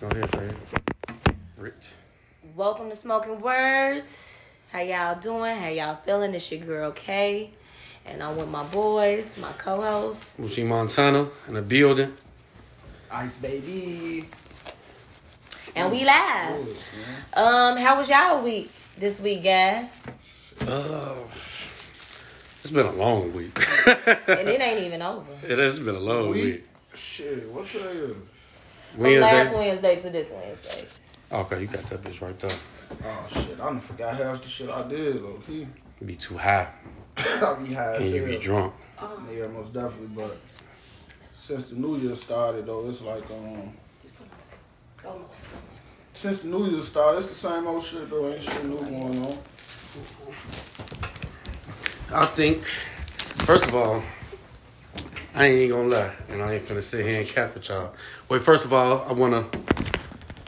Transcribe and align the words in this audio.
Go 0.00 0.06
ahead, 0.08 0.30
Fred. 0.30 0.54
Rich. 1.56 1.92
Welcome 2.56 2.88
to 2.90 2.96
Smoking 2.96 3.40
Words. 3.40 4.42
How 4.72 4.80
y'all 4.80 5.18
doing? 5.20 5.56
How 5.56 5.68
y'all 5.68 5.96
feeling? 5.96 6.34
It's 6.34 6.50
your 6.50 6.64
girl 6.64 6.90
Kay. 6.92 7.50
And 8.06 8.22
I'm 8.22 8.36
with 8.36 8.48
my 8.48 8.64
boys, 8.64 9.36
my 9.38 9.52
co-hosts. 9.52 10.36
Muchi 10.38 10.64
Montana 10.66 11.28
in 11.48 11.54
the 11.54 11.62
building. 11.62 12.14
Ice 13.10 13.36
baby. 13.36 14.26
And 15.76 15.92
we 15.92 16.04
live. 16.04 16.66
Um, 17.34 17.76
how 17.76 17.98
was 17.98 18.08
y'all 18.08 18.42
week 18.42 18.72
this 18.96 19.20
week, 19.20 19.44
guys? 19.44 20.02
Uh, 20.66 21.14
it's 22.62 22.70
been 22.70 22.86
a 22.86 22.92
long 22.92 23.32
week. 23.34 23.58
And 23.86 24.48
it 24.48 24.60
ain't 24.60 24.80
even 24.80 25.02
over. 25.02 25.30
it 25.46 25.58
has 25.58 25.78
been 25.78 25.94
a 25.94 26.00
long 26.00 26.30
Week? 26.30 26.44
week. 26.44 26.66
Shit, 26.94 27.48
what 27.50 27.66
today 27.66 27.84
is? 27.90 28.16
From 28.94 29.02
last 29.20 29.54
Wednesday. 29.54 29.56
Wednesday 29.58 30.00
to 30.00 30.10
this 30.10 30.30
Wednesday. 30.30 30.86
Okay, 31.32 31.60
you 31.60 31.66
got 31.68 31.82
that 31.84 32.02
bitch 32.02 32.20
right 32.20 32.38
there. 32.40 32.50
Oh 33.04 33.26
shit, 33.32 33.52
I 33.60 33.64
done 33.66 33.80
forgot 33.80 34.16
half 34.16 34.42
the 34.42 34.48
shit 34.48 34.68
I 34.68 34.86
did, 34.88 35.22
low 35.22 35.40
key. 35.46 35.66
You 36.00 36.06
be 36.06 36.16
too 36.16 36.36
high 36.36 36.68
I 37.16 37.56
be 37.62 37.72
high 37.72 37.94
as 37.96 38.00
and 38.02 38.10
you 38.14 38.24
be 38.24 38.32
hell. 38.32 38.40
drunk. 38.40 38.74
Yeah, 39.32 39.46
most 39.46 39.72
definitely, 39.72 40.08
but 40.08 40.36
since 41.32 41.66
the 41.66 41.76
new 41.76 41.96
year 41.98 42.16
started 42.16 42.66
though, 42.66 42.88
it's 42.88 43.02
like 43.02 43.30
um 43.30 43.72
Go. 45.02 45.20
since 46.12 46.40
the 46.40 46.48
new 46.48 46.66
year 46.68 46.82
started, 46.82 47.18
it's 47.18 47.28
the 47.28 47.34
same 47.34 47.66
old 47.66 47.82
shit 47.84 48.10
though, 48.10 48.28
ain't 48.28 48.42
shit 48.42 48.64
new 48.64 48.76
going 48.76 49.24
on. 49.26 49.38
I 52.12 52.26
think, 52.26 52.64
first 52.64 53.66
of 53.66 53.74
all, 53.74 54.02
I 55.32 55.46
ain't 55.46 55.58
even 55.58 55.76
gonna 55.76 55.88
lie, 55.88 56.12
and 56.28 56.42
I 56.42 56.54
ain't 56.54 56.64
finna 56.64 56.82
sit 56.82 57.06
here 57.06 57.20
and 57.20 57.28
cap 57.28 57.54
with 57.54 57.68
y'all. 57.68 57.94
Wait, 58.28 58.42
first 58.42 58.64
of 58.64 58.72
all, 58.72 59.04
I 59.08 59.12
wanna. 59.12 59.46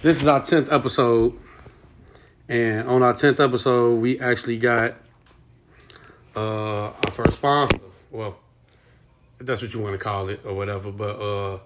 This 0.02 0.20
is 0.20 0.26
our 0.26 0.42
tenth 0.42 0.72
episode, 0.72 1.38
and 2.48 2.88
on 2.88 3.02
our 3.02 3.14
tenth 3.14 3.38
episode, 3.38 4.00
we 4.00 4.18
actually 4.18 4.58
got 4.58 4.94
uh 6.34 6.86
our 6.86 7.10
first 7.12 7.36
sponsor. 7.36 7.78
Well, 8.10 8.36
if 9.38 9.46
that's 9.46 9.62
what 9.62 9.72
you 9.72 9.80
want 9.80 9.98
to 9.98 10.02
call 10.02 10.28
it 10.28 10.40
or 10.44 10.54
whatever, 10.54 10.90
but 10.90 11.20
uh, 11.20 11.58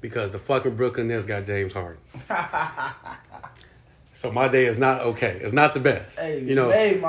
Because 0.00 0.30
the 0.30 0.38
fucking 0.38 0.76
Brooklyn 0.76 1.08
Nets 1.08 1.26
got 1.26 1.44
James 1.44 1.72
Harden. 1.72 1.98
so 4.12 4.30
my 4.30 4.48
day 4.48 4.66
is 4.66 4.78
not 4.78 5.00
okay. 5.02 5.38
It's 5.42 5.52
not 5.52 5.74
the 5.74 5.80
best. 5.80 6.18
Hey, 6.18 6.42
you 6.42 6.54
know, 6.54 6.68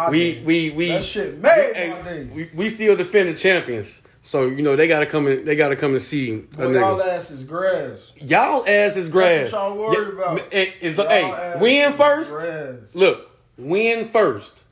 we 0.10 0.34
day. 0.34 0.44
we 0.44 0.70
we 0.72 0.88
That 0.90 1.04
shit 1.04 1.38
made 1.38 1.74
we, 1.76 1.94
my 1.94 2.02
day. 2.02 2.24
We, 2.26 2.50
we 2.54 2.70
still 2.70 2.96
defending 2.96 3.36
champions. 3.36 4.02
So 4.28 4.48
you 4.48 4.62
know 4.62 4.76
they 4.76 4.90
gotta 4.90 5.06
come 5.06 5.28
in. 5.28 5.46
They 5.46 5.56
gotta 5.56 5.78
come 5.78 5.92
and 5.92 6.02
see 6.02 6.34
a 6.34 6.38
Boy, 6.58 6.74
y'all 6.74 7.02
ass 7.02 7.32
is 7.32 7.46
grass. 7.46 8.12
Y'all 8.18 8.68
ass 8.68 8.98
is 8.98 9.08
grass. 9.08 9.52
That's 9.52 9.54
what 9.54 9.62
y'all 9.62 9.78
worried 9.78 10.14
about. 10.16 10.54
Is 10.54 10.98
the 10.98 11.04
Y'all 11.04 11.12
hey 11.12 11.60
win 11.62 11.94
first? 11.94 12.34
grass. 12.34 12.76
Look, 12.94 13.32
win 13.58 14.10
first. 14.10 14.66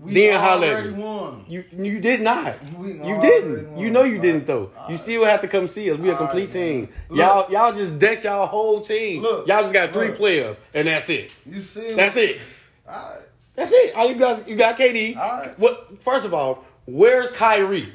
We 0.00 0.12
Then 0.14 0.38
holler 0.38 0.92
won. 0.92 1.44
You 1.48 1.64
you 1.76 1.98
did 1.98 2.20
not. 2.20 2.62
We 2.76 2.92
You 2.92 3.20
didn't. 3.20 3.70
won. 3.72 3.78
You 3.82 3.90
know 3.90 4.02
you 4.04 4.18
didn't 4.20 4.46
though. 4.46 4.70
All 4.76 4.90
You 4.90 4.96
right. 4.96 5.02
still 5.02 5.24
have 5.24 5.40
to 5.40 5.48
come 5.48 5.66
see 5.66 5.90
us. 5.90 5.98
We 5.98 6.10
a 6.10 6.16
complete 6.16 6.44
right, 6.44 6.52
team. 6.52 6.88
man. 7.08 7.18
Y'all 7.18 7.50
y'all 7.50 7.72
just 7.72 7.98
decked 7.98 8.24
y'all 8.24 8.46
whole 8.46 8.80
team. 8.82 9.22
Look. 9.22 9.46
y'all 9.48 9.62
just 9.62 9.72
got 9.72 9.92
three 9.92 10.08
Look. 10.08 10.16
players 10.18 10.60
and 10.74 10.88
that's 10.88 11.08
it. 11.08 11.30
You 11.46 11.62
see? 11.62 11.94
That's 11.94 12.16
it. 12.16 12.38
Alright. 12.86 13.22
That's 13.54 13.72
it. 13.72 13.94
All 13.96 14.08
you 14.08 14.14
guys 14.16 14.44
you 14.46 14.56
got 14.56 14.78
KD. 14.78 15.16
All 15.16 15.22
right. 15.40 15.58
What 15.58 16.00
first 16.02 16.24
of 16.26 16.34
all, 16.34 16.64
where's 16.86 17.32
Kyrie? 17.32 17.92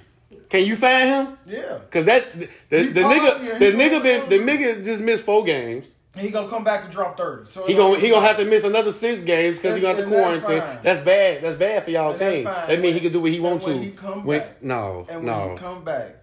Can 0.49 0.65
you 0.65 0.75
find 0.75 1.07
him? 1.09 1.37
Yeah. 1.45 1.79
Cause 1.89 2.05
that 2.05 2.31
the, 2.39 2.49
the, 2.69 2.83
the 2.87 3.01
nigga 3.01 3.59
the 3.59 3.71
nigga 3.71 4.03
been 4.03 4.29
the 4.29 4.39
nigga 4.39 4.83
just 4.83 4.99
missed 5.01 5.23
four 5.23 5.43
games. 5.43 5.95
He 6.15 6.29
gonna 6.29 6.47
come 6.47 6.63
back 6.63 6.83
and 6.83 6.91
drop 6.93 7.17
thirty. 7.17 7.49
So 7.49 7.65
He 7.65 7.73
gonna 7.73 7.97
he 7.99 8.09
gonna 8.09 8.25
have 8.25 8.37
to 8.37 8.45
miss 8.45 8.63
another 8.63 8.91
six 8.91 9.21
games 9.21 9.57
because 9.57 9.75
he 9.75 9.81
That's- 9.81 10.03
got 10.05 10.09
the 10.09 10.15
that's 10.15 10.43
quarantine. 10.45 10.61
fine. 10.61 10.79
That's 10.83 11.03
bad. 11.03 11.41
That's 11.41 11.55
bad 11.57 11.83
for 11.83 11.89
y'all 11.91 12.11
And 12.11 12.19
team. 12.19 12.43
That 12.43 12.79
mean 12.79 12.93
he 12.93 12.99
can 12.99 13.11
do 13.11 13.19
what 13.21 13.31
he 13.31 13.37
and 13.37 13.45
want 13.45 13.63
when 13.63 13.77
to. 13.77 13.83
he 13.83 13.91
come 13.91 14.23
When- 14.23 14.39
back- 14.39 14.61
no, 14.63 15.05
And 15.09 15.17
when 15.19 15.25
no. 15.25 15.51
he 15.53 15.57
come 15.57 15.83
back, 15.83 16.15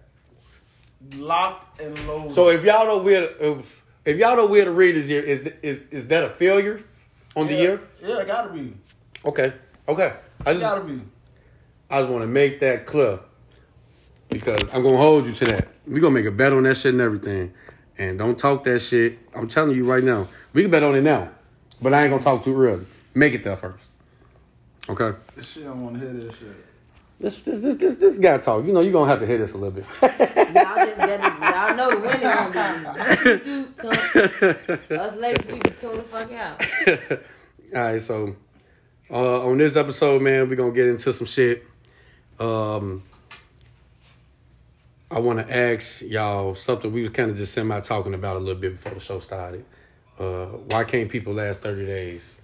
lock 1.17 1.77
and 1.81 2.07
load. 2.07 2.31
So 2.31 2.49
if 2.49 2.63
y'all 2.63 2.85
don't 2.85 3.03
wear 3.03 3.29
if, 3.39 3.83
if 4.05 4.17
y'all 4.17 4.35
don't 4.35 4.49
wear 4.49 4.65
the 4.65 4.71
this 4.93 5.09
year, 5.09 5.21
is 5.23 5.47
is 5.61 5.87
is 5.91 6.07
that 6.07 6.23
a 6.23 6.29
failure 6.29 6.81
on 7.35 7.47
the 7.47 7.53
year? 7.53 7.81
yeah, 8.01 8.19
it 8.19 8.27
gotta 8.27 8.49
be. 8.49 8.73
Okay, 9.25 9.53
okay. 9.87 10.13
I 10.45 10.51
just 10.53 10.61
gotta 10.61 10.81
be. 10.81 11.01
I 11.89 11.99
just 11.99 12.09
want 12.11 12.23
to 12.23 12.27
make 12.27 12.61
that 12.61 12.85
clear 12.85 13.19
because 14.29 14.61
I'm 14.73 14.81
gonna 14.83 14.97
hold 14.97 15.25
you 15.25 15.33
to 15.33 15.45
that. 15.45 15.67
We 15.85 15.99
gonna 15.99 16.13
make 16.15 16.25
a 16.25 16.31
bet 16.31 16.53
on 16.53 16.63
that 16.63 16.75
shit 16.77 16.93
and 16.93 17.01
everything, 17.01 17.53
and 18.01 18.17
don't 18.17 18.37
talk 18.37 18.63
that 18.63 18.79
shit. 18.79 19.19
I'm 19.35 19.47
telling 19.47 19.75
you 19.75 19.83
right 19.83 20.03
now, 20.03 20.27
we 20.53 20.63
can 20.63 20.71
bet 20.71 20.81
on 20.81 20.95
it 20.95 21.01
now, 21.01 21.29
but 21.79 21.93
I 21.93 22.01
ain't 22.01 22.09
gonna 22.09 22.23
talk 22.23 22.43
too 22.43 22.59
early. 22.59 22.85
Make 23.13 23.33
it 23.35 23.43
there 23.43 23.55
first. 23.55 23.89
Okay. 24.89 25.15
This 25.35 25.51
shit 25.51 25.65
don't 25.65 25.83
want 25.83 25.99
to 25.99 26.01
hear 26.01 26.11
this 26.13 26.35
shit. 26.35 26.65
This 27.19 27.41
this 27.41 27.59
this 27.59 27.75
this 27.75 27.95
this 27.97 28.17
guy 28.17 28.39
talk. 28.39 28.65
You 28.65 28.73
know 28.73 28.81
you're 28.81 28.91
gonna 28.91 29.11
have 29.11 29.19
to 29.19 29.27
hit 29.27 29.39
us 29.39 29.53
a 29.53 29.57
little 29.57 29.69
bit. 29.69 29.85
Y'all 30.01 30.09
just 30.09 30.97
better, 30.97 31.29
y'all 31.51 31.75
know 31.77 31.91
the 31.91 31.99
winning 32.01 32.21
gonna 33.77 34.87
be. 34.89 34.95
Us 34.95 35.15
ladies, 35.17 35.51
we 35.51 35.59
can 35.59 35.75
tune 35.75 35.97
the 35.97 36.03
fuck 36.03 36.31
out. 36.31 36.65
All 37.75 37.81
right, 37.81 38.01
so 38.01 38.35
uh, 39.11 39.45
on 39.45 39.59
this 39.59 39.75
episode, 39.75 40.23
man, 40.23 40.49
we're 40.49 40.55
gonna 40.55 40.71
get 40.71 40.87
into 40.87 41.13
some 41.13 41.27
shit. 41.27 41.67
Um, 42.39 43.03
I 45.11 45.19
want 45.19 45.45
to 45.45 45.53
ask 45.53 46.01
y'all 46.03 46.55
something 46.55 46.89
we 46.93 47.01
was 47.01 47.09
kind 47.09 47.29
of 47.29 47.35
just 47.35 47.53
semi 47.53 47.77
talking 47.81 48.13
about 48.13 48.37
a 48.37 48.39
little 48.39 48.59
bit 48.59 48.71
before 48.75 48.93
the 48.93 49.01
show 49.01 49.19
started. 49.19 49.65
Uh, 50.17 50.45
why 50.45 50.85
can't 50.85 51.09
people 51.09 51.33
last 51.33 51.59
thirty 51.61 51.85
days 51.85 52.35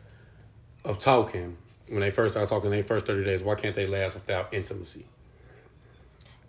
of 0.83 1.00
talking 1.00 1.56
when 1.88 2.01
they 2.01 2.11
first 2.11 2.33
start 2.33 2.50
talking? 2.50 2.69
They 2.69 2.81
first 2.81 3.06
thirty 3.06 3.23
days. 3.23 3.41
Why 3.41 3.56
can't 3.56 3.73
they 3.73 3.88
last 3.88 4.16
without 4.16 4.53
intimacy? 4.53 5.06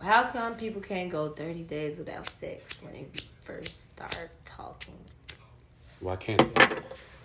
How 0.02 0.24
come 0.24 0.54
people 0.54 0.80
can't 0.80 1.10
go 1.10 1.30
30 1.30 1.64
days 1.64 1.98
without 1.98 2.28
sex 2.28 2.80
when 2.82 2.92
they 2.92 3.06
first 3.40 3.90
start 3.90 4.30
talking? 4.44 4.94
Why 5.98 6.14
can't 6.14 6.54
they? 6.54 6.66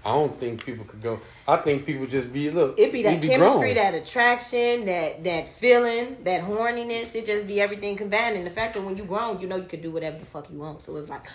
I 0.05 0.11
don't 0.11 0.37
think 0.37 0.65
people 0.65 0.83
could 0.83 1.01
go. 1.01 1.21
I 1.47 1.57
think 1.57 1.85
people 1.85 2.05
just 2.07 2.33
be 2.33 2.49
look. 2.49 2.77
It 2.77 2.91
be 2.91 3.03
that 3.03 3.21
we 3.21 3.29
chemistry, 3.29 3.73
grown. 3.73 3.75
that 3.75 3.93
attraction, 3.93 4.85
that 4.85 5.23
that 5.23 5.47
feeling, 5.47 6.23
that 6.25 6.41
horniness. 6.41 7.15
It 7.15 7.25
just 7.25 7.47
be 7.47 7.61
everything 7.61 7.95
combined. 7.95 8.35
And 8.35 8.45
the 8.45 8.51
fact 8.51 8.73
that 8.73 8.83
when 8.83 8.97
you 8.97 9.05
grown, 9.05 9.39
you 9.39 9.47
know 9.47 9.55
you 9.55 9.63
can 9.63 9.81
do 9.81 9.91
whatever 9.91 10.17
the 10.17 10.25
fuck 10.25 10.49
you 10.49 10.59
want. 10.59 10.81
So 10.81 10.95
it's 10.97 11.07
like, 11.07 11.25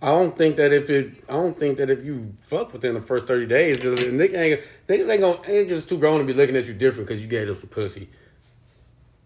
I 0.00 0.10
don't 0.10 0.36
think 0.38 0.54
that 0.56 0.72
if 0.72 0.90
it, 0.90 1.24
I 1.28 1.32
don't 1.32 1.58
think 1.58 1.78
that 1.78 1.90
if 1.90 2.04
you 2.04 2.34
fuck 2.44 2.72
within 2.72 2.94
the 2.94 3.00
first 3.00 3.26
thirty 3.26 3.46
days, 3.46 3.78
niggas 3.80 4.36
ain't, 4.36 4.60
niggas 4.86 5.10
ain't 5.10 5.20
gonna, 5.20 5.38
niggas 5.38 5.88
too 5.88 5.98
grown 5.98 6.20
to 6.20 6.24
be 6.24 6.34
looking 6.34 6.54
at 6.54 6.66
you 6.66 6.74
different 6.74 7.08
because 7.08 7.20
you 7.20 7.28
gave 7.28 7.48
them 7.48 7.56
some 7.56 7.68
pussy 7.68 8.10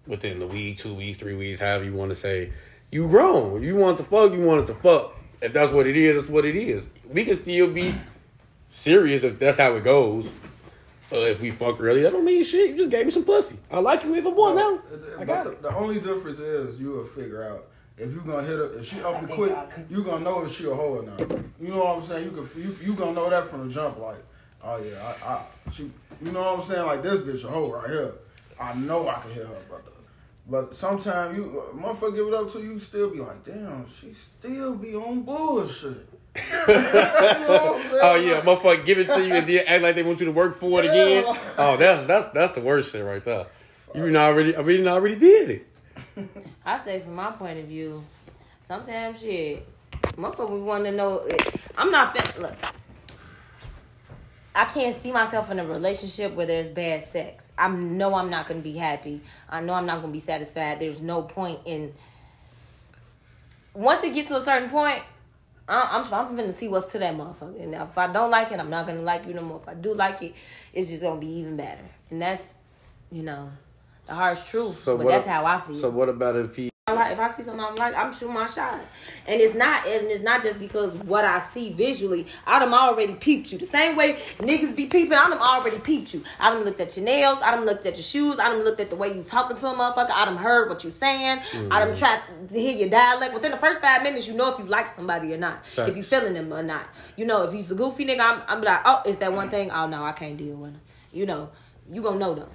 within 0.07 0.39
the 0.39 0.47
week, 0.47 0.79
two 0.79 0.95
weeks, 0.95 1.19
three 1.19 1.35
weeks, 1.35 1.61
however 1.61 1.85
you 1.85 1.93
want 1.93 2.11
to 2.11 2.15
say. 2.15 2.53
You 2.91 3.09
grown. 3.09 3.63
You 3.63 3.77
want 3.77 3.99
the 3.99 4.05
fuck, 4.05 4.33
you 4.33 4.41
want 4.41 4.63
it 4.63 4.67
to 4.73 4.75
fuck. 4.75 5.16
If 5.41 5.53
that's 5.53 5.73
what 5.73 5.87
it 5.87 5.97
is, 5.97 6.17
that's 6.17 6.31
what 6.31 6.45
it 6.45 6.57
is. 6.57 6.89
We 7.13 7.25
can 7.25 7.35
still 7.37 7.71
be 7.73 7.93
serious 8.71 9.23
if 9.23 9.39
that's 9.39 9.59
how 9.59 9.75
it 9.75 9.85
goes. 9.85 10.27
uh, 11.13 11.17
if 11.17 11.41
we 11.41 11.51
fuck 11.51 11.81
early, 11.81 12.03
that 12.03 12.13
don't 12.13 12.25
mean 12.25 12.43
shit. 12.45 12.71
You 12.71 12.77
just 12.77 12.91
gave 12.91 13.05
me 13.05 13.13
some 13.13 13.25
pussy. 13.25 13.59
I 13.71 13.79
like 13.81 14.03
you 14.05 14.15
even 14.17 14.35
more 14.35 14.55
now. 14.55 14.81
I 15.19 15.25
got 15.25 15.45
the, 15.45 15.51
it. 15.53 15.63
the 15.63 15.75
only 15.75 16.01
difference 16.01 16.39
is 16.39 16.81
you 16.81 16.91
will 16.91 17.05
figure 17.05 17.45
out 17.45 17.67
if 17.97 18.13
you 18.13 18.21
gonna 18.23 18.43
hit 18.47 18.59
her. 18.59 18.79
If 18.79 18.87
she 18.89 19.01
up 19.03 19.21
you 19.23 19.29
quick, 19.29 19.57
you 19.89 20.03
gonna 20.03 20.25
know 20.25 20.45
if 20.45 20.53
she 20.53 20.67
a 20.67 20.75
hoe 20.75 20.99
or 20.99 21.03
not. 21.03 21.21
You 21.61 21.69
know 21.69 21.79
what 21.79 21.97
I'm 21.97 22.03
saying? 22.03 22.25
You 22.25 22.31
can 22.31 22.63
you, 22.63 22.77
you 22.83 22.95
gonna 22.95 23.13
know 23.13 23.31
that 23.31 23.47
from 23.47 23.69
the 23.69 23.75
jump. 23.75 23.99
Like, 23.99 24.23
oh 24.65 24.83
yeah, 24.83 25.15
I, 25.25 25.29
I 25.33 25.71
she. 25.71 25.91
You 26.25 26.33
know 26.33 26.41
what 26.41 26.61
I'm 26.61 26.65
saying? 26.65 26.87
Like 26.87 27.03
this 27.03 27.21
bitch 27.21 27.45
a 27.45 27.49
hoe 27.49 27.71
right 27.73 27.89
here. 27.91 28.13
I 28.59 28.75
know 28.75 29.07
I 29.09 29.21
can 29.21 29.31
hit 29.33 29.47
her, 29.47 29.55
brother. 29.69 29.91
But 30.49 30.75
sometimes 30.75 31.37
you 31.37 31.63
motherfucker 31.75 32.15
give 32.15 32.29
it 32.29 32.35
up 32.35 32.53
to 32.53 32.61
you, 32.61 32.75
you 32.75 32.81
still 32.81 33.11
be 33.11 33.19
like, 33.19 33.45
damn, 33.45 33.87
she 33.91 34.15
still 34.15 34.77
be 34.77 34.95
on 34.95 35.23
bullshit. 35.23 36.09
You 36.37 36.43
know 36.43 36.65
what 36.67 37.77
I'm 37.77 37.83
saying? 37.83 38.01
Oh 38.03 38.17
yeah, 38.17 38.41
motherfucker, 38.43 38.85
give 38.85 38.99
it 38.99 39.09
to 39.09 39.27
you 39.27 39.33
and 39.35 39.47
then 39.47 39.65
act 39.67 39.83
like 39.83 39.95
they 39.95 40.03
want 40.03 40.21
you 40.21 40.27
to 40.27 40.33
work 40.33 40.59
for 40.59 40.81
it 40.81 40.85
again. 40.85 41.25
Oh, 41.57 41.77
that's 41.79 42.05
that's 42.07 42.29
that's 42.29 42.53
the 42.53 42.61
worst 42.61 42.93
shit 42.93 43.05
right 43.05 43.25
there. 43.25 43.47
You 43.95 44.13
done 44.13 44.17
already, 44.17 44.55
I 44.57 44.63
mean, 44.63 44.87
already 44.87 45.17
did 45.17 45.51
it. 45.51 45.67
I 46.65 46.77
say 46.79 47.01
from 47.01 47.15
my 47.15 47.31
point 47.31 47.59
of 47.59 47.65
view, 47.67 48.05
sometimes 48.61 49.21
shit, 49.21 49.67
motherfucker, 50.17 50.51
we 50.51 50.61
want 50.61 50.85
to 50.85 50.93
know. 50.93 51.27
I'm 51.79 51.91
not 51.91 52.17
fin- 52.17 52.43
look. 52.43 52.55
I 54.57 54.65
can't 54.65 54.95
see 54.95 55.13
myself 55.13 55.51
in 55.51 55.59
a 55.59 55.67
relationship 55.67 56.33
where 56.33 56.47
there's 56.47 56.69
bad 56.69 57.03
sex. 57.03 57.53
I 57.59 57.69
know 57.69 58.15
I'm 58.15 58.31
not 58.31 58.47
gonna 58.47 58.61
be 58.61 58.73
happy. 58.73 59.21
I 59.51 59.61
know 59.61 59.75
I'm 59.75 59.85
not 59.85 60.01
gonna 60.01 60.13
be 60.13 60.19
satisfied. 60.19 60.81
There's 60.81 61.03
no 61.03 61.23
point 61.23 61.61
in. 61.67 61.93
Once 63.75 64.03
it 64.03 64.15
gets 64.15 64.31
to 64.31 64.39
a 64.39 64.43
certain 64.43 64.71
point, 64.71 65.03
I'm 65.69 66.05
I'm 66.05 66.37
finna 66.37 66.55
see 66.55 66.69
what's 66.69 66.87
to 66.93 66.99
that 67.01 67.15
motherfucker. 67.15 67.63
And 67.63 67.75
if 67.75 67.99
I 67.99 68.07
don't 68.11 68.31
like 68.31 68.51
it, 68.51 68.59
I'm 68.59 68.71
not 68.71 68.87
gonna 68.87 69.03
like 69.03 69.27
you 69.27 69.35
no 69.35 69.43
more. 69.43 69.61
If 69.61 69.69
I 69.69 69.75
do 69.75 69.93
like 69.93 70.23
it, 70.23 70.35
it's 70.73 70.89
just 70.89 71.03
gonna 71.03 71.21
be 71.21 71.27
even 71.39 71.57
better. 71.57 71.85
And 72.11 72.23
that's, 72.23 72.47
you 73.11 73.23
know, 73.23 73.51
the 74.07 74.15
harsh 74.15 74.49
truth. 74.49 74.83
but 74.87 75.07
that's 75.07 75.27
how 75.27 75.45
I 75.45 75.59
feel. 75.61 75.77
So 75.77 75.91
what 75.91 76.09
about 76.09 76.37
if 76.37 76.57
he? 76.57 76.71
Like 76.89 77.15
if 77.15 77.19
I 77.19 77.33
see 77.33 77.43
something 77.43 77.59
I'm 77.59 77.75
like, 77.75 77.97
I'm 77.97 78.13
shooting 78.13 78.33
my 78.33 78.47
shot. 78.47 78.79
And 79.27 79.41
it's 79.41 79.57
not 79.57 79.89
and 79.89 80.07
it's 80.07 80.23
not 80.23 80.41
just 80.41 80.61
because 80.61 80.95
what 80.95 81.25
I 81.25 81.41
see 81.41 81.73
visually. 81.73 82.29
I 82.47 82.61
done 82.61 82.73
already 82.73 83.15
peeped 83.15 83.51
you. 83.51 83.59
The 83.59 83.67
same 83.67 83.97
way 83.97 84.21
niggas 84.39 84.77
be 84.77 84.87
peeping, 84.87 85.13
I 85.13 85.29
done 85.29 85.39
already 85.39 85.81
peeped 85.81 86.15
you. 86.15 86.23
I 86.39 86.51
done 86.51 86.63
looked 86.63 86.79
at 86.79 86.97
your 86.97 87.05
nails, 87.05 87.41
I 87.43 87.51
done 87.51 87.65
looked 87.67 87.87
at 87.87 87.97
your 87.97 88.05
shoes, 88.05 88.39
I 88.39 88.51
done 88.51 88.63
looked 88.63 88.79
at 88.79 88.91
the 88.91 88.95
way 88.95 89.13
you 89.13 89.25
talking 89.25 89.57
to 89.57 89.67
a 89.67 89.75
motherfucker, 89.75 90.13
I 90.13 90.27
done 90.27 90.37
heard 90.37 90.69
what 90.69 90.85
you 90.85 90.93
saying, 90.93 91.41
I 91.73 91.81
done 91.81 91.89
mm-hmm. 91.89 91.99
tried 91.99 92.23
to 92.51 92.55
hear 92.55 92.77
your 92.77 92.89
dialect. 92.89 93.35
Within 93.35 93.51
the 93.51 93.57
first 93.57 93.83
five 93.83 94.05
minutes, 94.05 94.29
you 94.29 94.35
know 94.35 94.53
if 94.53 94.59
you 94.61 94.67
like 94.67 94.87
somebody 94.87 95.35
or 95.35 95.39
not. 95.39 95.67
Facts. 95.67 95.91
If 95.91 95.97
you 95.97 96.05
feeling 96.05 96.35
them 96.35 96.53
or 96.53 96.63
not. 96.63 96.87
You 97.17 97.25
know, 97.25 97.43
if 97.43 97.53
he's 97.53 97.69
a 97.69 97.75
goofy 97.75 98.07
nigga, 98.07 98.21
I'm, 98.21 98.43
I'm 98.47 98.63
like, 98.63 98.83
oh, 98.85 99.03
it's 99.05 99.19
that 99.19 99.33
one 99.33 99.51
thing. 99.51 99.73
Oh 99.73 99.89
no, 99.89 100.05
I 100.05 100.13
can't 100.13 100.37
deal 100.37 100.55
with 100.55 100.71
him. 100.71 100.81
You 101.13 101.27
know, 101.27 101.51
you 101.91 102.01
gonna 102.01 102.21
know 102.21 102.33
though. 102.33 102.49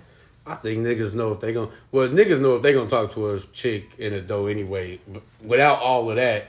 I 0.46 0.56
think 0.56 0.80
niggas 0.86 1.14
know 1.14 1.34
if 1.34 1.40
they 1.40 1.54
gonna. 1.54 1.70
Well, 1.92 2.08
niggas 2.10 2.40
know 2.40 2.56
if 2.56 2.62
they 2.62 2.74
gonna 2.74 2.90
talk 2.90 3.12
to 3.14 3.32
a 3.32 3.40
chick 3.40 3.90
in 3.98 4.14
a 4.14 4.22
dough 4.22 4.48
anyway, 4.48 5.00
without 5.44 5.80
all 5.80 6.10
of 6.10 6.16
that, 6.16 6.48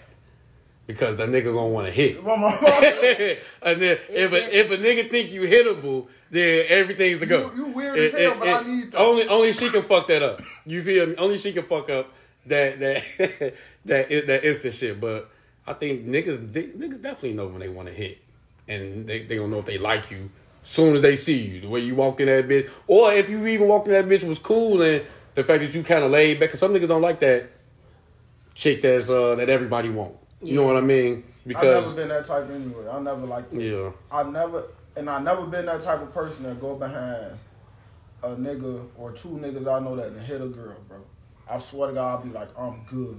because 0.86 1.16
the 1.18 1.26
nigga 1.26 1.52
gonna 1.52 1.68
want 1.68 1.86
to 1.88 1.92
hit. 1.92 2.16
and 3.62 3.80
then 3.82 3.98
if 4.08 4.32
a, 4.32 4.58
if 4.58 4.70
a 4.70 4.78
nigga 4.78 5.10
think 5.10 5.30
you 5.30 5.42
hittable, 5.42 6.06
then 6.30 6.64
everything's 6.68 7.20
a 7.22 7.26
go. 7.26 7.50
You- 7.54 7.56
you 7.56 7.66
weird 7.72 7.98
as 7.98 8.12
hell, 8.12 8.36
but 8.38 8.48
I 8.48 8.62
need 8.66 8.92
that. 8.92 8.98
only 8.98 9.26
only 9.28 9.52
she 9.52 9.68
can 9.68 9.82
fuck 9.82 10.06
that 10.06 10.22
up. 10.22 10.40
You 10.64 10.82
feel 10.82 11.06
me? 11.08 11.14
Only 11.16 11.36
she 11.38 11.52
can 11.52 11.64
fuck 11.64 11.90
up 11.90 12.10
that 12.46 12.80
that 12.80 13.02
that 13.84 14.08
that 14.08 14.44
instant 14.44 14.74
shit. 14.74 14.98
But 15.00 15.30
I 15.66 15.74
think 15.74 16.06
niggas 16.06 16.38
niggas 16.50 17.02
definitely 17.02 17.34
know 17.34 17.46
when 17.48 17.60
they 17.60 17.68
want 17.68 17.88
to 17.88 17.94
hit, 17.94 18.18
and 18.66 19.06
they 19.06 19.22
they 19.22 19.36
don't 19.36 19.50
know 19.50 19.58
if 19.58 19.66
they 19.66 19.76
like 19.78 20.10
you. 20.10 20.30
Soon 20.62 20.94
as 20.94 21.02
they 21.02 21.16
see 21.16 21.38
you, 21.38 21.60
the 21.60 21.68
way 21.68 21.80
you 21.80 21.94
walk 21.96 22.20
in 22.20 22.26
that 22.26 22.46
bitch, 22.48 22.70
or 22.86 23.12
if 23.12 23.28
you 23.28 23.44
even 23.46 23.66
walk 23.68 23.86
in 23.86 23.92
that 23.92 24.06
bitch 24.06 24.22
was 24.26 24.38
cool, 24.38 24.80
and 24.82 25.04
the 25.34 25.42
fact 25.42 25.60
that 25.62 25.74
you 25.74 25.82
kind 25.82 26.04
of 26.04 26.10
laid 26.10 26.38
back, 26.38 26.50
because 26.50 26.60
some 26.60 26.72
niggas 26.72 26.86
don't 26.88 27.02
like 27.02 27.18
that 27.20 27.50
chick 28.54 28.80
that's 28.82 29.08
uh 29.10 29.34
that 29.34 29.48
everybody 29.48 29.90
want. 29.90 30.14
You 30.42 30.56
know 30.56 30.64
what 30.66 30.76
I 30.76 30.80
mean? 30.80 31.24
Because 31.46 31.64
I 31.64 31.80
Because 31.80 31.96
never 31.96 31.96
been 31.96 32.08
that 32.08 32.24
type 32.24 32.50
anyway. 32.50 32.88
I 32.88 33.00
never 33.00 33.26
like. 33.26 33.44
yeah. 33.52 33.90
I 34.10 34.22
never, 34.24 34.64
and 34.96 35.08
I 35.10 35.20
never 35.20 35.46
been 35.46 35.66
that 35.66 35.80
type 35.80 36.00
of 36.00 36.12
person 36.14 36.44
that 36.44 36.60
go 36.60 36.76
behind 36.76 37.38
a 38.22 38.36
nigga 38.36 38.86
or 38.96 39.10
two 39.12 39.28
niggas 39.30 39.66
I 39.66 39.84
know 39.84 39.96
that 39.96 40.08
and 40.08 40.20
hit 40.20 40.40
a 40.40 40.46
girl, 40.46 40.76
bro. 40.88 40.98
I 41.50 41.58
swear 41.58 41.88
to 41.88 41.94
God, 41.94 42.18
I'll 42.20 42.24
be 42.24 42.32
like, 42.32 42.48
I'm 42.56 42.82
good. 42.88 43.18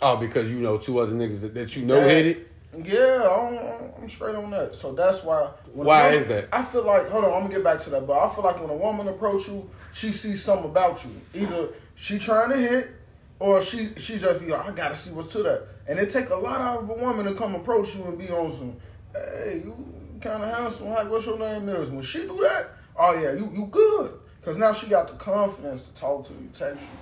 Oh, 0.00 0.16
because 0.16 0.52
you 0.52 0.60
know 0.60 0.78
two 0.78 0.98
other 0.98 1.12
niggas 1.12 1.40
that, 1.40 1.54
that 1.54 1.74
you 1.76 1.84
know 1.84 1.98
Yeah. 2.00 2.06
hit 2.06 2.26
it. 2.26 2.48
Yeah, 2.82 3.28
I'm, 3.28 4.02
I'm 4.02 4.08
straight 4.08 4.34
on 4.34 4.50
that. 4.50 4.74
So 4.74 4.92
that's 4.92 5.22
why. 5.22 5.50
when 5.72 5.86
Why 5.86 6.04
woman- 6.04 6.18
is 6.20 6.26
that? 6.28 6.48
I 6.52 6.62
feel 6.62 6.84
like, 6.84 7.08
hold 7.08 7.24
on, 7.24 7.32
I'm 7.32 7.42
gonna 7.42 7.54
get 7.54 7.64
back 7.64 7.80
to 7.80 7.90
that, 7.90 8.06
but 8.06 8.18
I 8.18 8.32
feel 8.34 8.44
like 8.44 8.60
when 8.60 8.70
a 8.70 8.76
woman 8.76 9.08
approach 9.08 9.48
you, 9.48 9.68
she 9.92 10.10
sees 10.12 10.42
something 10.42 10.70
about 10.70 11.04
you. 11.04 11.12
Either 11.40 11.68
she 11.94 12.18
trying 12.18 12.50
to 12.50 12.56
hit, 12.56 12.90
or 13.38 13.62
she 13.62 13.90
she 13.96 14.18
just 14.18 14.40
be 14.40 14.46
like, 14.46 14.66
I 14.66 14.70
gotta 14.70 14.96
see 14.96 15.10
what's 15.10 15.28
to 15.32 15.42
that. 15.42 15.66
And 15.86 15.98
it 15.98 16.10
take 16.10 16.30
a 16.30 16.36
lot 16.36 16.60
out 16.60 16.82
of 16.82 16.90
a 16.90 16.94
woman 16.94 17.26
to 17.26 17.34
come 17.34 17.54
approach 17.54 17.94
you 17.94 18.04
and 18.04 18.18
be 18.18 18.30
on 18.30 18.52
some, 18.52 18.76
hey, 19.12 19.62
you 19.64 19.74
kind 20.20 20.42
of 20.42 20.54
handsome. 20.54 20.88
Like, 20.88 21.10
what's 21.10 21.26
your 21.26 21.38
name 21.38 21.68
is? 21.68 21.90
When 21.90 22.02
she 22.02 22.20
do 22.20 22.38
that, 22.42 22.70
oh 22.96 23.12
yeah, 23.20 23.32
you 23.32 23.50
you 23.54 23.66
good. 23.70 24.18
Cause 24.42 24.56
now 24.56 24.72
she 24.74 24.86
got 24.88 25.08
the 25.08 25.14
confidence 25.14 25.82
to 25.82 25.90
talk 25.94 26.26
to 26.26 26.32
you, 26.34 26.50
text 26.52 26.82
you. 26.84 26.98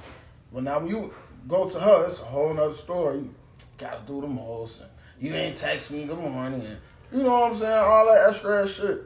But 0.52 0.62
now 0.62 0.78
when 0.78 0.88
you 0.88 1.12
go 1.48 1.68
to 1.68 1.80
her, 1.80 2.04
it's 2.06 2.20
a 2.20 2.24
whole 2.24 2.54
nother 2.54 2.72
story. 2.72 3.18
You 3.18 3.34
gotta 3.78 4.02
do 4.06 4.20
the 4.20 4.28
most. 4.28 4.80
And 4.80 4.90
you 5.22 5.34
ain't 5.34 5.56
text 5.56 5.92
me 5.92 6.04
good 6.04 6.18
morning. 6.18 6.60
And 6.60 6.78
you 7.12 7.22
know 7.22 7.30
what 7.30 7.52
I'm 7.52 7.56
saying? 7.56 7.78
All 7.78 8.06
that 8.06 8.28
extra 8.28 8.66
shit. 8.66 9.04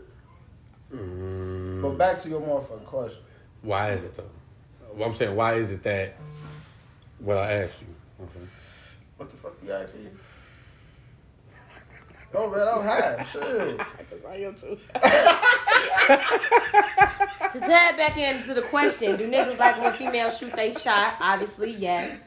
Mm. 0.95 1.83
But 1.83 1.99
back 1.99 2.23
to 2.23 2.29
your 2.31 2.41
motherfucking 2.41 2.87
question. 2.87 3.19
Why 3.61 3.91
is 3.91 4.05
it 4.05 4.15
though? 4.15 4.25
Well, 4.95 5.09
I'm 5.09 5.15
saying 5.15 5.37
why 5.37 5.55
is 5.55 5.73
it 5.73 5.83
that 5.83 6.17
what 7.19 7.37
I 7.37 7.53
asked 7.53 7.83
you? 7.83 8.25
Okay. 8.25 8.47
What 9.19 9.31
the 9.31 9.37
fuck 9.37 9.57
you 9.63 9.73
asking 9.73 10.05
you? 10.05 10.11
Oh 12.39 12.51
man, 12.51 12.69
I'm 12.69 12.85
high. 12.85 13.25
Shit. 13.25 13.81
Because 13.99 14.25
I 14.25 14.37
am 14.37 14.55
too. 14.55 14.79
To 17.53 17.61
tap 17.61 17.97
back 17.97 18.17
into 18.19 18.53
the 18.53 18.61
question, 18.63 19.17
do 19.17 19.27
niggas 19.31 19.59
like 19.59 19.81
when 19.81 19.93
females 19.95 20.37
shoot 20.39 20.53
they 20.55 20.73
shot? 20.75 21.17
Obviously, 21.21 21.71
yes. 21.73 22.21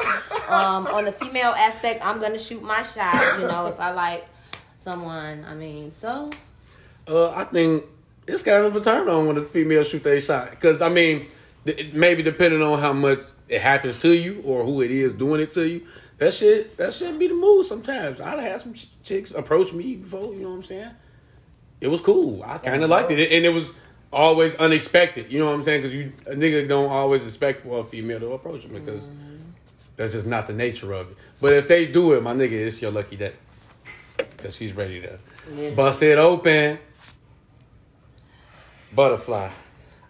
Um, 0.48 0.88
on 0.88 1.06
the 1.06 1.12
female 1.12 1.52
aspect, 1.52 2.04
I'm 2.04 2.20
gonna 2.20 2.40
shoot 2.40 2.64
my 2.64 2.82
shot. 2.82 3.40
You 3.40 3.48
know, 3.48 3.68
if 3.68 3.80
I 3.80 3.92
like 3.92 4.26
someone, 4.78 5.46
I 5.48 5.54
mean, 5.54 5.92
so 5.92 6.30
Uh, 7.08 7.32
I 7.32 7.44
think 7.44 7.84
it's 8.28 8.42
kind 8.42 8.66
of 8.66 8.76
a 8.76 8.82
turn 8.82 9.08
on 9.08 9.28
when 9.28 9.38
a 9.38 9.46
female 9.46 9.84
shoot 9.84 10.04
they 10.04 10.20
shot. 10.20 10.50
Because 10.52 10.82
I 10.82 10.90
mean, 10.90 11.28
th- 11.66 11.94
maybe 11.94 12.24
depending 12.24 12.62
on 12.64 12.80
how 12.80 12.94
much 12.94 13.20
it 13.48 13.62
happens 13.62 14.00
to 14.00 14.10
you 14.16 14.42
or 14.44 14.63
who 14.66 14.82
it 14.82 14.89
is 14.92 15.13
doing 15.13 15.42
it 15.42 15.51
to 15.51 15.68
you, 15.68 15.86
that 16.20 16.34
shit 16.34 16.78
that 16.78 16.94
shit 16.94 17.18
be 17.18 17.28
the 17.28 17.34
move. 17.34 17.66
Sometimes 17.66 18.20
I'd 18.20 18.40
have 18.40 18.40
had 18.40 18.62
some 18.62 18.74
chicks 19.04 19.32
approach 19.32 19.74
me 19.74 19.96
before. 19.96 20.34
You 20.34 20.42
know 20.42 20.50
what 20.50 20.56
I'm 20.56 20.64
saying? 20.64 20.92
It 21.82 21.88
was 21.88 22.02
cool. 22.02 22.44
I 22.44 22.58
kind 22.58 22.84
of 22.84 22.92
uh-huh. 22.92 23.02
liked 23.02 23.12
it, 23.12 23.32
and 23.32 23.46
it 23.46 23.54
was 23.54 23.74
always 24.12 24.56
unexpected. 24.56 25.32
You 25.32 25.40
know 25.40 25.46
what 25.46 25.54
I'm 25.54 25.64
saying? 25.64 25.82
Because 25.82 25.96
you 25.96 26.12
a 26.28 26.36
nigga 26.36 26.68
don't 26.68 26.90
always 26.90 27.26
expect 27.26 27.62
for 27.62 27.80
a 27.80 27.84
female 27.84 28.20
to 28.20 28.32
approach 28.32 28.64
him 28.64 28.74
because 28.74 29.04
mm-hmm. 29.06 29.38
that's 29.96 30.14
just 30.14 30.28
not 30.28 30.48
the 30.48 30.54
nature 30.54 30.92
of 30.94 31.12
it. 31.12 31.18
But 31.40 31.54
if 31.54 31.68
they 31.68 31.86
do 31.86 32.14
it, 32.14 32.24
my 32.24 32.34
nigga, 32.34 32.52
it's 32.52 32.82
your 32.82 32.92
lucky 32.92 33.16
day 33.16 33.34
because 34.18 34.56
she's 34.56 34.74
ready 34.74 35.02
to 35.02 35.18
Yeah. 35.56 35.72
bust 35.72 36.04
it 36.04 36.18
open. 36.18 36.80
Butterfly, 38.94 39.52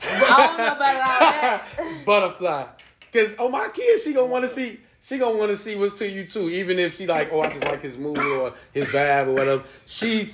I 0.02 0.28
don't 0.30 0.58
know 0.58 0.76
about 0.76 1.02
all 1.02 1.20
that. 1.20 1.64
butterfly. 2.06 2.66
Because 3.00 3.36
oh 3.38 3.50
my 3.50 3.68
kid, 3.74 4.00
she 4.00 4.14
gonna 4.14 4.28
want 4.28 4.46
to 4.46 4.50
see. 4.50 4.80
She 5.10 5.18
gonna 5.18 5.36
want 5.36 5.50
to 5.50 5.58
see 5.58 5.76
what's 5.76 5.98
to 5.98 6.08
you 6.08 6.26
too, 6.26 6.50
even 6.50 6.78
if 6.78 6.96
she 6.98 7.08
like, 7.08 7.34
oh, 7.34 7.42
I 7.42 7.50
just 7.50 7.64
like 7.64 7.82
his 7.82 7.98
mood 7.98 8.20
or 8.20 8.54
his 8.72 8.86
vibe 8.86 9.26
or 9.26 9.34
whatever. 9.34 9.64
She 9.88 10.28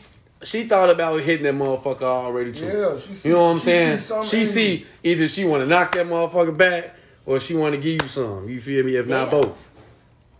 she 0.43 0.63
thought 0.65 0.89
about 0.89 1.21
hitting 1.21 1.45
that 1.45 1.53
motherfucker 1.55 2.01
already 2.01 2.51
too. 2.51 2.65
Yeah, 2.65 2.99
she 2.99 3.15
see- 3.15 3.29
you 3.29 3.35
know 3.35 3.43
what 3.45 3.51
I'm 3.51 3.59
she 3.59 3.63
saying? 3.63 3.99
see 3.99 4.23
She 4.39 4.43
see 4.45 4.85
either 5.01 5.29
she 5.29 5.45
want 5.45 5.61
to 5.61 5.65
knock 5.65 5.93
that 5.93 6.05
motherfucker 6.07 6.57
back 6.57 6.93
or 7.25 7.39
she 7.39 7.53
want 7.53 7.73
to 7.73 7.79
give 7.79 8.01
you 8.03 8.09
some. 8.09 8.49
You 8.49 8.59
feel 8.59 8.83
me? 8.83 8.97
If 8.97 9.07
not 9.07 9.27
Yeah. 9.27 9.31
both. 9.31 9.57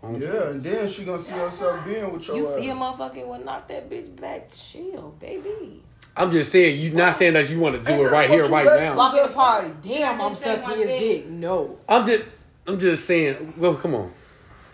Yeah, 0.04 0.50
and 0.50 0.62
then 0.62 0.90
she 0.90 1.06
gonna 1.06 1.22
see 1.22 1.32
herself 1.32 1.86
being 1.86 2.12
with 2.12 2.28
your 2.28 2.36
You 2.36 2.44
ass. 2.46 2.56
see 2.56 2.70
a 2.70 2.74
motherfucker 2.76 3.26
will 3.26 3.40
knock 3.40 3.70
that 3.70 3.90
bitch 3.90 4.14
back. 4.20 4.52
Chill, 4.52 5.16
baby. 5.18 5.82
I'm 6.18 6.30
just 6.30 6.52
saying, 6.52 6.78
you 6.78 6.92
not 6.92 7.16
saying 7.16 7.34
that 7.36 7.50
you 7.50 7.62
want 7.62 7.76
to 7.76 7.82
do 7.82 7.94
And 8.00 8.02
it 8.02 8.12
right 8.12 8.30
here, 8.30 8.46
right 8.50 8.66
now. 8.66 8.98
Walk 8.98 9.16
in 9.16 9.24
the 9.26 9.30
party. 9.30 9.72
Damn, 9.82 10.20
I 10.20 10.26
I'm 10.26 10.32
just 10.34 10.44
said 10.44 10.62
sucking 10.62 10.78
his 10.80 10.88
dick. 10.90 11.28
No. 11.30 11.78
I'm 11.88 12.06
just, 12.06 12.24
I'm 12.68 12.78
just 12.82 13.06
saying. 13.06 13.54
Well, 13.56 13.76
come 13.76 13.96
on. 13.96 14.12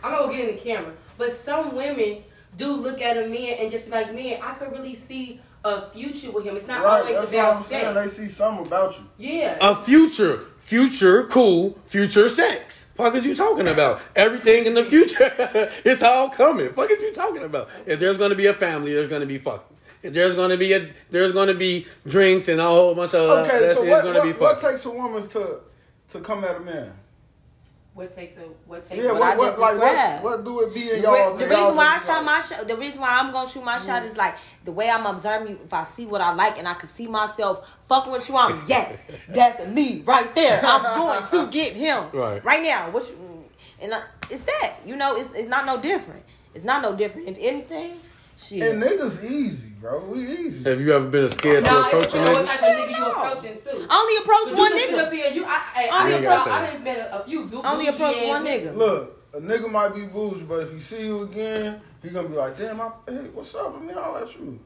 I'm 0.03 0.11
gonna 0.11 0.31
get 0.33 0.49
in 0.49 0.55
the 0.55 0.61
camera. 0.61 0.93
But 1.17 1.31
some 1.33 1.75
women 1.75 2.23
do 2.57 2.73
look 2.75 3.01
at 3.01 3.17
a 3.17 3.27
man 3.27 3.57
and 3.59 3.71
just 3.71 3.85
be 3.85 3.91
like, 3.91 4.13
man, 4.13 4.39
I 4.41 4.53
could 4.53 4.71
really 4.71 4.95
see 4.95 5.39
a 5.63 5.89
future 5.91 6.31
with 6.31 6.43
him. 6.43 6.57
It's 6.57 6.65
not 6.67 6.83
Right, 6.83 7.01
always 7.01 7.15
that's 7.15 7.31
what 7.31 7.39
about 7.39 7.57
I'm 7.57 7.63
saying. 7.63 7.93
sex. 7.93 8.15
They 8.17 8.23
see 8.23 8.29
something 8.29 8.65
about 8.65 8.97
you. 8.97 9.05
Yeah. 9.19 9.57
A 9.61 9.75
future, 9.75 10.45
future, 10.57 11.25
cool, 11.25 11.77
future 11.85 12.29
sex. 12.29 12.89
Fuck 12.95 13.13
is 13.15 13.25
you 13.25 13.35
talking 13.35 13.67
about? 13.67 14.01
Everything 14.15 14.65
in 14.65 14.73
the 14.73 14.83
future, 14.83 15.31
it's 15.85 16.01
all 16.01 16.29
coming. 16.29 16.69
Fuck 16.73 16.89
is 16.89 17.01
you 17.01 17.13
talking 17.13 17.43
about? 17.43 17.69
If 17.85 17.99
there's 17.99 18.17
gonna 18.17 18.33
be 18.35 18.47
a 18.47 18.53
family, 18.55 18.93
there's 18.93 19.07
gonna 19.07 19.27
be 19.27 19.37
fucking. 19.37 19.77
If 20.01 20.13
there's 20.13 20.33
gonna 20.33 20.57
be 20.57 20.73
a 20.73 20.89
there's 21.11 21.31
gonna 21.31 21.53
be 21.53 21.85
drinks 22.07 22.47
and 22.47 22.59
a 22.59 22.63
whole 22.63 22.95
bunch 22.95 23.13
of 23.13 23.29
Okay, 23.45 23.59
that's, 23.59 23.75
so 23.77 23.83
it's 23.83 23.91
what, 23.91 24.03
gonna 24.03 24.19
what, 24.19 24.25
be 24.25 24.31
what 24.43 24.57
takes 24.59 24.83
a 24.85 24.89
woman 24.89 25.27
to 25.29 25.59
to 26.09 26.19
come 26.21 26.43
at 26.43 26.55
a 26.55 26.59
man? 26.59 26.91
What 27.93 28.15
takes 28.15 28.37
a 28.37 28.41
what 28.67 28.87
takes 28.87 29.03
Yeah, 29.03 29.11
what 29.11 29.19
what, 29.19 29.33
I 29.33 29.37
what, 29.37 29.45
just 29.47 29.59
like 29.59 29.77
what, 29.77 30.23
what 30.23 30.45
do 30.45 30.61
it 30.61 30.73
be 30.73 30.91
in 30.91 30.95
The, 30.97 31.01
y'all? 31.01 31.35
the 31.35 31.45
y'all 31.45 31.49
reason 31.59 31.75
why 31.75 31.95
I 31.95 31.97
shot 31.97 32.23
my 32.23 32.39
shot, 32.39 32.65
the 32.65 32.77
reason 32.77 33.01
why 33.01 33.19
I'm 33.19 33.33
gonna 33.33 33.49
shoot 33.49 33.65
my 33.65 33.77
shot 33.77 34.03
mm. 34.03 34.05
is 34.05 34.15
like 34.15 34.35
the 34.63 34.71
way 34.71 34.89
I'm 34.89 35.05
observing 35.05 35.49
you. 35.49 35.59
If 35.65 35.73
I 35.73 35.83
see 35.95 36.05
what 36.05 36.21
I 36.21 36.33
like 36.33 36.57
and 36.57 36.69
I 36.69 36.73
can 36.75 36.87
see 36.87 37.07
myself 37.07 37.77
fucking 37.89 38.13
with 38.13 38.29
you, 38.29 38.37
I'm 38.37 38.63
yes, 38.67 39.03
that's 39.27 39.67
me 39.67 40.03
right 40.05 40.33
there. 40.33 40.61
I'm 40.63 40.83
going 40.99 41.45
to 41.45 41.51
get 41.51 41.73
him 41.73 42.05
Right. 42.13 42.43
right 42.45 42.63
now. 42.63 42.89
Which 42.91 43.03
mm, 43.05 43.43
and 43.81 43.93
I, 43.93 44.03
it's 44.29 44.43
that 44.45 44.75
you 44.85 44.95
know, 44.95 45.17
it's 45.17 45.29
it's 45.35 45.49
not 45.49 45.65
no 45.65 45.77
different. 45.81 46.23
It's 46.55 46.63
not 46.65 46.81
no 46.81 46.95
different. 46.95 47.27
If 47.27 47.37
anything, 47.39 47.95
shit. 48.41 48.61
And 48.63 48.81
niggas 48.83 49.23
easy, 49.23 49.69
bro. 49.79 49.99
We 50.05 50.23
easy. 50.25 50.63
Have 50.69 50.81
you 50.81 50.93
ever 50.93 51.07
been 51.07 51.25
a 51.25 51.29
scared 51.29 51.63
to 51.65 51.79
approach 51.79 52.07
a 52.07 52.11
depends 52.11 52.29
on 52.29 52.33
what 52.35 52.45
nigga? 52.45 52.47
type 52.47 52.61
of 52.61 52.77
nigga 52.77 52.89
you 52.91 52.99
No. 52.99 53.11
approaching 53.11 53.57
too. 53.63 53.87
I 53.89 53.95
only 53.97 54.17
approach 54.23 54.49
So 54.49 54.57
one 54.57 54.71
you 54.77 54.79
just 54.79 54.97
nigga. 54.97 55.05
up 55.07 55.13
here, 55.13 55.31
you, 55.31 55.45
I, 55.45 55.61
I, 55.75 55.89
Only 56.01 56.13
I, 56.15 56.21
done 56.21 56.23
approach- 56.23 56.43
saw- 56.45 56.61
I 56.61 56.65
done 56.67 56.83
met 56.83 56.97
a, 56.99 57.21
a 57.21 57.25
few. 57.25 57.45
bou- 57.45 57.61
Only 57.63 57.87
approach 57.87 58.15
one 58.27 58.45
nigga. 58.45 58.75
Look, 58.75 59.33
a 59.33 59.39
nigga 59.39 59.71
might 59.71 59.95
be 59.95 60.05
bougie, 60.05 60.43
but 60.43 60.59
if 60.61 60.73
he 60.73 60.79
see 60.79 61.05
you 61.05 61.23
again, 61.23 61.81
he 62.01 62.09
gonna 62.09 62.27
be 62.27 62.35
like, 62.35 62.57
damn, 62.57 62.81
I, 62.81 62.89
hey, 63.07 63.27
what's 63.33 63.53
up? 63.55 63.73
Let 63.73 63.83
me 63.83 63.93
holler 63.93 64.23
at 64.23 64.35
you. 64.35 64.59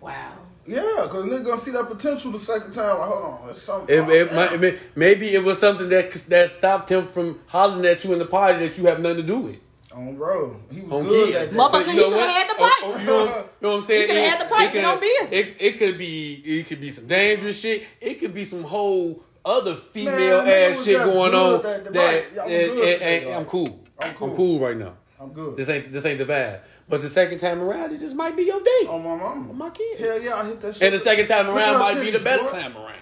Wow. 0.00 0.32
Yeah, 0.68 1.06
cause 1.08 1.24
nigga 1.24 1.44
gonna 1.44 1.60
see 1.60 1.70
that 1.70 1.86
potential 1.88 2.32
the 2.32 2.38
second 2.40 2.72
time. 2.72 2.98
Like, 2.98 3.08
hold 3.08 3.24
on, 3.24 3.46
there's 3.46 3.62
something. 3.62 3.94
It, 3.94 4.08
it, 4.08 4.34
might, 4.34 4.50
damn. 4.50 4.60
may- 4.60 4.78
maybe 4.96 5.28
it 5.32 5.42
was 5.44 5.58
something 5.60 5.88
that 5.90 6.12
that 6.12 6.50
stopped 6.50 6.90
him 6.90 7.06
from 7.06 7.38
hollering 7.46 7.86
at 7.86 8.02
you 8.04 8.12
in 8.12 8.18
the 8.18 8.26
party 8.26 8.66
that 8.66 8.76
you 8.76 8.86
have 8.86 9.00
nothing 9.00 9.18
to 9.18 9.22
do 9.22 9.38
with. 9.38 9.56
Oh, 9.98 10.12
bro, 10.12 10.56
he 10.70 10.82
was 10.82 10.92
On 10.92 11.04
good. 11.06 11.26
kid. 11.28 11.34
That 11.36 11.50
day. 11.52 11.56
Motherfucker, 11.56 11.90
he 11.92 11.98
coulda 11.98 12.16
what? 12.16 12.30
had 12.30 12.48
the 12.50 12.54
Oh, 12.58 12.58
oh 12.58 12.68
pipe. 12.68 12.82
oh, 12.84 12.98
you, 13.00 13.06
know, 13.06 13.24
you 13.24 13.30
know 13.62 13.68
what 13.70 13.76
I'm 13.78 13.82
saying? 13.84 14.00
He 14.02 14.06
coulda 14.08 14.28
had 14.28 14.40
the 14.40 14.54
pipe, 14.54 14.68
it 14.68 14.72
get 14.74 14.84
on 14.84 14.94
could- 14.94 15.00
business. 15.00 15.32
It, 15.32 15.56
it 15.58 15.78
could 15.78 15.98
be 15.98 16.34
it 16.44 16.66
could 16.66 16.80
be 16.80 16.90
some 16.90 17.06
dangerous 17.06 17.60
shit. 17.60 17.84
It 18.00 18.14
could 18.20 18.34
be 18.34 18.44
some 18.44 18.62
whole 18.64 19.22
other 19.44 19.74
female 19.74 20.44
Man, 20.44 20.72
ass 20.72 20.84
shit 20.84 20.98
going 20.98 21.34
on. 21.34 21.62
that- 21.62 21.84
That, 21.84 21.92
that- 21.94 22.24
I'm 22.44 22.50
it- 22.50 22.66
good 22.74 22.78
it- 22.88 22.92
today, 22.98 23.16
ain't- 23.16 23.24
dog. 23.24 23.34
I'm 23.36 23.44
cool. 23.46 23.86
I'm 23.98 24.14
cool. 24.14 24.30
I'm 24.30 24.36
cool 24.36 24.58
right 24.60 24.76
now. 24.76 24.92
I'm 25.18 25.32
good. 25.32 25.56
This 25.56 25.68
ain't 25.70 25.90
this 25.90 26.04
ain't 26.04 26.18
the 26.18 26.26
vibe. 26.26 26.60
But 26.90 27.00
the 27.00 27.08
second 27.08 27.38
time 27.38 27.62
around, 27.62 27.90
it 27.92 28.00
just 28.00 28.14
might 28.14 28.36
be 28.36 28.42
your 28.42 28.60
day. 28.62 28.86
on 28.88 29.02
my 29.02 29.16
mama. 29.16 29.52
my 29.54 29.70
kids. 29.70 29.98
Hell 30.00 30.20
yeah, 30.20 30.34
I 30.36 30.44
hit 30.44 30.60
that 30.60 30.74
shit. 30.74 30.82
and 30.82 30.94
the 30.94 31.00
second 31.00 31.26
time 31.26 31.48
around 31.48 31.78
might 31.78 31.94
her 31.96 32.04
be 32.04 32.10
the 32.10 32.18
better 32.20 32.42
boy. 32.42 32.50
time 32.50 32.76
around. 32.76 32.92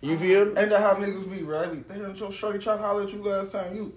You 0.00 0.16
feel 0.18 0.44
me? 0.44 0.52
Ain't 0.60 0.70
that 0.70 0.80
how 0.80 0.94
niggas 0.94 1.28
be, 1.30 1.42
right? 1.42 1.68
They 1.88 1.96
be, 1.96 2.00
damn, 2.02 2.14
your 2.14 2.30
shorty 2.30 2.58
tried 2.60 2.76
to 2.76 2.82
holler 2.82 3.02
at 3.02 3.12
you 3.12 3.22
last 3.24 3.50
time. 3.52 3.74
You, 3.74 3.92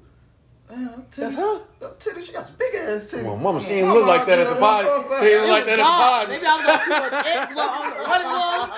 damn, 0.69 0.89
titties. 1.03 1.15
That's 1.15 1.35
her. 1.35 1.61
That 1.79 1.99
titty, 1.99 2.23
she 2.23 2.31
got 2.33 2.45
some 2.47 2.55
big 2.57 2.75
ass 2.75 3.11
titties. 3.11 3.23
Well, 3.23 3.37
mama, 3.37 3.59
she 3.59 3.73
ain't 3.73 3.87
look 3.87 4.05
like 4.07 4.25
that 4.27 4.39
at 4.39 4.49
the 4.49 4.55
party. 4.55 4.89
She 5.19 5.25
ain't 5.33 5.41
look 5.41 5.49
like 5.51 5.65
that 5.65 5.71
at 5.71 5.75
the 5.77 5.83
Dog, 5.83 6.01
party. 6.01 6.31
Maybe 6.31 6.45
I 6.45 6.55
was 6.55 6.65
on 6.67 6.83
too 6.83 6.89
much 6.89 7.25
X. 7.25 7.55
Well, 7.55 7.69
on 7.69 7.91
what 8.09 8.21
it 8.21 8.25
was. 8.25 8.69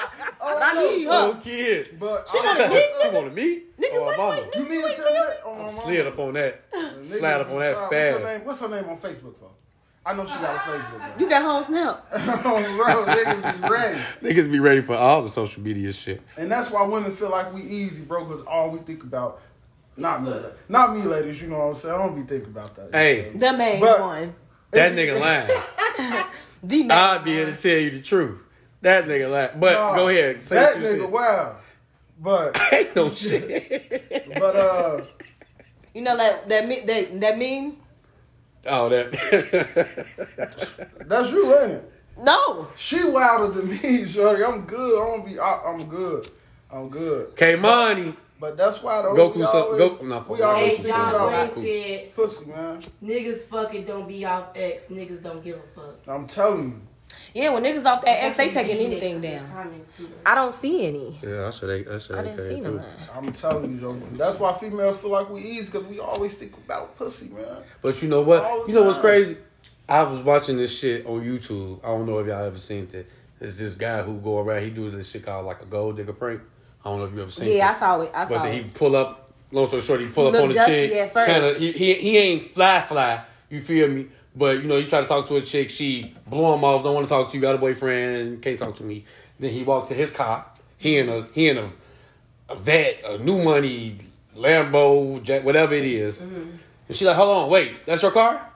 Oh, 0.41 0.60
I 0.62 0.74
need 0.98 1.03
her. 1.05 1.12
Oh, 1.12 1.39
kid. 1.41 1.98
But 2.00 2.29
She 2.29 2.38
I- 2.38 2.46
wanted 2.46 2.69
me. 2.69 2.86
she 3.01 3.10
wanted 3.10 3.34
me. 3.36 3.62
Nigga, 3.79 3.89
oh, 3.93 4.08
wait, 4.08 4.17
mama. 4.17 4.41
wait, 4.41 4.55
You 4.55 4.69
mean 4.69 4.81
to 4.89 4.96
tell 4.96 5.05
me 5.05 5.19
that? 5.19 5.41
Oh, 5.46 5.51
my 5.53 5.58
mama. 5.60 5.72
Slid 5.72 6.08
up 6.08 6.19
on 6.19 6.34
that. 6.34 6.72
Niggas 6.72 7.05
Slide 7.05 7.41
up 7.41 7.50
on 7.50 7.60
that 7.60 7.75
What's 7.75 7.93
her 7.93 8.12
fast. 8.19 8.24
name? 8.24 8.46
What's 8.46 8.60
her 8.62 8.67
name 8.69 8.89
on 8.89 8.98
Facebook 8.98 9.38
for? 9.38 9.50
I 10.05 10.13
know 10.15 10.25
she 10.25 10.34
got 10.34 10.43
a 10.43 10.48
ah, 10.48 11.00
Facebook. 11.12 11.19
You 11.19 11.29
got 11.29 11.41
home 11.41 11.63
snap. 11.63 12.08
oh, 12.13 12.77
bro, 12.77 13.13
niggas 13.13 13.62
be 13.62 13.69
ready. 13.69 14.00
Niggas 14.24 14.51
be 14.51 14.60
ready 14.60 14.81
for 14.81 14.96
all 14.96 15.22
the 15.22 15.29
social 15.29 15.62
media 15.62 15.91
shit. 15.91 16.22
And 16.38 16.50
that's 16.50 16.72
why 16.72 16.84
women 16.86 17.12
feel 17.12 17.29
like 17.29 17.53
we 17.53 17.62
easy, 17.62 18.01
bro, 18.01 18.24
because 18.25 18.41
all 18.43 18.72
we 18.72 18.79
think 18.79 19.03
about, 19.03 19.41
not 20.00 20.24
me, 20.24 20.34
not 20.68 20.96
me, 20.96 21.03
ladies, 21.03 21.41
you 21.41 21.48
know 21.48 21.58
what 21.60 21.65
I'm 21.70 21.75
saying? 21.75 21.96
I 21.96 21.98
don't 21.98 22.15
be 22.15 22.22
thinking 22.27 22.50
about 22.50 22.75
that. 22.75 22.94
Hey, 22.94 23.32
The 23.36 23.53
main 23.53 23.79
But- 23.79 24.00
one. 24.00 24.36
that 24.72 24.94
nigga 24.94 25.20
lying. 25.20 26.25
The 26.63 26.79
main 26.84 26.91
I'll 26.91 27.20
be 27.20 27.32
here 27.32 27.46
to 27.46 27.56
tell 27.56 27.77
you 27.77 27.89
the 27.89 28.01
truth. 28.01 28.38
That 28.82 29.06
nigga 29.06 29.32
lying. 29.32 29.60
But 29.60 29.74
Nah, 29.74 29.96
go 29.96 30.08
ahead. 30.10 30.44
Say 30.44 30.56
That 30.56 30.75
nigga, 30.75 30.98
shit. 31.01 31.10
wow. 31.10 31.56
But, 32.22 32.60
Ain't 32.74 32.96
no 32.98 33.10
shit. 33.22 34.27
but, 34.38 34.56
uh, 34.56 35.01
You 35.94 36.01
know 36.01 36.18
that 36.18 36.50
that 36.50 36.68
me- 36.68 36.82
that 36.86 37.20
that 37.22 37.38
meme? 37.38 37.77
oh, 38.68 38.89
that. 38.89 39.12
that's 41.06 41.32
you, 41.32 41.58
ain't 41.60 41.72
it? 41.72 41.91
No. 42.22 42.68
She 42.75 43.03
wilder 43.06 43.53
than 43.53 43.70
me, 43.70 44.06
shorty. 44.06 44.44
I'm 44.44 44.65
good. 44.65 45.01
I 45.01 45.06
don't 45.15 45.25
be. 45.25 45.39
I, 45.39 45.62
I'm 45.65 45.84
good. 45.88 46.27
I'm 46.72 46.89
good. 46.89 47.36
K 47.38 47.56
Money. 47.56 48.13
But 48.39 48.55
that's 48.58 48.81
why 48.81 49.01
though. 49.01 49.13
Goku 49.15 49.36
we 49.36 49.41
some- 49.46 49.55
always, 49.63 49.81
Goku- 49.81 50.08
nah, 50.08 50.24
we 50.27 50.41
always 50.41 50.77
Hey, 50.77 50.77
Goku 50.77 50.84
think 50.84 50.96
some- 50.96 51.15
about 51.15 51.58
said, 51.58 52.15
pussy, 52.15 52.46
man. 52.46 52.79
niggas 53.03 53.41
fucking 53.41 53.84
don't 53.86 54.08
be 54.08 54.25
off 54.25 54.46
X. 54.55 54.84
Niggas 54.89 55.22
don't 55.22 55.43
give 55.43 55.58
a 55.58 55.79
fuck. 55.79 55.96
I'm 56.08 56.25
telling 56.27 56.63
you. 56.69 56.81
Yeah, 57.34 57.50
when 57.50 57.63
niggas 57.63 57.86
off 57.86 58.03
that 58.05 58.24
X, 58.24 58.38
they 58.38 58.50
taking 58.50 58.77
anything 58.77 59.22
down. 59.22 59.46
I 60.25 60.36
don't 60.36 60.53
see 60.53 60.86
any. 60.88 61.19
Yeah, 61.22 61.48
I 61.48 61.50
should. 61.51 61.88
I 61.88 61.98
should. 61.98 62.15
I 62.15 62.24
didn't 62.24 62.48
see 62.48 62.62
none. 62.62 62.84
I'm 63.13 63.34
telling 63.34 63.72
you, 63.74 63.79
though. 63.79 63.93
That's 64.13 64.39
why 64.39 64.53
females 64.53 65.01
feel 65.01 65.12
like 65.12 65.29
we 65.29 65.41
easy 65.41 65.65
because 65.72 65.86
we 65.88 66.00
always 66.00 66.36
think 66.36 66.55
about 66.58 66.98
pussy, 66.98 67.29
man. 67.29 67.46
But 67.81 68.01
you 68.01 68.10
know 68.10 68.22
what? 68.22 68.67
You 68.67 68.74
know 68.74 68.84
what's 68.84 69.00
crazy? 69.00 69.38
I 69.88 70.03
was 70.03 70.19
watching 70.22 70.58
this 70.58 70.77
shit 70.77 71.05
on 71.08 71.22
YouTube. 71.24 71.79
I 71.84 71.88
don't 71.88 72.05
know 72.05 72.19
if 72.19 72.27
y'all 72.27 72.46
ever 72.46 72.58
seen 72.60 72.88
it. 72.93 73.10
It's 73.41 73.58
this 73.58 73.75
guy 73.75 74.03
who 74.03 74.19
go 74.19 74.39
around. 74.39 74.63
He 74.63 74.69
do 74.69 74.89
this 74.91 75.10
shit 75.10 75.25
called 75.25 75.46
like 75.46 75.62
a 75.62 75.65
gold 75.65 75.98
digger 75.98 76.13
prank. 76.13 76.41
I 76.83 76.89
don't 76.89 77.00
know 77.00 77.05
if 77.05 77.13
you 77.13 77.21
ever 77.21 77.31
seen 77.31 77.48
it. 77.48 77.57
Yeah, 77.57 77.69
I 77.69 77.74
saw 77.74 78.01
it. 78.01 78.12
I 78.13 78.24
saw 78.25 78.29
But 78.29 78.43
then 78.43 78.53
he 78.53 78.69
pull 78.69 78.95
up. 78.95 79.31
Long 79.51 79.65
story 79.65 79.81
short, 79.81 80.00
he 80.01 80.07
pull 80.07 80.31
He 80.31 80.38
up 80.38 80.43
on 80.43 80.50
the 80.50 80.63
chick. 80.65 81.13
Kind 81.13 81.43
of. 81.43 81.57
He, 81.57 81.71
he 81.71 81.93
he 81.95 82.17
ain't 82.17 82.45
fly 82.45 82.81
fly. 82.81 83.24
You 83.50 83.62
feel 83.62 83.88
me? 83.88 84.07
But 84.36 84.62
you 84.62 84.67
know, 84.67 84.77
you 84.77 84.86
try 84.86 85.01
to 85.01 85.07
talk 85.07 85.27
to 85.27 85.38
a 85.38 85.41
chick. 85.41 85.69
She 85.71 86.13
blow 86.27 86.53
him 86.53 86.63
off. 86.63 86.83
Don't 86.83 86.93
want 86.93 87.07
to 87.07 87.09
talk 87.09 87.29
to 87.31 87.36
you. 87.36 87.41
Got 87.41 87.55
a 87.55 87.57
boyfriend. 87.57 88.41
Can't 88.41 88.59
talk 88.59 88.75
to 88.75 88.83
me. 88.83 89.05
Then 89.39 89.51
he 89.51 89.63
walked 89.63 89.88
to 89.88 89.95
his 89.95 90.12
car. 90.12 90.45
He 90.77 90.98
in 90.98 91.09
a 91.09 91.27
he 91.33 91.50
in 91.50 91.57
a, 91.57 91.71
a 92.48 92.55
vet, 92.55 93.03
a 93.03 93.17
new 93.17 93.43
money 93.43 93.98
Lambo, 94.39 95.21
Jack, 95.21 95.43
whatever 95.43 95.74
it 95.74 95.86
is. 95.86 96.19
Mm-hmm. 96.19 96.50
And 96.88 96.98
she 96.98 97.05
like, 97.05 97.15
hold 97.15 97.38
on, 97.38 97.50
wait, 97.50 97.86
that's 97.86 98.01
your 98.01 98.12
car? 98.12 98.49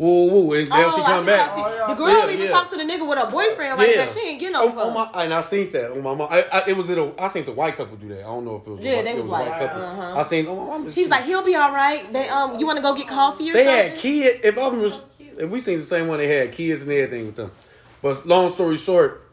Woo 0.00 0.30
woo, 0.30 0.52
and 0.54 0.66
then 0.66 0.72
Oh, 0.72 0.96
she 0.96 1.02
I 1.02 1.04
come 1.04 1.26
think 1.26 1.38
back. 1.38 1.50
I 1.50 1.54
Oh, 1.60 1.74
yeah, 1.88 1.94
the 1.94 1.98
girl 2.04 2.28
it, 2.28 2.32
even 2.32 2.46
yeah. 2.46 2.50
talked 2.52 2.70
to 2.70 2.76
the 2.78 2.84
nigga 2.84 3.06
with 3.06 3.18
her 3.18 3.30
boyfriend 3.30 3.76
like 3.78 3.94
that. 3.96 4.08
She 4.08 4.20
ain't 4.28 4.40
get 4.40 4.50
no 4.50 4.62
oh, 4.62 4.70
fuck. 4.70 4.86
on 4.86 4.94
my, 4.94 5.24
and 5.24 5.34
I 5.34 5.42
seen 5.42 5.70
that 5.72 5.90
on 5.92 6.02
my 6.02 6.14
mom. 6.14 6.28
I, 6.30 6.42
I, 6.50 6.62
it 6.68 6.76
was 6.76 6.88
a, 6.88 7.12
I 7.18 7.28
seen 7.28 7.44
the 7.44 7.52
white 7.52 7.76
couple 7.76 7.96
do 7.98 8.08
that. 8.08 8.20
I 8.20 8.22
don't 8.22 8.46
know 8.46 8.56
if 8.56 8.66
it 8.66 8.70
was. 8.70 8.80
a 8.80 8.82
Yeah, 8.82 8.96
white, 8.96 9.04
they 9.04 9.10
it 9.10 9.16
was 9.16 9.24
was 9.24 9.28
a 9.28 9.30
white 9.32 9.50
white. 9.50 9.58
couple. 9.60 9.82
Uh-huh. 9.82 10.20
I 10.20 10.22
seen. 10.24 10.46
Oh, 10.48 10.72
I'm 10.72 10.84
just, 10.84 10.96
She's 10.96 11.08
like, 11.10 11.24
he'll 11.24 11.44
be 11.44 11.54
all 11.54 11.72
right. 11.74 12.10
They 12.14 12.30
um, 12.30 12.58
you 12.58 12.66
want 12.66 12.78
to 12.78 12.82
go 12.82 12.94
get 12.94 13.08
coffee 13.08 13.50
or 13.50 13.52
They 13.52 13.64
something? 13.66 13.88
had 13.90 13.98
kids. 13.98 14.40
If 14.42 14.56
I'm, 14.58 14.80
res- 14.80 15.00
if 15.38 15.50
we 15.50 15.60
seen 15.60 15.78
the 15.80 15.84
same 15.84 16.08
one, 16.08 16.16
they 16.16 16.28
had 16.28 16.50
kids 16.52 16.80
and 16.80 16.90
everything 16.90 17.26
with 17.26 17.36
them. 17.36 17.52
But 18.00 18.26
long 18.26 18.50
story 18.54 18.78
short, 18.78 19.30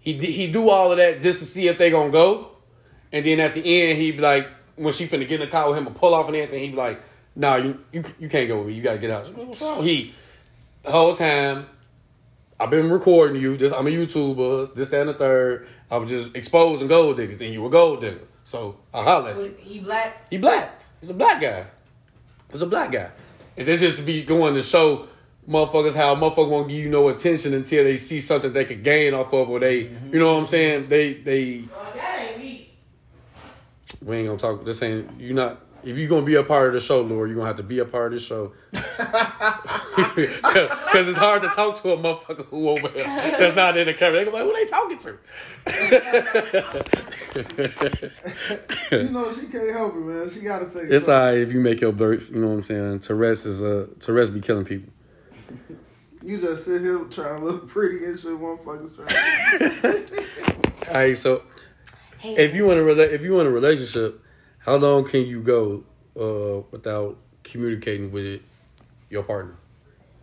he 0.00 0.14
he 0.14 0.50
do 0.50 0.68
all 0.70 0.90
of 0.90 0.98
that 0.98 1.20
just 1.22 1.38
to 1.38 1.44
see 1.44 1.68
if 1.68 1.78
they 1.78 1.90
gonna 1.90 2.10
go, 2.10 2.48
and 3.12 3.24
then 3.24 3.38
at 3.38 3.54
the 3.54 3.60
end 3.64 3.96
he 3.98 4.10
be 4.10 4.18
like, 4.18 4.48
when 4.74 4.92
she 4.92 5.06
finna 5.06 5.20
get 5.28 5.40
in 5.40 5.46
the 5.46 5.46
car 5.46 5.68
with 5.68 5.78
him 5.78 5.86
and 5.86 5.94
pull 5.94 6.14
off 6.14 6.26
and 6.26 6.34
everything, 6.34 6.58
he 6.64 6.70
be 6.70 6.76
like, 6.76 7.00
Nah, 7.34 7.56
you 7.56 7.78
you, 7.92 8.04
you 8.18 8.28
can't 8.28 8.48
go 8.48 8.58
with 8.58 8.66
me. 8.68 8.74
You 8.74 8.82
gotta 8.82 8.98
get 8.98 9.10
out. 9.10 9.26
She 9.26 9.32
be 9.32 9.40
What's 9.44 9.60
wrong? 9.62 9.82
He 9.82 10.14
the 10.82 10.90
whole 10.90 11.14
time. 11.16 11.66
I've 12.60 12.70
been 12.70 12.90
recording 12.90 13.40
you. 13.42 13.56
This 13.56 13.72
I'm 13.72 13.86
a 13.86 13.90
YouTuber. 13.90 14.74
This, 14.74 14.88
that, 14.90 15.00
and 15.00 15.08
the 15.10 15.14
third. 15.14 15.66
I 15.90 15.96
was 15.96 16.08
just 16.08 16.36
exposing 16.36 16.86
gold 16.88 17.16
diggers, 17.16 17.40
and 17.40 17.52
you 17.52 17.66
a 17.66 17.70
gold 17.70 18.02
digger. 18.02 18.20
So 18.44 18.76
I 18.94 19.02
holler 19.02 19.30
at 19.30 19.36
you. 19.38 19.54
He 19.58 19.80
black. 19.80 20.30
He 20.30 20.38
black. 20.38 20.80
He's 21.00 21.10
a 21.10 21.14
black 21.14 21.40
guy. 21.40 21.64
He's 22.50 22.62
a 22.62 22.66
black 22.66 22.92
guy. 22.92 23.10
And 23.56 23.66
this 23.66 23.80
just 23.80 23.96
to 23.96 24.02
be 24.02 24.22
going 24.22 24.54
to 24.54 24.62
show 24.62 25.08
motherfuckers 25.48 25.94
how 25.94 26.14
motherfuckers 26.14 26.48
won't 26.48 26.68
give 26.68 26.78
you 26.78 26.88
no 26.88 27.08
attention 27.08 27.52
until 27.54 27.82
they 27.84 27.96
see 27.96 28.20
something 28.20 28.52
they 28.52 28.64
could 28.64 28.84
gain 28.84 29.12
off 29.14 29.32
of 29.32 29.50
or 29.50 29.58
they 29.58 29.80
you 30.10 30.18
know 30.18 30.34
what 30.34 30.40
I'm 30.40 30.46
saying? 30.46 30.88
They 30.88 31.14
they 31.14 31.64
Oh, 31.74 31.92
that 31.96 32.28
ain't 32.30 32.38
me. 32.38 32.70
we 34.02 34.16
ain't 34.18 34.28
gonna 34.28 34.38
talk 34.38 34.64
this 34.64 34.82
ain't 34.82 35.20
you 35.20 35.34
not 35.34 35.60
if 35.84 35.96
you're 35.98 36.08
gonna 36.08 36.24
be 36.26 36.34
a 36.36 36.42
part 36.44 36.68
of 36.68 36.74
the 36.74 36.80
show, 36.80 37.00
Lord, 37.00 37.28
you're 37.28 37.36
gonna 37.36 37.48
have 37.48 37.56
to 37.56 37.62
be 37.62 37.78
a 37.80 37.84
part 37.84 38.12
of 38.12 38.20
the 38.20 38.24
show. 38.24 38.52
Cause 40.92 41.08
it's 41.08 41.18
hard 41.18 41.42
to 41.42 41.48
talk 41.48 41.80
to 41.82 41.92
a 41.92 41.96
motherfucker 41.96 42.44
who 42.46 42.68
over 42.68 42.88
here 42.88 43.04
that's 43.04 43.56
not 43.56 43.76
in 43.76 43.86
the 43.86 43.94
camera. 43.94 44.24
They 44.24 44.30
go 44.30 44.32
like, 44.32 44.44
who 44.44 44.52
they 44.52 44.66
talking 44.66 44.98
to? 44.98 45.18
You 48.92 49.08
know, 49.08 49.32
she 49.34 49.46
can't 49.46 49.70
help 49.70 49.94
it, 49.94 49.98
man. 50.00 50.30
She 50.30 50.40
gotta 50.40 50.68
say 50.68 50.80
It's 50.82 51.06
something. 51.06 51.14
alright 51.14 51.38
if 51.38 51.52
you 51.52 51.60
make 51.60 51.80
your 51.80 51.92
birth, 51.92 52.30
you 52.30 52.40
know 52.40 52.48
what 52.48 52.54
I'm 52.54 52.62
saying? 52.62 53.00
Tourette's 53.00 53.46
is 53.46 53.62
uh 53.62 53.86
Tourette's 54.00 54.30
be 54.30 54.40
killing 54.40 54.64
people. 54.64 54.92
You 56.24 56.38
just 56.38 56.64
sit 56.66 56.82
here 56.82 57.00
trying 57.10 57.40
to 57.40 57.44
look 57.46 57.66
pretty 57.68 58.04
and 58.04 58.16
shit, 58.16 58.30
motherfuckers 58.30 58.94
trying. 58.94 60.78
All 60.88 60.94
right, 60.94 61.18
so 61.18 61.42
if 62.22 62.54
you 62.54 62.64
want 62.64 62.78
a 62.78 62.82
rela- 62.82 63.10
if 63.12 63.22
you 63.24 63.32
want 63.34 63.48
a 63.48 63.50
relationship, 63.50 64.22
how 64.64 64.76
long 64.76 65.04
can 65.04 65.22
you 65.22 65.42
go 65.42 65.84
uh, 66.18 66.62
without 66.70 67.18
communicating 67.42 68.10
with 68.12 68.24
it, 68.24 68.42
your 69.10 69.22
partner? 69.22 69.56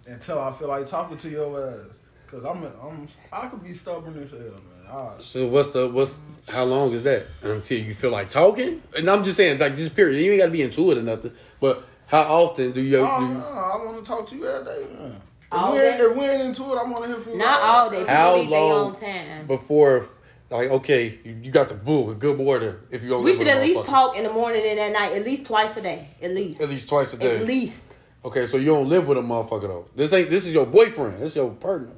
Until 0.08 0.40
I 0.40 0.52
feel 0.54 0.68
like 0.68 0.86
talking 0.88 1.18
to 1.18 1.30
your 1.30 1.70
ass. 1.70 1.96
Cause 2.28 2.46
I'm, 2.46 2.64
I'm, 2.64 3.08
I 3.34 3.48
could 3.48 3.64
be 3.64 3.74
stubborn 3.74 4.22
as 4.22 4.30
hell, 4.30 4.40
man. 4.40 4.80
I, 4.88 5.14
So 5.20 5.48
what's 5.48 5.72
the 5.74 5.90
what's 5.90 6.18
how 6.48 6.64
long 6.64 6.92
is 6.94 7.04
that 7.04 7.26
until 7.42 7.80
you 7.80 7.96
feel 7.96 8.12
like 8.12 8.30
talking? 8.30 8.84
And 8.96 9.10
I'm 9.10 9.24
just 9.24 9.38
saying, 9.38 9.60
like 9.60 9.76
just 9.76 9.96
period. 9.96 10.24
You 10.24 10.32
ain't 10.34 10.42
got 10.42 10.46
to 10.46 10.52
be 10.52 10.62
into 10.62 10.92
it 10.92 11.00
or 11.00 11.02
nothing. 11.02 11.32
But 11.60 11.84
how 12.06 12.22
often 12.22 12.72
do 12.72 12.82
you? 12.82 13.00
oh, 13.00 13.20
do 13.20 13.34
no, 13.34 13.40
I 13.40 13.84
want 13.84 13.98
to 13.98 14.04
talk 14.04 14.30
to 14.30 14.36
you 14.36 14.48
every 14.48 14.66
day, 14.66 14.94
man. 14.94 15.22
All 15.52 15.74
we 15.74 15.80
ain't, 15.80 16.00
if 16.00 16.16
we 16.16 16.24
ain't 16.24 16.42
into 16.44 16.64
it, 16.72 16.78
I 16.78 16.84
want 16.84 17.04
to 17.04 17.08
hear 17.08 17.20
from 17.20 17.32
you. 17.34 17.38
Not 17.40 17.62
all 17.62 17.90
day. 17.90 18.06
How 18.06 18.36
need 18.36 18.52
their 18.52 18.60
long 18.60 18.88
own 18.88 18.96
time. 18.96 19.48
before? 19.48 20.08
Like, 20.50 20.70
okay, 20.70 21.20
you, 21.24 21.38
you 21.44 21.52
got 21.52 21.70
the 21.70 21.76
boo 21.76 22.02
with 22.02 22.20
good 22.20 22.38
water. 22.38 22.82
If 22.90 23.04
you 23.04 23.10
don't, 23.10 23.24
We 23.24 23.34
should 23.34 23.48
at 23.48 23.62
least 23.62 23.86
talk 23.86 24.18
in 24.18 24.24
the 24.24 24.34
morning 24.34 24.64
and 24.66 24.80
at 24.80 24.92
night, 24.92 25.14
at 25.14 25.24
least 25.24 25.46
twice 25.46 25.78
a 25.78 25.82
day, 25.82 26.08
at 26.22 26.32
least, 26.32 26.60
at 26.60 26.70
least 26.70 26.90
twice 26.90 27.14
a 27.14 27.18
day. 27.18 27.38
at 27.38 27.46
least. 27.46 27.98
Okay, 28.26 28.46
so 28.46 28.58
you 28.58 28.66
don't 28.68 28.90
live 28.90 29.08
with 29.08 29.18
a 29.18 29.22
motherfucker 29.22 29.68
though. 29.68 29.86
This 29.96 30.12
ain't. 30.12 30.30
This 30.30 30.46
is 30.46 30.54
your 30.54 30.66
boyfriend. 30.66 31.20
This 31.20 31.32
is 31.32 31.36
your 31.38 31.52
partner. 31.52 31.94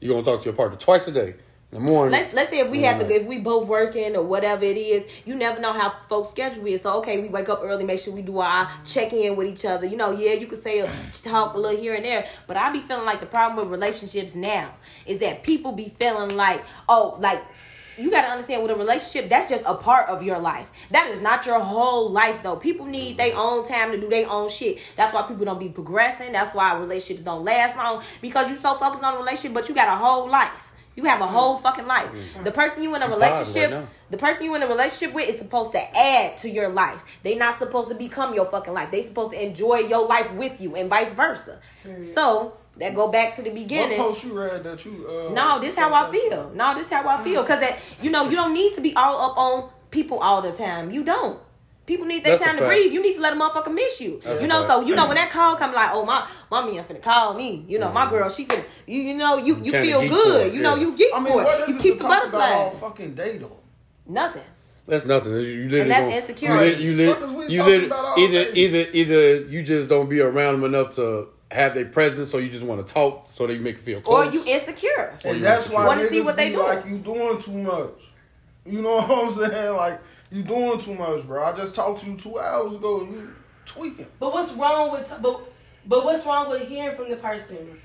You 0.00 0.10
gonna 0.10 0.24
talk 0.24 0.40
to 0.40 0.44
your 0.44 0.54
partner 0.54 0.76
twice 0.76 1.06
a 1.06 1.12
day 1.12 1.28
in 1.28 1.34
the 1.70 1.80
morning. 1.80 2.12
Let's 2.12 2.32
let's 2.34 2.50
say 2.50 2.58
if 2.58 2.70
we 2.70 2.82
have 2.82 2.98
to 2.98 3.08
if 3.10 3.24
we 3.24 3.38
both 3.38 3.68
working 3.68 4.16
or 4.16 4.22
whatever 4.22 4.64
it 4.64 4.76
is, 4.76 5.06
you 5.24 5.34
never 5.34 5.60
know 5.60 5.72
how 5.72 5.94
folks' 6.08 6.30
schedule 6.30 6.66
is. 6.66 6.82
So 6.82 6.98
okay, 6.98 7.22
we 7.22 7.28
wake 7.28 7.48
up 7.48 7.60
early, 7.62 7.84
make 7.84 8.00
sure 8.00 8.12
we 8.12 8.20
do 8.22 8.40
our 8.40 8.68
check 8.84 9.12
in 9.12 9.36
with 9.36 9.46
each 9.46 9.64
other. 9.64 9.86
You 9.86 9.96
know, 9.96 10.10
yeah, 10.10 10.32
you 10.32 10.46
could 10.46 10.62
say 10.62 10.80
a, 10.80 10.90
talk 11.10 11.54
a 11.54 11.58
little 11.58 11.80
here 11.80 11.94
and 11.94 12.04
there, 12.04 12.26
but 12.46 12.56
I 12.56 12.70
be 12.70 12.80
feeling 12.80 13.06
like 13.06 13.20
the 13.20 13.26
problem 13.26 13.56
with 13.64 13.72
relationships 13.72 14.34
now 14.34 14.74
is 15.06 15.20
that 15.20 15.42
people 15.44 15.72
be 15.72 15.94
feeling 15.98 16.36
like 16.36 16.62
oh 16.88 17.16
like. 17.20 17.42
You 17.98 18.10
gotta 18.10 18.28
understand 18.28 18.62
with 18.62 18.70
a 18.70 18.76
relationship, 18.76 19.28
that's 19.28 19.48
just 19.48 19.62
a 19.66 19.74
part 19.74 20.08
of 20.08 20.22
your 20.22 20.38
life. 20.38 20.70
That 20.90 21.08
is 21.10 21.20
not 21.20 21.44
your 21.46 21.60
whole 21.60 22.10
life 22.10 22.42
though. 22.42 22.56
People 22.56 22.86
need 22.86 23.16
their 23.16 23.36
own 23.36 23.66
time 23.66 23.92
to 23.92 24.00
do 24.00 24.08
their 24.08 24.28
own 24.30 24.48
shit. 24.48 24.78
That's 24.96 25.12
why 25.12 25.22
people 25.22 25.44
don't 25.44 25.60
be 25.60 25.68
progressing. 25.68 26.32
That's 26.32 26.54
why 26.54 26.76
relationships 26.76 27.22
don't 27.22 27.44
last 27.44 27.76
long. 27.76 28.02
Because 28.20 28.50
you 28.50 28.56
so 28.56 28.74
focused 28.74 29.02
on 29.02 29.14
a 29.14 29.18
relationship, 29.18 29.54
but 29.54 29.68
you 29.68 29.74
got 29.74 29.88
a 29.88 29.96
whole 29.96 30.28
life. 30.28 30.72
You 30.94 31.04
have 31.04 31.22
a 31.22 31.26
whole 31.26 31.56
fucking 31.56 31.86
life. 31.86 32.10
The 32.44 32.50
person 32.50 32.82
you 32.82 32.94
in 32.94 33.02
a 33.02 33.08
relationship, 33.08 33.70
right 33.70 33.86
the 34.10 34.18
person 34.18 34.44
you 34.44 34.54
in 34.54 34.62
a 34.62 34.66
relationship 34.66 35.14
with 35.14 35.26
is 35.26 35.38
supposed 35.38 35.72
to 35.72 35.98
add 35.98 36.36
to 36.38 36.50
your 36.50 36.68
life. 36.68 37.02
They 37.22 37.34
not 37.34 37.58
supposed 37.58 37.88
to 37.88 37.94
become 37.94 38.34
your 38.34 38.44
fucking 38.44 38.74
life. 38.74 38.90
They 38.90 39.02
supposed 39.02 39.32
to 39.32 39.42
enjoy 39.42 39.76
your 39.78 40.06
life 40.06 40.30
with 40.34 40.60
you 40.60 40.76
and 40.76 40.90
vice 40.90 41.14
versa. 41.14 41.60
So 42.12 42.58
that 42.76 42.94
go 42.94 43.08
back 43.08 43.34
to 43.34 43.42
the 43.42 43.50
beginning. 43.50 43.98
What 43.98 44.14
beginning. 44.14 44.14
post 44.14 44.24
you 44.24 44.38
read 44.38 44.64
that 44.64 44.84
you? 44.84 45.06
Uh, 45.08 45.32
No, 45.32 45.60
this 45.60 45.76
how 45.76 45.92
I 45.92 46.10
feel. 46.10 46.50
No, 46.54 46.74
this 46.74 46.90
how 46.90 47.06
I 47.06 47.22
feel. 47.22 47.42
Mm-hmm. 47.42 47.52
Cause 47.52 47.60
that 47.60 47.78
you 48.00 48.10
know 48.10 48.28
you 48.28 48.36
don't 48.36 48.54
need 48.54 48.74
to 48.74 48.80
be 48.80 48.94
all 48.94 49.30
up 49.30 49.36
on 49.36 49.70
people 49.90 50.18
all 50.18 50.42
the 50.42 50.52
time. 50.52 50.90
You 50.90 51.04
don't. 51.04 51.40
People 51.84 52.06
need 52.06 52.22
their 52.24 52.38
time 52.38 52.54
to 52.54 52.62
fact. 52.62 52.68
breathe. 52.68 52.92
You 52.92 53.02
need 53.02 53.14
to 53.14 53.20
let 53.20 53.32
a 53.32 53.36
motherfucker 53.36 53.74
miss 53.74 54.00
you. 54.00 54.20
That's 54.22 54.40
you 54.40 54.46
know, 54.46 54.60
fact. 54.60 54.72
so 54.72 54.80
you 54.82 54.94
know 54.94 55.08
when 55.08 55.16
mm-hmm. 55.16 55.24
that 55.24 55.30
call 55.30 55.56
come 55.56 55.74
like, 55.74 55.90
oh 55.92 56.04
my 56.04 56.26
my 56.50 56.64
man 56.64 56.84
finna 56.84 57.02
call 57.02 57.34
me. 57.34 57.64
You 57.68 57.78
know, 57.78 57.90
my 57.92 58.02
mm-hmm. 58.02 58.14
girl, 58.14 58.30
she 58.30 58.46
finna 58.46 58.64
you 58.86 59.00
you 59.00 59.14
know, 59.14 59.36
you 59.36 59.56
you 59.56 59.72
kinda 59.72 59.82
feel 59.82 60.08
good. 60.08 60.46
it, 60.46 60.54
you 60.54 60.62
know, 60.62 60.76
you 60.76 60.96
geek 60.96 61.10
I 61.14 61.18
mean, 61.18 61.32
for 61.32 61.44
what 61.44 61.68
You 61.68 61.78
keep 61.78 61.98
to 61.98 62.02
the 62.04 62.08
talk 62.08 62.28
about 62.28 62.52
all 62.52 62.64
butterflies. 62.70 62.80
fucking 62.80 63.14
day 63.14 63.38
though? 63.38 63.58
Nothing. 64.06 64.44
That's 64.86 65.04
nothing. 65.04 65.32
You 65.32 65.68
literally 65.68 65.80
And 65.80 65.90
that's 65.90 66.14
insecurity. 66.30 66.82
You, 66.82 66.92
li- 66.94 67.04
you, 67.04 67.08
li- 67.08 67.14
Fuck 67.14 67.22
is 67.22 67.30
we 67.30 67.46
you 67.48 67.58
talking 67.58 67.88
literally- 67.88 68.22
either 68.24 68.52
either 68.54 68.90
either 68.92 69.36
you 69.46 69.62
just 69.62 69.88
don't 69.88 70.08
be 70.08 70.20
around 70.20 70.60
them 70.60 70.74
enough 70.74 70.94
to 70.96 71.28
have 71.52 71.74
their 71.74 71.84
presence, 71.84 72.32
or 72.34 72.40
you 72.40 72.48
just 72.48 72.64
want 72.64 72.86
to 72.86 72.92
talk 72.94 73.24
so 73.28 73.46
they 73.46 73.58
make 73.58 73.76
you 73.76 73.82
feel 73.82 74.02
Or 74.06 74.24
you 74.26 74.42
insecure. 74.46 75.14
Or 75.24 75.30
And 75.30 75.36
you 75.38 75.42
that's 75.42 75.62
insecure. 75.64 75.76
why 75.78 75.86
Wanna 75.86 76.06
see 76.08 76.20
what 76.20 76.36
they 76.36 76.50
do. 76.50 76.58
like 76.62 76.86
you 76.86 76.98
doing 76.98 77.40
too 77.40 77.52
much. 77.52 78.10
You 78.64 78.82
know 78.82 78.96
what 79.02 79.10
I'm 79.10 79.50
saying? 79.50 79.76
Like 79.76 80.00
you 80.30 80.42
doing 80.42 80.78
too 80.80 80.94
much, 80.94 81.26
bro. 81.26 81.44
I 81.44 81.52
just 81.56 81.74
talked 81.74 82.00
to 82.00 82.10
you 82.10 82.16
two 82.16 82.38
hours 82.38 82.74
ago. 82.76 83.00
and 83.02 83.12
You 83.14 83.34
tweaking. 83.66 84.06
But 84.18 84.32
what's 84.32 84.52
wrong 84.52 84.92
with 84.92 85.12
but 85.20 85.40
but 85.86 86.04
what's 86.04 86.24
wrong 86.24 86.48
with 86.48 86.68
hearing 86.68 86.96
from 86.96 87.10
the 87.10 87.16
person? 87.16 87.78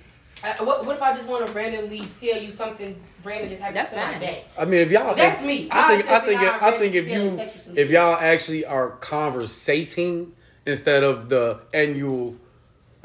Uh, 0.43 0.53
what, 0.63 0.85
what 0.85 0.95
if 0.97 1.01
I 1.01 1.15
just 1.15 1.27
want 1.27 1.47
to 1.47 1.51
randomly 1.51 1.99
tell 2.21 2.39
you 2.39 2.51
something 2.51 2.95
Brandon 3.23 3.49
just 3.49 3.59
happened 3.59 3.77
That's 3.77 3.89
to 3.89 3.97
my 3.97 4.03
fine. 4.11 4.19
day? 4.21 4.45
I 4.55 4.65
mean, 4.65 4.81
if 4.81 4.91
y'all, 4.91 5.15
That's 5.15 5.41
if- 5.41 5.47
me. 5.47 5.67
I 5.71 5.97
think, 5.97 6.07
I'll 6.11 6.15
I 6.21 6.25
think, 6.25 6.41
if, 6.41 6.63
I 6.63 6.71
think 6.77 6.93
if 6.95 7.07
you, 7.09 7.21
you, 7.31 7.35
text 7.37 7.55
you 7.55 7.61
some 7.61 7.77
if 7.77 7.89
y'all 7.89 8.15
actually 8.15 8.63
are 8.63 8.91
conversating 8.91 10.33
instead 10.67 11.03
of 11.03 11.29
the 11.29 11.59
annual, 11.73 12.35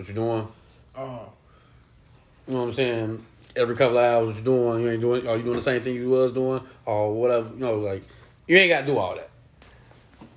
what 0.03 0.09
you 0.09 0.15
doing? 0.15 0.49
Uh, 0.97 1.25
You 2.47 2.55
know 2.55 2.61
what 2.61 2.67
I'm 2.67 2.73
saying? 2.73 3.27
Every 3.55 3.77
couple 3.77 3.99
of 3.99 4.05
hours, 4.05 4.27
what 4.29 4.37
you 4.37 4.43
doing? 4.43 4.83
You 4.83 4.91
ain't 4.91 5.01
doing? 5.01 5.29
Are 5.29 5.37
you 5.37 5.43
doing 5.43 5.57
the 5.57 5.63
same 5.63 5.81
thing 5.83 5.95
you 5.95 6.09
was 6.09 6.33
doing, 6.33 6.63
or 6.87 7.15
whatever? 7.15 7.51
You 7.55 7.61
know, 7.61 7.75
like 7.77 8.03
you 8.47 8.57
ain't 8.57 8.71
got 8.71 8.81
to 8.81 8.87
do 8.87 8.99
all 8.99 9.15
that. 9.15 9.29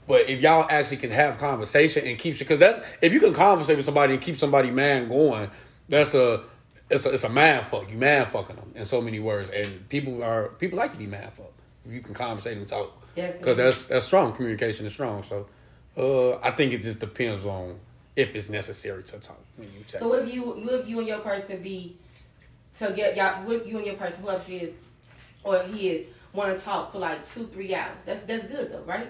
But 0.08 0.30
if 0.30 0.42
y'all 0.42 0.68
actually 0.70 0.98
can 0.98 1.10
have 1.12 1.38
conversation 1.40 2.06
and 2.06 2.18
keep 2.20 2.38
because 2.38 2.60
that 2.60 2.84
if 3.02 3.12
you 3.14 3.20
can 3.20 3.34
conversate 3.34 3.78
with 3.78 3.86
somebody 3.86 4.14
and 4.14 4.22
keep 4.22 4.38
somebody 4.38 4.70
man 4.70 5.08
going, 5.08 5.50
that's 5.90 6.14
a 6.14 6.44
it's 6.90 7.06
a 7.06 7.14
it's 7.14 7.24
a 7.24 7.30
man 7.30 7.64
fuck. 7.64 7.90
You 7.90 7.98
man 7.98 8.26
fucking 8.28 8.56
them 8.56 8.72
in 8.76 8.86
so 8.86 9.02
many 9.02 9.20
words, 9.20 9.50
and 9.50 9.90
people 9.90 10.22
are 10.24 10.50
people 10.60 10.78
like 10.78 10.92
to 10.92 10.98
be 10.98 11.08
man 11.08 11.32
fuck 11.32 11.52
if 11.86 11.92
you 11.92 12.02
can 12.02 12.14
conversate 12.14 12.58
and 12.58 12.68
talk 12.68 12.92
because 13.40 13.56
that's 13.56 13.86
that's 13.86 14.06
strong. 14.06 14.34
Communication 14.34 14.86
is 14.86 14.94
strong. 14.94 15.24
So 15.24 15.48
uh, 15.98 16.38
I 16.44 16.52
think 16.52 16.74
it 16.74 16.82
just 16.84 17.00
depends 17.00 17.46
on 17.46 17.80
if 18.16 18.36
it's 18.36 18.50
necessary 18.50 19.04
to 19.04 19.20
talk. 19.20 19.40
When 19.58 19.68
you 19.74 19.80
text. 19.88 20.00
So 20.00 20.08
what 20.08 20.24
if 20.28 20.34
you 20.34 20.44
what 20.44 20.74
if 20.82 20.88
you 20.88 21.00
and 21.00 21.08
your 21.08 21.20
person 21.20 21.62
be 21.62 21.98
to 22.80 22.92
get 22.96 23.16
y'all 23.16 23.44
what 23.46 23.58
if 23.58 23.68
you 23.68 23.78
and 23.78 23.86
your 23.86 23.96
person 23.96 24.22
whoever 24.24 24.44
she 24.46 24.58
is 24.58 24.74
or 25.44 25.60
he 25.64 25.90
is 25.90 26.08
want 26.34 26.58
to 26.58 26.64
talk 26.64 26.92
for 26.92 27.00
like 27.00 27.30
two 27.32 27.48
three 27.48 27.74
hours? 27.76 27.98
That's 28.06 28.22
that's 28.24 28.46
good 28.46 28.72
though, 28.72 28.82
right? 28.84 29.08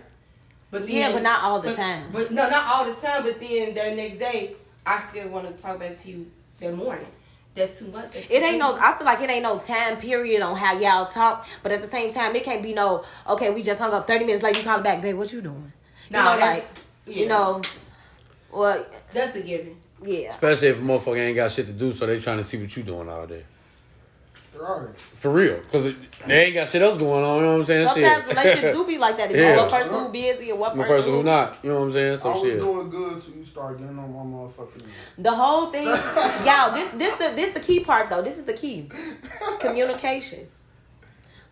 But 0.72 0.88
Yeah, 0.90 1.12
but 1.14 1.22
not 1.22 1.44
all 1.44 1.62
the 1.62 1.72
so- 1.72 1.76
time. 1.78 2.10
But 2.12 2.32
no, 2.32 2.50
not 2.50 2.66
all 2.68 2.86
the 2.86 2.94
time. 3.00 3.24
But 3.24 3.40
then 3.40 3.74
the 3.74 3.96
next 3.96 4.18
day, 4.18 4.56
I 4.86 5.04
still 5.12 5.30
want 5.30 5.54
to 5.56 5.62
talk 5.62 5.80
back 5.80 6.02
to 6.02 6.10
you 6.10 6.30
that 6.60 6.76
morning. 6.76 7.06
That's 7.54 7.80
too 7.80 7.88
much. 7.88 8.12
That's 8.12 8.26
It 8.26 8.40
too 8.40 8.46
ain't 8.46 8.58
no. 8.58 8.76
I 8.76 8.98
feel 8.98 9.06
like 9.06 9.22
it 9.22 9.30
ain't 9.30 9.44
no 9.44 9.58
time 9.60 9.96
period 9.98 10.42
on 10.42 10.58
how 10.58 10.78
y'all 10.78 11.06
talk, 11.06 11.48
but 11.64 11.72
at 11.72 11.82
the 11.82 11.88
same 11.88 12.12
time, 12.12 12.36
it 12.36 12.44
can't 12.44 12.62
be 12.62 12.74
no. 12.74 13.06
Okay, 13.30 13.52
we 13.52 13.64
just 13.64 13.80
hung 13.80 13.94
up 13.94 14.06
thirty 14.08 14.26
minutes 14.26 14.44
later. 14.44 14.60
You 14.60 14.66
call 14.66 14.82
back, 14.82 15.02
babe. 15.02 15.16
What 15.16 15.32
you 15.32 15.42
doing? 15.42 15.72
You 16.10 16.18
Nah, 16.18 16.34
know, 16.36 16.42
like 16.42 16.68
yeah. 17.06 17.16
you 17.16 17.28
know, 17.30 17.62
well, 18.56 18.86
That's 19.14 19.36
a 19.36 19.42
given. 19.42 19.78
yeah. 20.04 20.30
Especially 20.30 20.70
if 20.70 20.80
a 20.80 20.82
motherfucker 20.82 21.20
ain't 21.20 21.36
got 21.36 21.52
shit 21.52 21.68
to 21.68 21.74
do, 21.74 21.92
so 21.94 22.06
they 22.06 22.20
trying 22.20 22.38
to 22.38 22.44
see 22.44 22.58
what 22.58 22.76
you 22.76 22.84
doing 22.84 23.10
all 23.10 23.28
day. 23.28 23.44
right. 24.58 24.88
For 25.14 25.32
real, 25.32 25.58
because 25.58 25.94
they 26.28 26.46
ain't 26.46 26.54
got 26.56 26.70
shit 26.70 26.82
else 26.82 26.98
going 26.98 27.24
on. 27.26 27.38
You 27.38 27.42
know 27.44 27.52
what 27.54 27.60
I'm 27.60 27.66
saying? 27.66 27.88
Sometimes 27.88 28.26
Shit. 28.26 28.28
relationships 28.38 28.78
do 28.78 28.86
be 28.88 28.98
like 28.98 29.18
that. 29.18 29.32
If 29.32 29.38
Yeah. 29.38 29.58
one 29.58 29.70
person 29.70 29.94
who 29.94 30.10
busy 30.10 30.50
and 30.52 30.60
one 30.60 30.70
One 30.78 30.88
person, 30.88 30.96
person 30.98 31.12
who 31.12 31.24
not. 31.24 31.58
You 31.62 31.70
know 31.72 31.80
what 31.80 31.86
I'm 31.88 31.92
saying? 31.92 32.14
I 32.14 32.16
So 32.16 32.30
was 32.32 32.42
shit. 32.42 32.60
doing 32.60 32.90
good 32.90 33.22
till 33.22 33.36
you 33.36 33.44
start 33.44 33.78
getting 33.80 33.98
on 34.00 34.14
my 34.14 34.38
motherfucking. 34.38 34.84
The 35.18 35.32
whole 35.32 35.72
thing, 35.72 35.86
y'all. 36.46 36.72
This 36.74 36.90
this 36.96 37.16
the 37.18 37.34
this 37.36 37.50
the 37.52 37.60
key 37.60 37.82
part 37.82 38.10
though. 38.10 38.22
This 38.22 38.38
is 38.38 38.46
the 38.46 38.54
key. 38.54 38.90
Communication. 39.60 40.48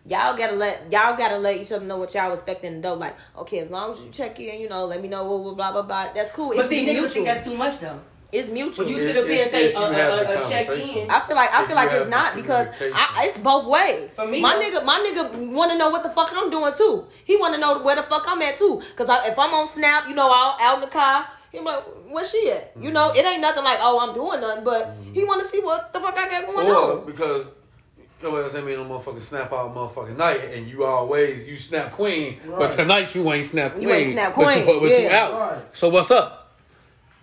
Y'all 0.06 0.36
gotta 0.36 0.54
let 0.54 0.92
y'all 0.92 1.16
gotta 1.16 1.38
let 1.38 1.56
each 1.56 1.72
other 1.72 1.84
know 1.84 1.96
what 1.96 2.12
y'all 2.14 2.32
expecting 2.32 2.82
to 2.82 2.88
do. 2.88 2.94
Like, 2.94 3.16
okay, 3.38 3.60
as 3.60 3.70
long 3.70 3.92
as 3.92 4.00
you 4.00 4.10
check 4.10 4.38
in, 4.38 4.60
you 4.60 4.68
know, 4.68 4.84
let 4.84 5.00
me 5.00 5.08
know 5.08 5.24
what 5.24 5.56
blah 5.56 5.72
blah 5.72 5.82
blah. 5.82 6.12
That's 6.14 6.30
cool. 6.32 6.52
It's 6.52 6.62
But 6.64 6.68
see, 6.68 6.84
niggas 6.86 6.92
mutual. 6.92 7.08
think 7.10 7.26
that's 7.26 7.46
too 7.46 7.56
much 7.56 7.80
though. 7.80 8.00
It's 8.30 8.48
mutual. 8.48 8.84
When 8.84 8.94
you 8.96 9.00
If- 9.00 9.14
sit 9.14 9.22
up 9.22 9.28
here 9.30 9.42
and 9.44 9.50
say 9.52 9.64
if 9.66 9.76
uh, 9.76 9.80
you 9.80 9.86
have 9.92 10.12
uh, 10.12 10.16
the 10.24 10.38
uh, 10.44 10.48
check 10.50 10.68
in. 10.68 11.10
I 11.10 11.20
feel 11.26 11.36
like 11.36 11.54
I 11.54 11.66
feel 11.66 11.76
like 11.76 11.90
it's 11.92 12.10
not 12.10 12.34
because. 12.34 12.66
I, 12.92 13.26
it's 13.28 13.38
both 13.38 13.66
ways. 13.66 14.14
For 14.14 14.26
me, 14.26 14.40
my 14.42 14.54
though. 14.54 14.60
nigga, 14.80 14.84
my 14.84 14.98
nigga 14.98 15.52
want 15.52 15.70
to 15.70 15.78
know 15.78 15.88
what 15.88 16.02
the 16.02 16.10
fuck 16.10 16.30
I'm 16.34 16.50
doing 16.50 16.72
too. 16.76 17.06
He 17.24 17.36
want 17.36 17.54
to 17.54 17.60
know 17.60 17.78
where 17.82 17.96
the 17.96 18.02
fuck 18.02 18.24
I'm 18.26 18.42
at 18.42 18.56
too. 18.58 18.82
Cause 18.96 19.08
I, 19.08 19.28
if 19.28 19.38
I'm 19.38 19.54
on 19.54 19.66
Snap, 19.68 20.08
you 20.08 20.14
know, 20.14 20.30
out, 20.32 20.56
out 20.60 20.74
in 20.74 20.80
the 20.82 20.86
car, 20.88 21.26
he 21.52 21.60
like, 21.60 21.82
where 22.10 22.24
she 22.24 22.50
at? 22.50 22.72
You 22.78 22.90
know, 22.90 23.08
Mm-hmm. 23.10 23.18
it 23.18 23.24
ain't 23.24 23.40
nothing 23.40 23.62
like, 23.64 23.78
oh, 23.80 24.00
I'm 24.06 24.12
doing 24.14 24.40
nothing, 24.40 24.64
but 24.64 24.94
he 25.14 25.24
want 25.24 25.40
to 25.40 25.48
see 25.48 25.60
what 25.60 25.92
the 25.92 26.00
fuck 26.00 26.18
I 26.18 26.28
got 26.28 26.46
going 26.46 26.66
Or 26.68 26.98
on. 27.00 27.06
because 27.06 27.46
your 28.22 28.44
ass 28.44 28.54
ain't 28.54 28.64
made 28.66 28.78
no 28.78 28.84
motherfucking 28.84 29.20
snap 29.20 29.52
all 29.52 29.70
motherfucking 29.70 30.16
night, 30.16 30.40
and 30.52 30.66
you 30.66 30.84
always 30.84 31.46
you 31.46 31.56
snap 31.56 31.92
queen, 31.92 32.38
but 32.46 32.70
tonight 32.70 33.14
you 33.14 33.30
ain't 33.32 33.46
snap 33.46 33.72
queen. 33.72 33.82
You 33.82 33.94
ain't 33.94 34.12
snap 34.12 34.34
but 34.34 34.56
you- 34.56 34.64
queen, 34.64 34.80
but 34.80 34.88
you 34.88 35.04
yeah. 35.04 35.24
out. 35.24 35.32
Right. 35.32 35.76
So 35.76 35.88
what's 35.88 36.10
up? 36.10 36.40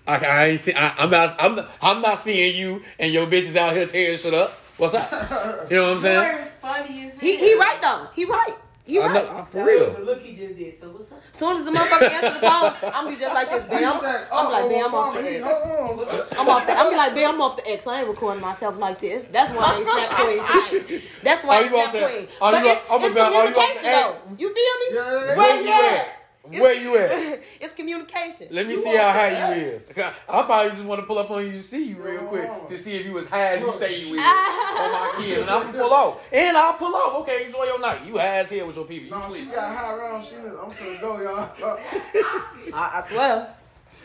I, 0.07 0.17
I 0.17 0.45
ain't 0.47 0.59
see. 0.59 0.73
I, 0.73 0.95
I'm 0.97 1.09
not. 1.09 1.35
I'm. 1.41 1.55
Not, 1.55 1.71
I'm 1.81 2.01
not 2.01 2.17
seeing 2.17 2.55
you 2.55 2.81
and 2.99 3.13
your 3.13 3.27
bitches 3.27 3.55
out 3.55 3.73
here 3.73 3.85
tearing 3.85 4.17
shit 4.17 4.33
up. 4.33 4.51
What's 4.77 4.93
up? 4.95 5.11
You 5.69 5.77
know 5.77 5.89
what 5.89 5.97
I'm 5.97 6.01
saying? 6.01 6.47
Funny 6.61 7.11
He 7.19 7.37
he 7.37 7.53
right 7.57 7.79
though. 7.81 8.07
He 8.13 8.25
right. 8.25 8.55
He 8.83 8.99
I 8.99 9.05
right. 9.07 9.13
know, 9.13 9.37
I- 9.37 9.45
for 9.45 9.63
real. 9.65 9.93
the 9.93 9.99
look 10.01 10.21
he 10.21 10.35
just 10.35 10.57
did. 10.57 10.77
So 10.79 10.87
what's 10.89 11.11
up? 11.11 11.19
Soon 11.33 11.57
as 11.57 11.65
the 11.65 11.71
motherfucker 11.71 12.09
answer 12.11 12.33
the 12.39 12.47
phone, 12.47 12.91
I'm 12.95 13.07
be 13.07 13.15
just 13.15 13.33
like 13.33 13.49
this, 13.49 13.63
He 13.63 13.69
bam. 13.69 13.99
said, 14.01 14.27
I'm 14.33 14.51
like, 14.51 14.63
"Uh-oh, 14.63 14.85
I'm 14.85 14.95
off 14.95 15.13
the 15.15 15.21
he- 15.21 15.35
X. 15.37 15.43
hold 15.47 15.99
on." 15.99 16.09
I'm 16.39 16.49
off 16.49 16.65
the. 16.67 16.73
I'm 16.73 16.89
be 16.89 16.95
like, 16.97 17.13
bam, 17.15 17.29
I'm 17.35 17.41
off 17.41 17.55
the 17.57 17.69
X. 17.71 17.87
I 17.87 17.99
ain't 17.99 18.07
recording 18.07 18.41
myself 18.41 18.77
like 18.77 18.99
this. 18.99 19.25
That's 19.31 19.51
why 19.53 19.63
I 19.63 19.77
ain't 19.77 19.85
snap 19.87 20.09
queen 20.19 20.89
tonight. 20.89 21.03
That's 21.23 21.43
why 21.43 21.53
I 21.53 21.57
Are 21.57 21.61
ain't 21.63 21.71
snap 21.71 21.91
queen. 21.91 22.27
are 22.41 22.51
But 22.51 22.63
you 22.63 22.71
it's, 22.71 22.81
it's 22.81 22.89
about- 22.89 22.89
are 22.89 22.99
you 22.99 23.05
off 23.05 23.13
the 23.13 23.53
communication 23.53 23.83
though. 23.83 24.15
You 24.37 24.47
feel 24.53 24.73
me? 24.81 24.87
Yeah, 24.95 25.35
yeah, 25.35 25.61
yeah. 25.61 26.03
Where 26.43 26.73
you 26.73 26.97
at? 26.97 27.09
Where 27.09 27.23
you 27.27 27.33
at? 27.35 27.43
it's 27.59 27.73
communication. 27.75 28.47
Let 28.49 28.65
me 28.67 28.73
You 28.73 28.81
see 28.81 28.95
how 28.95 29.11
high 29.11 29.29
that? 29.29 29.57
you 29.57 29.63
is. 29.63 29.87
I 29.97 30.11
probably 30.43 30.71
just 30.71 30.83
want 30.83 30.99
to 31.01 31.05
pull 31.05 31.19
up 31.19 31.29
on 31.29 31.45
you 31.45 31.51
to 31.51 31.61
see 31.61 31.89
you 31.89 31.97
real 32.01 32.19
quick 32.21 32.49
to 32.67 32.77
see 32.77 32.93
if 32.95 33.05
you 33.05 33.17
as 33.19 33.27
high 33.27 33.55
as 33.55 33.61
you 33.61 33.71
say 33.73 33.99
you 33.99 34.15
is 34.15 34.21
on 34.21 34.91
my 34.91 35.13
kids, 35.17 35.41
and 35.41 35.49
I'm 35.49 35.71
pull 35.71 35.93
off. 35.93 36.27
And 36.33 36.57
I'll 36.57 36.73
pull 36.73 36.95
off. 36.95 37.21
Okay, 37.21 37.45
enjoy 37.45 37.63
your 37.65 37.79
night. 37.79 37.99
You 38.07 38.17
high 38.17 38.39
as 38.39 38.49
here 38.49 38.65
with 38.65 38.75
your 38.75 38.85
people. 38.85 39.05
You 39.05 39.23
No, 39.23 39.33
she 39.33 39.45
got 39.45 39.75
high 39.77 39.95
around. 39.95 40.25
She, 40.25 40.35
I'm 40.35 40.53
gonna 40.55 40.99
go, 40.99 41.21
y'all. 41.21 41.79
I, 42.73 42.99
I 42.99 43.03
swear. 43.07 43.55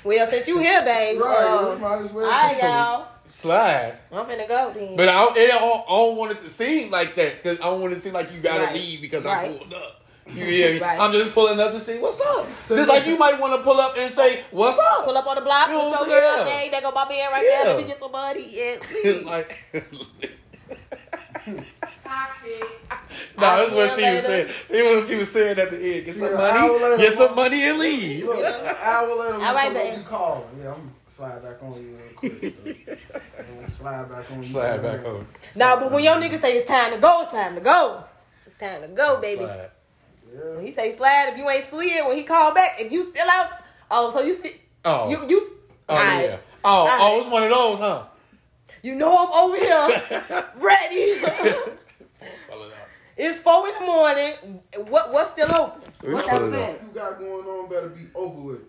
Well, 0.04 0.26
since 0.28 0.46
you 0.46 0.58
here, 0.58 0.82
babe. 0.84 1.20
Right, 1.20 1.60
we 1.64 1.70
um, 1.72 1.80
might 1.80 1.98
as 2.04 2.12
well. 2.12 2.26
all 2.26 2.30
right, 2.30 2.50
just- 2.50 2.62
y'all. 2.62 3.08
Slide. 3.28 3.98
I'm 4.12 4.24
finna 4.26 4.46
go 4.46 4.72
then. 4.72 4.94
But 4.96 5.08
I 5.08 5.14
don't, 5.24 5.36
it 5.36 5.48
don't, 5.48 5.62
I 5.64 5.90
don't 5.90 6.16
want 6.16 6.30
it 6.30 6.38
to 6.40 6.48
seem 6.50 6.92
like 6.92 7.16
that 7.16 7.42
because 7.42 7.58
I 7.58 7.64
don't 7.64 7.80
want 7.80 7.92
it 7.92 7.96
to 7.96 8.02
seem 8.02 8.12
like 8.12 8.32
you 8.32 8.38
gotta 8.40 8.66
Right. 8.66 8.74
leave 8.74 9.00
because 9.00 9.24
Right. 9.24 9.50
I 9.50 9.56
pulled 9.56 9.74
up. 9.74 10.02
You 10.28 10.44
hear 10.44 10.72
me? 10.74 10.80
Right. 10.86 11.00
I'm 11.00 11.12
just 11.12 11.32
pulling 11.32 11.58
up 11.60 11.72
to 11.72 11.80
see 11.80 11.98
what's 11.98 12.20
up. 12.20 12.46
Just 12.66 12.88
like 12.88 13.06
you 13.06 13.16
might 13.18 13.38
want 13.40 13.52
to 13.54 13.62
pull 13.62 13.78
up 13.80 13.96
and 13.96 14.10
say 14.12 14.40
what's 14.50 14.78
up. 14.78 15.04
Pull 15.04 15.16
up 15.16 15.26
on 15.26 15.36
the 15.36 15.40
block, 15.42 15.68
You 15.68 15.74
know 15.74 15.90
put 15.90 15.90
your 15.90 16.00
I'm 16.02 16.08
girl, 16.08 16.44
saying? 16.46 16.48
hey, 16.48 16.68
they 16.70 16.80
go 16.80 16.90
my 16.92 17.08
man 17.08 17.32
right 17.32 17.44
Yeah. 17.44 17.64
there. 17.64 17.74
Let 17.74 17.76
me 17.78 17.84
get 17.84 17.98
some 18.00 18.12
money. 18.12 18.46
Yeah, 18.50 18.76
please. 18.80 19.22
like, 19.24 19.56
Toxic. 22.04 22.64
no, 23.38 23.40
that's 23.40 23.72
what 23.72 23.90
she 23.90 24.04
you 24.06 24.12
was 24.14 24.22
saying. 24.24 24.46
That's 24.68 24.82
what 24.82 25.04
she 25.04 25.14
was 25.16 25.30
saying 25.32 25.58
at 25.58 25.70
the 25.70 25.76
end. 25.96 26.04
Get 26.04 26.14
some 26.14 26.28
an 26.28 26.40
hour 26.40 26.78
money, 26.78 26.96
get 27.02 27.12
some 27.12 27.26
mom- 27.28 27.36
money 27.36 27.62
and 27.62 27.78
leave. 27.78 28.24
I 28.28 29.04
will 29.06 29.18
let 29.18 29.32
later, 29.32 29.44
All 29.46 29.54
right, 29.54 29.70
motherfucker 29.72 29.74
babe. 29.74 29.98
be 29.98 30.04
calling. 30.04 30.48
Yeah, 30.62 30.74
I'm 30.74 30.94
slide 31.06 31.42
back 31.42 31.62
on 31.62 31.72
you 31.74 31.96
real 31.96 32.14
quick. 32.16 32.86
Yeah, 32.86 33.66
slide 33.68 34.10
back 34.10 34.30
on 34.30 34.38
you. 34.38 34.44
Slide 34.44 34.82
back 34.82 35.04
home. 35.04 35.26
Nah, 35.54 35.76
but 35.80 35.92
when 35.92 36.02
your 36.04 36.14
nigga 36.16 36.38
say 36.40 36.56
it's 36.56 36.68
time 36.68 36.92
to 36.92 36.98
go, 36.98 37.22
it's 37.22 37.30
time 37.32 37.54
to 37.54 37.60
go. 37.60 38.04
It's 38.44 38.56
time 38.56 38.82
to 38.82 38.88
go, 38.88 39.20
baby. 39.20 39.44
Slide. 39.44 39.70
When 40.32 40.66
he 40.66 40.72
say 40.72 40.94
slide, 40.96 41.30
if 41.32 41.38
you 41.38 41.48
ain't 41.48 41.68
slid, 41.68 42.06
when 42.06 42.16
he 42.16 42.22
call 42.24 42.52
back, 42.54 42.80
if 42.80 42.90
you 42.92 43.02
still 43.02 43.28
out, 43.28 43.50
oh, 43.90 44.10
so 44.10 44.20
you 44.20 44.32
still, 44.32 44.52
Oh. 44.84 45.10
you 45.10 45.26
you, 45.28 45.40
Oh 45.88 45.94
Alright. 45.96 46.24
yeah. 46.30 46.36
Oh, 46.64 46.86
oh, 47.00 47.20
it's 47.20 47.30
one 47.30 47.42
of 47.44 47.50
those, 47.50 47.78
huh? 47.78 48.04
you 48.82 48.94
know 48.94 49.26
I'm 49.26 49.44
over 49.44 49.56
here, 49.56 50.44
ready. 50.56 50.96
it's 53.16 53.38
four 53.38 53.68
in 53.68 53.74
the 53.74 53.80
morning. 53.86 54.34
What 54.88 55.12
what's 55.12 55.30
still 55.32 55.54
open? 55.54 55.82
We 56.02 56.14
What's 56.14 56.28
pull 56.28 56.52
it 56.52 56.54
outside? 56.54 56.80
You 56.82 56.88
got 56.94 57.18
going 57.18 57.46
on 57.46 57.68
better 57.68 57.88
be 57.88 58.06
over 58.14 58.40
with. 58.40 58.60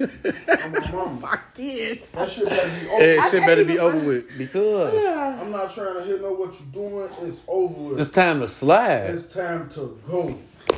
I'm 0.00 0.74
a 0.74 0.92
mama. 0.92 1.20
My 1.22 1.38
kids. 1.54 2.10
That 2.10 2.30
shit 2.30 2.48
better 2.48 2.80
be 2.80 2.88
over. 2.88 2.98
Hey, 2.98 3.18
I 3.18 3.30
shit 3.30 3.46
better 3.46 3.64
be 3.64 3.78
over 3.78 3.98
with 3.98 4.38
because 4.38 4.94
I'm 5.40 5.50
not 5.50 5.74
trying 5.74 5.94
to 5.94 6.04
hear 6.04 6.18
know 6.20 6.32
what 6.32 6.54
you're 6.58 6.88
doing. 6.90 7.10
It's 7.22 7.42
over 7.46 7.82
with. 7.82 8.00
it's 8.00 8.10
time 8.10 8.40
to 8.40 8.46
slide. 8.46 9.10
It's 9.10 9.32
time 9.32 9.68
to 9.70 10.00
go. 10.08 10.34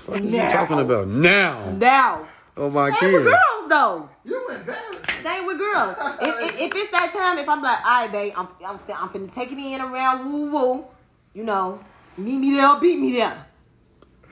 What 0.06 0.20
are 0.20 0.22
you 0.22 0.38
talking 0.38 0.80
about 0.80 1.08
now? 1.08 1.70
Now. 1.70 2.26
Oh 2.56 2.68
my 2.68 2.90
Same 2.98 3.12
with 3.12 3.24
kids. 3.24 3.34
girls 3.34 3.68
though. 3.68 4.10
You 4.24 4.48
embarrassed. 4.48 5.22
Same 5.22 5.46
with 5.46 5.58
girls. 5.58 5.96
if, 6.22 6.50
if, 6.50 6.60
if 6.60 6.72
it's 6.74 6.92
that 6.92 7.12
time, 7.12 7.38
if 7.38 7.48
I'm 7.48 7.62
like, 7.62 7.78
all 7.78 7.84
right, 7.84 8.12
babe, 8.12 8.32
I'm 8.36 8.48
I'm 8.66 8.80
I'm 8.94 9.08
finna 9.08 9.32
take 9.32 9.52
it 9.52 9.58
in 9.58 9.80
around 9.80 10.30
woo 10.30 10.50
woo, 10.50 10.84
you 11.32 11.44
know, 11.44 11.80
meet 12.16 12.38
me 12.38 12.54
there, 12.54 12.68
or 12.68 12.80
beat 12.80 12.98
me 12.98 13.12
there. 13.12 13.46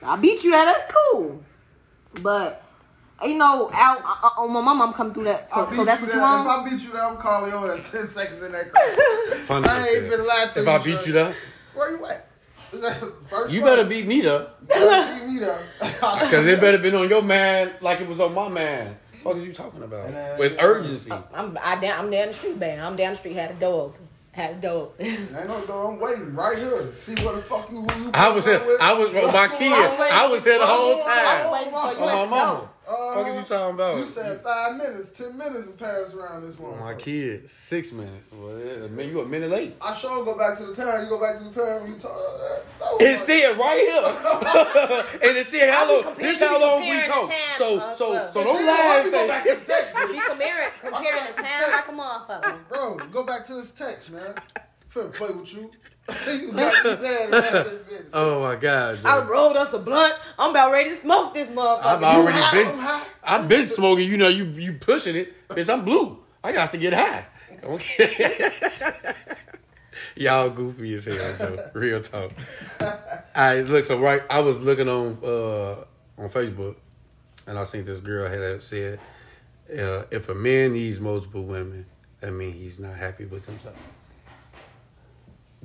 I 0.03 0.15
beat 0.17 0.43
you 0.43 0.51
there, 0.51 0.65
that's 0.65 0.93
cool. 0.93 1.43
But 2.21 2.63
you 3.23 3.35
know, 3.37 3.69
out 3.73 3.99
uh, 4.03 4.27
uh, 4.27 4.41
on 4.43 4.51
my 4.53 4.61
mom, 4.61 4.81
I'm 4.81 4.93
coming 4.93 5.13
through 5.13 5.25
that. 5.25 5.49
So, 5.49 5.69
so 5.73 5.85
that's 5.85 6.01
what 6.01 6.13
you 6.13 6.19
want. 6.19 6.45
If 6.45 6.51
I 6.51 6.69
beat 6.69 6.81
you 6.83 6.91
down, 6.93 7.15
I'm 7.15 7.21
calling 7.21 7.51
you 7.51 7.71
in 7.71 7.83
10 7.83 8.07
seconds 8.07 8.43
in 8.43 8.51
that 8.51 8.71
car. 8.73 8.81
I 8.83 9.87
ain't 9.87 10.05
as 10.05 10.13
finna 10.13 10.27
lie 10.27 10.45
shit. 10.45 10.53
to 10.53 10.59
If 10.59 10.65
you. 10.65 10.71
If 10.73 10.81
I 10.81 10.83
beat 10.83 11.07
you 11.07 11.13
down, 11.13 11.35
Where 11.73 11.97
you 11.97 12.05
at? 12.05 12.27
First 12.71 13.51
you 13.53 13.59
place? 13.61 13.71
better 13.71 13.83
beat 13.85 14.07
me 14.07 14.21
though. 14.21 14.47
Better 14.61 15.19
beat 15.19 15.33
me 15.33 15.39
down. 15.41 15.59
Cause 15.81 16.47
it 16.47 16.61
better 16.61 16.77
been 16.77 16.95
on 16.95 17.09
your 17.09 17.21
man 17.21 17.73
like 17.81 17.99
it 17.99 18.07
was 18.07 18.21
on 18.21 18.33
my 18.33 18.47
man. 18.47 18.95
What 19.23 19.35
is 19.37 19.45
you 19.45 19.51
talking 19.53 19.83
about? 19.83 20.05
And, 20.05 20.15
uh, 20.15 20.35
With 20.39 20.55
urgency. 20.59 21.11
I'm 21.33 21.57
I 21.61 21.75
down 21.81 22.05
I'm 22.05 22.09
down 22.11 22.27
the 22.27 22.33
street, 22.33 22.57
man. 22.57 22.79
I'm 22.79 22.95
down 22.95 23.09
the 23.11 23.15
street. 23.17 23.35
Had 23.35 23.51
a 23.51 23.53
door 23.55 23.81
open. 23.87 24.07
Had 24.31 24.51
a 24.51 24.61
door 24.61 24.83
open. 24.83 25.05
Ain't 25.05 25.47
no 25.49 25.65
door. 25.65 25.91
I'm 25.91 25.99
waiting 25.99 26.33
right 26.33 26.57
here. 26.57 26.87
See 26.95 27.13
what 27.25 27.35
the 27.35 27.41
fuck 27.41 27.69
you. 27.69 27.81
Who 27.81 28.03
you 28.05 28.11
I 28.13 28.29
was 28.29 28.45
here. 28.45 28.59
with. 28.65 28.81
I 28.81 28.93
was 28.93 29.09
with 29.11 29.33
my 29.33 29.47
kid. 29.49 29.73
I 29.73 30.27
was 30.27 30.43
here 30.45 30.57
the 30.59 30.65
whole 30.65 30.95
I'm 30.95 31.01
time. 31.03 31.51
waiting 31.51 31.71
for 31.73 31.91
you 31.91 31.99
On 31.99 32.07
my 32.07 32.21
at 32.21 32.23
the 32.23 32.29
mama. 32.29 32.69
Door. 32.91 33.11
Uh, 33.11 33.15
Fuck 33.15 33.27
is 33.27 33.35
you 33.35 33.55
talking 33.55 33.75
about? 33.75 33.97
You 33.97 34.05
said 34.05 34.41
five 34.41 34.75
minutes, 34.77 35.11
ten 35.11 35.37
minutes, 35.37 35.65
and 35.65 35.77
pass 35.77 36.13
around 36.13 36.47
this 36.47 36.57
one. 36.59 36.73
Oh, 36.77 36.83
my 36.83 36.93
kid, 36.95 37.49
six 37.49 37.91
minutes. 37.91 38.27
Well, 38.33 38.59
yeah, 38.59 38.87
man, 38.87 39.09
you 39.09 39.21
a 39.21 39.25
minute 39.25 39.49
late. 39.49 39.75
I 39.81 39.93
sure 39.93 40.23
go 40.25 40.37
back 40.37 40.57
to 40.57 40.65
the 40.65 40.75
time. 40.75 41.03
You 41.03 41.09
go 41.09 41.19
back 41.19 41.37
to 41.37 41.43
the 41.43 41.51
time 41.51 41.83
when 41.83 41.93
you 41.93 41.99
talk. 41.99 42.11
Uh, 42.17 42.59
no, 42.79 42.97
It 42.99 43.17
said 43.17 43.57
right 43.57 43.79
here, 43.79 45.21
and 45.29 45.37
it 45.37 45.47
said 45.47 45.69
how 45.73 45.87
long. 45.91 46.15
This 46.15 46.39
how 46.39 46.59
long 46.59 46.81
we 46.81 47.01
comparing 47.01 47.09
talk. 47.09 47.29
the 47.29 47.57
So, 47.57 47.79
uh, 47.79 47.93
so, 47.95 48.29
so 48.33 48.43
don't 48.43 48.55
Why 48.55 48.65
lie 48.65 48.97
you 48.97 49.01
and 49.03 49.11
go 49.11 49.27
back 49.27 49.47
say. 49.47 49.53
to 49.55 49.59
the 49.59 49.65
text, 49.65 49.95
Be 49.95 50.19
comparing 50.29 50.69
comparing 50.79 51.25
the 51.35 51.41
time 51.41 51.71
like 51.71 51.87
a 51.87 51.91
motherfucker. 51.91 52.67
bro? 52.69 52.97
Go 53.11 53.23
back 53.23 53.45
to 53.47 53.53
this 53.55 53.71
text, 53.71 54.11
man. 54.11 54.33
Finna 54.93 55.13
play 55.13 55.29
with 55.31 55.53
you. 55.53 55.71
You 56.09 56.51
got 56.51 56.85
me 56.85 56.91
mad 57.01 57.29
about 57.29 57.65
this 57.65 57.73
bitch. 57.83 58.05
Oh 58.13 58.41
my 58.41 58.55
god, 58.55 58.99
I 59.05 59.19
Joe. 59.21 59.27
rolled 59.27 59.57
us 59.57 59.73
a 59.73 59.79
blunt. 59.79 60.13
I'm 60.37 60.51
about 60.51 60.71
ready 60.71 60.89
to 60.89 60.95
smoke 60.95 61.33
this 61.33 61.49
motherfucker. 61.49 61.85
I've 61.85 62.03
already 62.03 62.37
high? 62.39 62.63
been. 62.63 62.77
High. 62.77 63.05
I've 63.23 63.47
been 63.47 63.67
smoking. 63.67 64.09
You 64.09 64.17
know, 64.17 64.27
you 64.27 64.45
you 64.45 64.73
pushing 64.73 65.15
it, 65.15 65.47
bitch. 65.49 65.69
I'm 65.69 65.85
blue. 65.85 66.19
I 66.43 66.51
got 66.51 66.71
to 66.71 66.77
get 66.77 66.93
high. 66.93 67.25
Okay. 67.63 68.51
Y'all 70.15 70.49
goofy 70.49 70.93
as 70.95 71.05
hell, 71.05 71.35
Joe. 71.37 71.69
Real 71.73 72.01
talk. 72.01 72.31
I 73.35 73.61
look 73.61 73.85
so 73.85 73.99
right. 73.99 74.21
I 74.29 74.39
was 74.39 74.61
looking 74.61 74.89
on 74.89 75.17
uh 75.23 75.83
on 76.21 76.29
Facebook, 76.29 76.75
and 77.47 77.57
I 77.57 77.63
seen 77.63 77.83
this 77.83 77.99
girl 77.99 78.27
had 78.27 78.61
said, 78.61 78.99
uh, 79.71 80.03
"If 80.11 80.27
a 80.29 80.35
man 80.35 80.73
needs 80.73 80.99
multiple 80.99 81.43
women, 81.43 81.85
that 82.19 82.31
means 82.31 82.55
he's 82.55 82.79
not 82.79 82.95
happy 82.97 83.25
with 83.25 83.45
himself." 83.45 83.75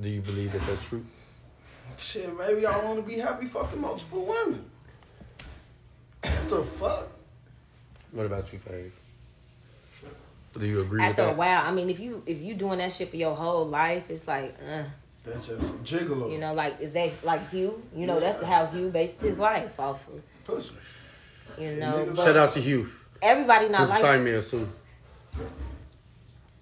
Do 0.00 0.08
you 0.08 0.20
believe 0.20 0.52
that 0.52 0.62
that's 0.66 0.86
true? 0.88 1.04
Shit, 1.96 2.36
maybe 2.38 2.66
I 2.66 2.84
want 2.84 2.96
to 2.98 3.02
be 3.02 3.18
happy 3.18 3.46
fucking 3.46 3.80
multiple 3.80 4.26
women. 4.26 4.64
What 6.22 6.48
the 6.48 6.62
fuck? 6.64 7.08
What 8.12 8.26
about 8.26 8.52
you, 8.52 8.58
Fave? 8.58 8.90
Do 10.58 10.66
you 10.66 10.80
agree 10.82 11.02
After 11.02 11.22
a 11.22 11.26
with 11.28 11.32
that? 11.32 11.36
while, 11.38 11.66
I 11.66 11.70
mean, 11.70 11.90
if 11.90 12.00
you 12.00 12.22
if 12.26 12.40
you 12.42 12.54
doing 12.54 12.78
that 12.78 12.92
shit 12.92 13.10
for 13.10 13.16
your 13.16 13.34
whole 13.34 13.66
life, 13.66 14.10
it's 14.10 14.26
like, 14.26 14.56
uh, 14.66 14.84
That's 15.24 15.46
just 15.46 15.84
gigolo. 15.84 16.32
you 16.32 16.38
know, 16.38 16.54
like 16.54 16.80
is 16.80 16.92
that 16.92 17.12
like 17.24 17.50
Hugh? 17.50 17.82
You 17.94 18.06
know, 18.06 18.20
that's 18.20 18.42
how 18.42 18.66
Hugh 18.66 18.88
based 18.90 19.20
his 19.22 19.38
life 19.38 19.78
off 19.78 20.08
of. 20.08 20.22
Pussy. 20.44 20.72
You 21.58 21.76
know, 21.76 22.06
but 22.14 22.24
Shout 22.24 22.36
out 22.36 22.52
to 22.52 22.60
Hugh. 22.60 22.88
everybody 23.22 23.68
not 23.68 23.82
With 23.88 23.90
like 24.00 24.04
Steinmans 24.04 24.50
too. 24.50 24.68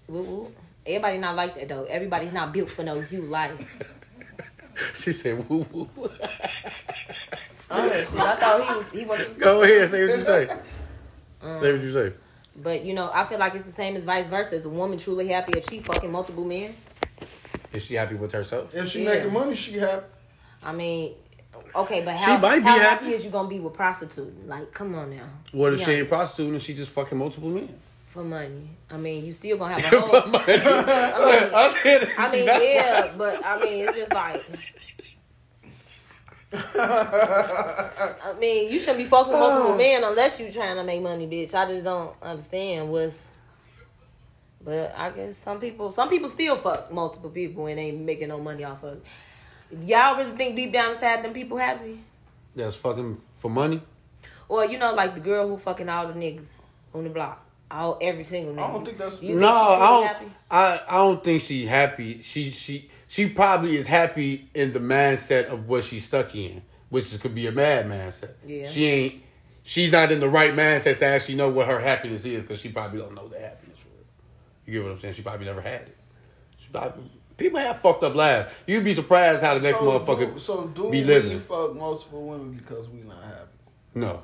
woo 0.09 0.23
woo. 0.23 0.53
Everybody 0.87 1.19
not 1.19 1.37
like 1.37 1.55
that 1.55 1.69
though. 1.69 1.85
Everybody's 1.85 2.33
not 2.33 2.53
built 2.53 2.69
for 2.71 2.83
no 2.83 3.03
you 3.11 3.23
life. 3.23 3.75
She 4.97 5.13
said 5.13 5.49
woo 5.49 5.65
woo. 5.73 5.89
Oh, 5.97 6.09
shit, 7.91 8.15
I 8.21 8.37
thought 8.37 8.67
he 8.67 8.75
was 8.75 8.87
he 8.91 9.05
was. 9.05 9.35
Go 9.39 9.63
ahead, 9.63 9.89
say 9.89 10.05
what 10.05 10.19
you 10.19 10.25
say. 10.25 10.47
say 10.49 11.73
what 11.73 11.81
you 11.83 11.93
say. 11.93 12.13
But 12.57 12.85
you 12.85 12.93
know, 12.93 13.09
I 13.15 13.23
feel 13.23 13.39
like 13.39 13.55
it's 13.55 13.67
the 13.67 13.71
same 13.73 13.95
as 13.95 14.05
vice 14.05 14.27
versa. 14.27 14.57
Is 14.57 14.65
a 14.65 14.69
woman 14.69 14.99
truly 14.99 15.29
happy 15.29 15.57
if 15.59 15.69
she 15.69 15.79
fucking 15.79 16.11
multiple 16.11 16.45
men? 16.45 16.75
Is 17.73 17.85
she 17.85 17.95
happy 17.95 18.17
with 18.17 18.33
herself? 18.33 18.75
If 18.75 18.89
she 18.89 19.05
Yeah. 19.05 19.15
making 19.15 19.33
money, 19.33 19.55
she 19.55 19.75
happy. 19.79 20.07
I 20.63 20.73
mean, 20.73 21.15
okay, 21.77 22.05
but 22.05 22.17
She 22.19 22.25
how, 22.25 22.39
might 22.39 22.59
be 22.59 22.65
how 22.65 22.77
happy. 22.79 23.05
happy 23.07 23.15
is 23.15 23.25
you 23.25 23.31
gonna 23.31 23.49
be 23.49 23.61
with 23.61 23.75
prostituting? 23.75 24.49
Like, 24.49 24.73
come 24.73 24.95
on 24.97 25.11
now. 25.17 25.23
What 25.53 25.73
if 25.75 25.81
she 25.85 25.91
Yeah. 25.93 25.99
ain't 25.99 26.09
prostituting 26.09 26.55
and 26.55 26.63
she 26.63 26.75
just 26.75 26.91
fucking 26.91 27.17
multiple 27.17 27.49
men? 27.49 27.69
For 28.15 28.23
money. 28.23 28.71
I 28.89 28.97
mean, 28.97 29.25
you 29.25 29.33
still 29.33 29.57
gonna 29.57 29.75
have 29.75 29.93
a 29.93 30.01
For 30.07 30.21
whole. 30.21 30.31
money. 30.31 30.45
I 30.49 31.75
said 31.83 32.09
I 32.17 32.33
mean, 32.33 32.47
yeah, 32.47 33.13
but 33.19 33.45
I 33.45 33.61
mean, 33.65 33.89
it's 33.89 33.99
just 33.99 34.13
like. 34.15 34.41
I 36.53 38.35
mean, 38.39 38.71
you 38.73 38.79
shouldn't 38.79 38.99
be 38.99 39.05
fucking 39.05 39.33
multiple 39.33 39.75
men 39.85 40.05
unless 40.05 40.39
you 40.39 40.49
trying 40.53 40.77
to 40.77 40.85
make 40.85 41.03
money, 41.03 41.27
bitch. 41.27 41.55
I 41.55 41.67
just 41.67 41.83
don't 41.83 42.15
understand 42.23 42.89
what's. 42.89 43.19
But 44.63 44.95
I 44.97 45.11
guess 45.11 45.37
some 45.37 45.59
people, 45.59 45.91
some 45.91 46.09
people 46.09 46.29
still 46.29 46.55
fuck 46.55 46.93
multiple 46.93 47.31
people 47.31 47.67
and 47.67 47.81
ain't 47.81 48.01
making 48.01 48.29
no 48.29 48.39
money 48.39 48.63
off 48.63 48.85
of 48.85 48.99
it. 49.73 49.83
Y'all 49.83 50.17
really 50.17 50.37
think 50.37 50.55
deep 50.55 50.73
down 50.73 50.93
inside 50.93 51.25
them 51.25 51.33
people 51.33 51.57
happy? 51.59 51.99
That's 52.55 52.77
fucking 52.77 53.19
for 53.35 53.51
money. 53.51 53.83
Or 54.49 54.65
you 54.65 54.79
know, 54.79 54.95
like 54.95 55.17
the 55.17 55.21
girl 55.21 55.49
who 55.49 55.59
fucking 55.59 55.89
all 55.89 56.07
the 56.07 56.15
niggas 56.15 56.63
on 56.95 57.03
the 57.03 57.11
block, 57.11 57.44
all 57.83 57.99
every 58.01 58.25
single 58.25 58.55
nigga. 58.55 58.69
I 58.69 58.73
don't 58.73 58.85
think 58.85 58.99
that's- 58.99 59.23
You 59.23 59.35
no, 59.37 59.47
think 59.49 59.55
she 59.57 59.61
I 59.83 59.89
don't. 59.89 60.07
happy? 60.07 60.27
I 60.51 60.81
I 60.89 60.97
don't 60.99 61.25
think 61.25 61.43
she 61.43 61.67
happy. 61.67 62.23
She 62.23 62.51
she 62.51 62.91
she 63.09 63.29
probably 63.29 63.77
is 63.77 63.87
happy 63.87 64.49
in 64.55 64.73
the 64.73 64.81
mindset 64.81 65.47
of 65.49 65.69
what 65.69 65.85
she's 65.85 66.05
stuck 66.05 66.35
in, 66.35 66.63
which 66.89 67.05
is, 67.13 67.19
could 67.19 67.35
be 67.35 67.47
a 67.47 67.53
mad 67.53 67.87
mindset. 67.87 68.33
Yeah. 68.47 68.69
She 68.69 68.87
ain't. 68.87 69.23
She's 69.63 69.91
not 69.93 70.13
in 70.13 70.21
the 70.21 70.29
right 70.29 70.55
mindset 70.55 70.99
to 70.99 71.07
actually 71.07 71.37
know 71.37 71.49
what 71.49 71.67
her 71.69 71.81
happiness 71.81 72.25
is 72.25 72.43
because 72.45 72.61
she 72.61 72.69
probably 72.71 73.01
don't 73.01 73.15
know 73.15 73.29
the 73.29 73.39
happiness 73.39 73.79
for 73.81 73.89
it. 73.89 74.07
You 74.67 74.73
get 74.75 74.83
what 74.85 74.93
I'm 74.93 75.01
saying? 75.01 75.15
She 75.15 75.23
probably 75.23 75.47
never 75.47 75.61
had 75.63 75.83
it. 75.83 75.97
She 76.59 76.69
probably, 76.71 77.11
people 77.39 77.59
have 77.61 77.81
fucked 77.81 78.03
up 78.03 78.15
lives. 78.15 78.53
You'd 78.67 78.85
be 78.85 78.93
surprised 78.93 79.43
how 79.43 79.55
the 79.55 79.61
next 79.61 79.79
so 79.79 79.85
motherfucker 79.85 80.35
do, 80.35 80.39
so 80.39 80.67
do 80.67 80.83
be 80.91 81.01
we 81.01 81.05
living. 81.05 81.41
fuck 81.41 81.75
multiple 81.75 82.27
women 82.27 82.53
because 82.53 82.89
we 82.91 83.01
not 83.01 83.23
happy? 83.25 83.49
No. 83.95 84.23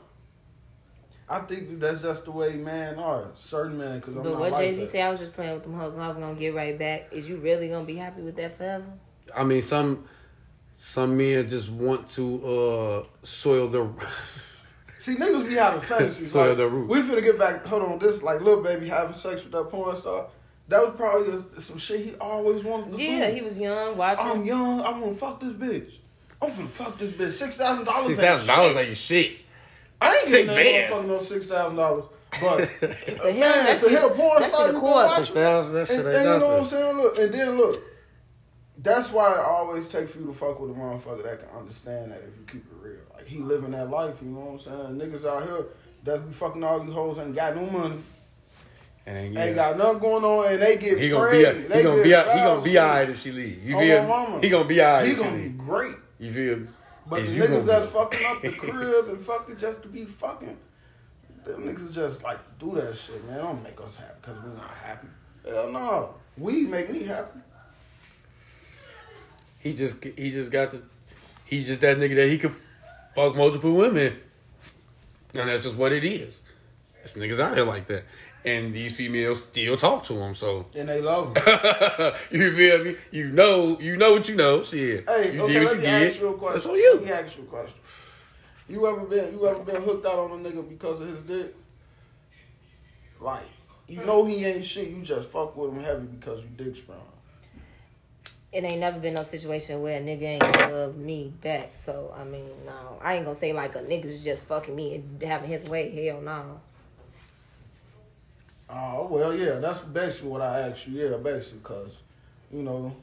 I 1.31 1.39
think 1.41 1.79
that's 1.79 2.03
just 2.03 2.25
the 2.25 2.33
way 2.33 2.57
men 2.57 2.99
are. 2.99 3.29
Certain 3.37 3.79
men, 3.79 4.01
because 4.01 4.17
I'm 4.17 4.25
But 4.25 4.31
not 4.31 4.41
what 4.41 4.53
like 4.53 4.61
Jay 4.63 4.73
Z 4.73 4.81
that. 4.81 4.91
said, 4.91 5.07
I 5.07 5.11
was 5.11 5.21
just 5.21 5.33
playing 5.33 5.55
with 5.55 5.63
them 5.63 5.75
hoes 5.75 5.95
and 5.95 6.03
I 6.03 6.09
was 6.09 6.17
gonna 6.17 6.35
get 6.35 6.55
right 6.57 6.77
back. 6.77 7.09
Is 7.13 7.29
you 7.29 7.37
really 7.37 7.69
gonna 7.69 7.85
be 7.85 7.95
happy 7.95 8.23
with 8.23 8.35
that 8.37 8.59
forever? 8.59 8.85
I 9.35 9.45
mean, 9.45 9.63
some 9.63 10.05
some 10.77 11.17
men 11.17 11.49
just 11.49 11.71
want 11.71 12.09
to 12.09 12.45
uh, 12.45 13.05
soil 13.23 13.69
their. 13.69 13.89
See, 14.99 15.15
niggas 15.15 15.49
be 15.49 15.55
having 15.55 15.81
fantasies. 15.81 16.31
Soil 16.33 16.49
like, 16.49 16.57
their 16.59 16.69
roots. 16.69 16.91
we 16.91 17.01
finna 17.01 17.23
get 17.23 17.39
back. 17.39 17.65
Hold 17.65 17.83
on, 17.83 17.99
this 18.01 18.23
like 18.23 18.41
little 18.41 18.63
baby 18.63 18.89
having 18.89 19.15
sex 19.15 19.43
with 19.45 19.53
that 19.53 19.71
porn 19.71 19.97
star. 19.97 20.27
That 20.69 20.83
was 20.85 20.95
probably 20.97 21.43
some 21.61 21.79
shit 21.79 22.01
he 22.01 22.15
always 22.17 22.65
wanted 22.65 22.91
to 22.91 22.97
do. 22.97 23.03
Yeah, 23.03 23.31
he 23.31 23.41
was 23.41 23.57
young, 23.57 23.97
watching. 23.97 24.27
I'm 24.27 24.45
young. 24.45 24.81
I 24.81 24.91
want 24.91 25.13
to 25.13 25.15
fuck 25.15 25.41
this 25.41 25.53
bitch. 25.53 25.95
I'm 26.43 26.51
finna 26.51 26.69
fuck 26.69 26.99
this 26.99 27.13
bitch. 27.13 27.31
Six 27.31 27.57
thousand 27.57 27.85
dollars. 27.85 28.17
Six 28.17 28.21
thousand 28.21 28.47
dollars 28.49 28.77
ain't 28.77 28.97
shit. 28.97 29.39
I 30.01 30.09
ain't 30.09 30.17
Six 30.23 30.49
getting 30.51 30.65
that 30.65 30.91
bands. 30.91 30.97
motherfucker 30.97 31.09
no 31.09 31.23
six 31.23 31.47
thousand 31.47 31.77
dollars. 31.77 32.05
But 32.41 32.59
To 32.81 32.87
him, 33.33 33.41
man, 33.41 33.65
that 33.67 33.77
to 33.79 33.89
hit 33.91 33.99
a 33.99 34.01
shit, 34.09 34.17
porn 34.17 34.41
that 34.41 34.51
star, 34.53 34.67
shit 34.67 34.73
you 34.73 34.79
a 34.79 34.81
course. 34.81 35.07
watch 35.09 35.19
Six 35.19 35.31
thousand. 35.31 35.75
That 35.75 35.89
shit 35.89 35.97
and, 35.99 36.09
ain't 36.09 36.17
and 36.17 36.25
you 36.25 36.39
know 36.41 36.49
what 36.49 36.59
I'm 36.61 36.65
saying? 36.65 36.97
Look, 36.97 37.19
and 37.19 37.35
then 37.35 37.57
look. 37.59 37.83
That's 38.83 39.11
why 39.13 39.33
it 39.35 39.41
always 39.41 39.89
takes 39.89 40.13
for 40.13 40.21
you 40.21 40.27
to 40.29 40.33
fuck 40.33 40.59
with 40.59 40.71
a 40.71 40.75
motherfucker 40.75 41.23
that 41.25 41.41
can 41.41 41.59
understand 41.59 42.13
that 42.13 42.19
if 42.27 42.39
you 42.39 42.47
keep 42.51 42.65
it 42.65 42.77
real. 42.81 43.01
Like 43.15 43.27
he 43.27 43.39
living 43.39 43.73
that 43.73 43.91
life, 43.91 44.17
you 44.23 44.29
know 44.29 44.41
what 44.41 44.67
I'm 44.67 44.99
saying? 44.99 45.11
Niggas 45.13 45.27
out 45.27 45.43
here 45.43 45.67
that 46.05 46.27
be 46.27 46.33
fucking 46.33 46.65
all 46.65 46.81
these 46.81 46.95
hoes 46.95 47.19
ain't 47.19 47.35
got 47.35 47.55
no 47.57 47.67
money, 47.67 47.97
And 49.07 49.35
then, 49.37 49.37
ain't 49.49 49.55
got 49.55 49.77
nothing 49.77 49.99
going 49.99 50.25
on, 50.25 50.51
and 50.55 50.63
they 50.63 50.79
get 50.79 50.99
He 50.99 51.11
gonna 51.11 51.29
prayed. 51.29 51.57
be. 51.57 51.63
He 51.63 51.69
They 51.69 51.83
gonna 51.83 52.03
get 52.05 52.25
be. 52.27 52.33
He 52.33 52.39
gonna 52.39 52.63
be 52.63 52.73
to- 52.73 52.79
alright 52.83 53.11
if 53.11 53.21
she 53.21 53.33
leave. 53.33 53.63
You 53.65 53.77
oh, 53.77 53.81
feel? 53.81 54.03
my 54.03 54.09
mama. 54.09 54.41
He 54.41 54.49
gonna 54.49 54.65
be 54.65 54.81
alright. 54.81 55.05
He 55.05 55.13
if 55.13 55.19
gonna 55.19 55.31
be 55.37 55.43
leave. 55.43 55.59
great. 55.59 55.95
You 56.19 56.33
feel? 56.33 56.59
But 57.11 57.21
Is 57.21 57.35
the 57.35 57.41
niggas 57.41 57.65
that's 57.67 57.87
be- 57.87 57.93
fucking 57.93 58.27
up 58.27 58.41
the 58.43 58.53
crib 58.53 59.09
and 59.09 59.21
fucking 59.21 59.57
just 59.57 59.83
to 59.83 59.89
be 59.89 60.05
fucking, 60.05 60.57
them 61.45 61.65
niggas 61.65 61.93
just 61.93 62.23
like 62.23 62.39
do 62.61 62.77
that 62.77 62.97
shit, 62.97 63.25
man. 63.27 63.39
Don't 63.39 63.63
make 63.65 63.81
us 63.81 63.97
happy 63.97 64.15
because 64.23 64.37
we're 64.43 64.55
not 64.55 64.71
happy. 64.71 65.09
Hell 65.45 65.73
no. 65.73 66.15
We 66.39 66.67
make 66.67 66.89
me 66.89 67.03
happy. 67.03 67.41
He 69.59 69.75
just 69.75 70.03
he 70.05 70.31
just 70.31 70.53
got 70.53 70.71
the 70.71 70.83
he 71.45 71.65
just 71.65 71.81
that 71.81 71.99
nigga 71.99 72.15
that 72.15 72.29
he 72.29 72.39
could 72.39 72.55
fuck 73.15 73.35
multiple 73.35 73.75
women. 73.75 74.17
And 75.35 75.49
that's 75.49 75.65
just 75.65 75.77
what 75.77 75.93
it 75.93 76.05
is. 76.05 76.43
It's 77.03 77.15
niggas 77.15 77.41
out 77.41 77.57
here 77.57 77.65
like 77.65 77.87
that. 77.87 78.05
And 78.45 78.73
these 78.73 78.97
females 78.97 79.43
still 79.43 79.77
talk 79.77 80.05
to 80.05 80.15
him, 80.15 80.35
so 80.35 80.67
And 80.75 80.89
they 80.89 81.01
love 81.03 81.35
me. 81.35 81.43
you 82.39 82.55
feel 82.57 82.85
me? 82.85 82.97
You 83.11 83.29
know 83.29 83.79
you 83.81 83.97
know 83.97 84.13
what 84.13 84.29
you 84.29 84.37
know. 84.37 84.63
Shit. 84.63 85.05
Hey, 85.09 85.35
you 85.35 85.43
okay, 85.43 85.53
did 85.53 85.65
what 85.65 85.73
let 85.73 85.77
you 85.77 85.77
me 85.77 85.83
did. 85.83 86.11
ask 86.13 86.21
you 86.21 86.29
a 86.29 86.35
question. 86.39 86.55
That's 86.55 86.67
on 86.67 86.75
you. 86.77 86.95
Let 86.95 87.05
me 87.05 87.11
ask 87.13 87.37
you 87.37 87.43
a 87.43 87.47
question. 87.47 87.79
You 88.69 88.87
ever 88.87 89.01
been 89.05 89.33
you 89.35 89.47
ever 89.49 89.59
been 89.63 89.83
hooked 89.83 90.07
out 90.07 90.19
on 90.19 90.31
a 90.45 90.49
nigga 90.49 90.67
because 90.69 91.01
of 91.03 91.09
his 91.09 91.21
dick? 91.21 91.55
Like, 93.21 93.45
you 93.89 94.03
know 94.05 94.25
he 94.25 94.45
ain't 94.45 94.65
shit, 94.65 94.89
you 94.89 95.03
just 95.03 95.29
fuck 95.31 95.57
with 95.57 95.73
him 95.75 95.83
heavy 95.83 96.07
because 96.07 96.43
you 96.43 96.49
dick 96.57 96.75
strong. 96.77 97.03
it 98.53 98.65
ain't 98.65 98.81
never 98.81 98.99
been 98.99 99.15
no 99.15 99.23
situation 99.23 99.83
where 99.83 99.99
a 100.01 100.03
nigga 100.03 100.23
ain't 100.23 100.43
love 100.73 100.97
me 100.97 101.33
back. 101.43 101.71
So 101.75 102.15
I 102.19 102.25
mean, 102.25 102.47
no, 102.65 102.99
I 103.03 103.15
ain't 103.17 103.25
gonna 103.27 103.35
say 103.35 103.53
like 103.53 103.77
a 103.77 103.81
nigga's 103.81 104.25
just 104.25 104.47
fucking 104.47 104.75
me 104.75 104.95
and 104.95 105.23
having 105.23 105.51
his 105.51 105.69
way. 105.69 105.91
Hell 106.07 106.21
no. 106.23 106.61
Oh 108.73 109.09
well, 109.11 109.35
yeah, 109.35 109.59
that's 109.59 109.81
basically 109.81 110.29
what 110.31 110.43
I 110.43 110.61
asked 110.61 110.87
you. 110.87 111.09
Yeah, 111.09 111.17
basically, 111.17 111.61
cause 111.63 111.97
you 112.53 112.63
know, 112.63 112.95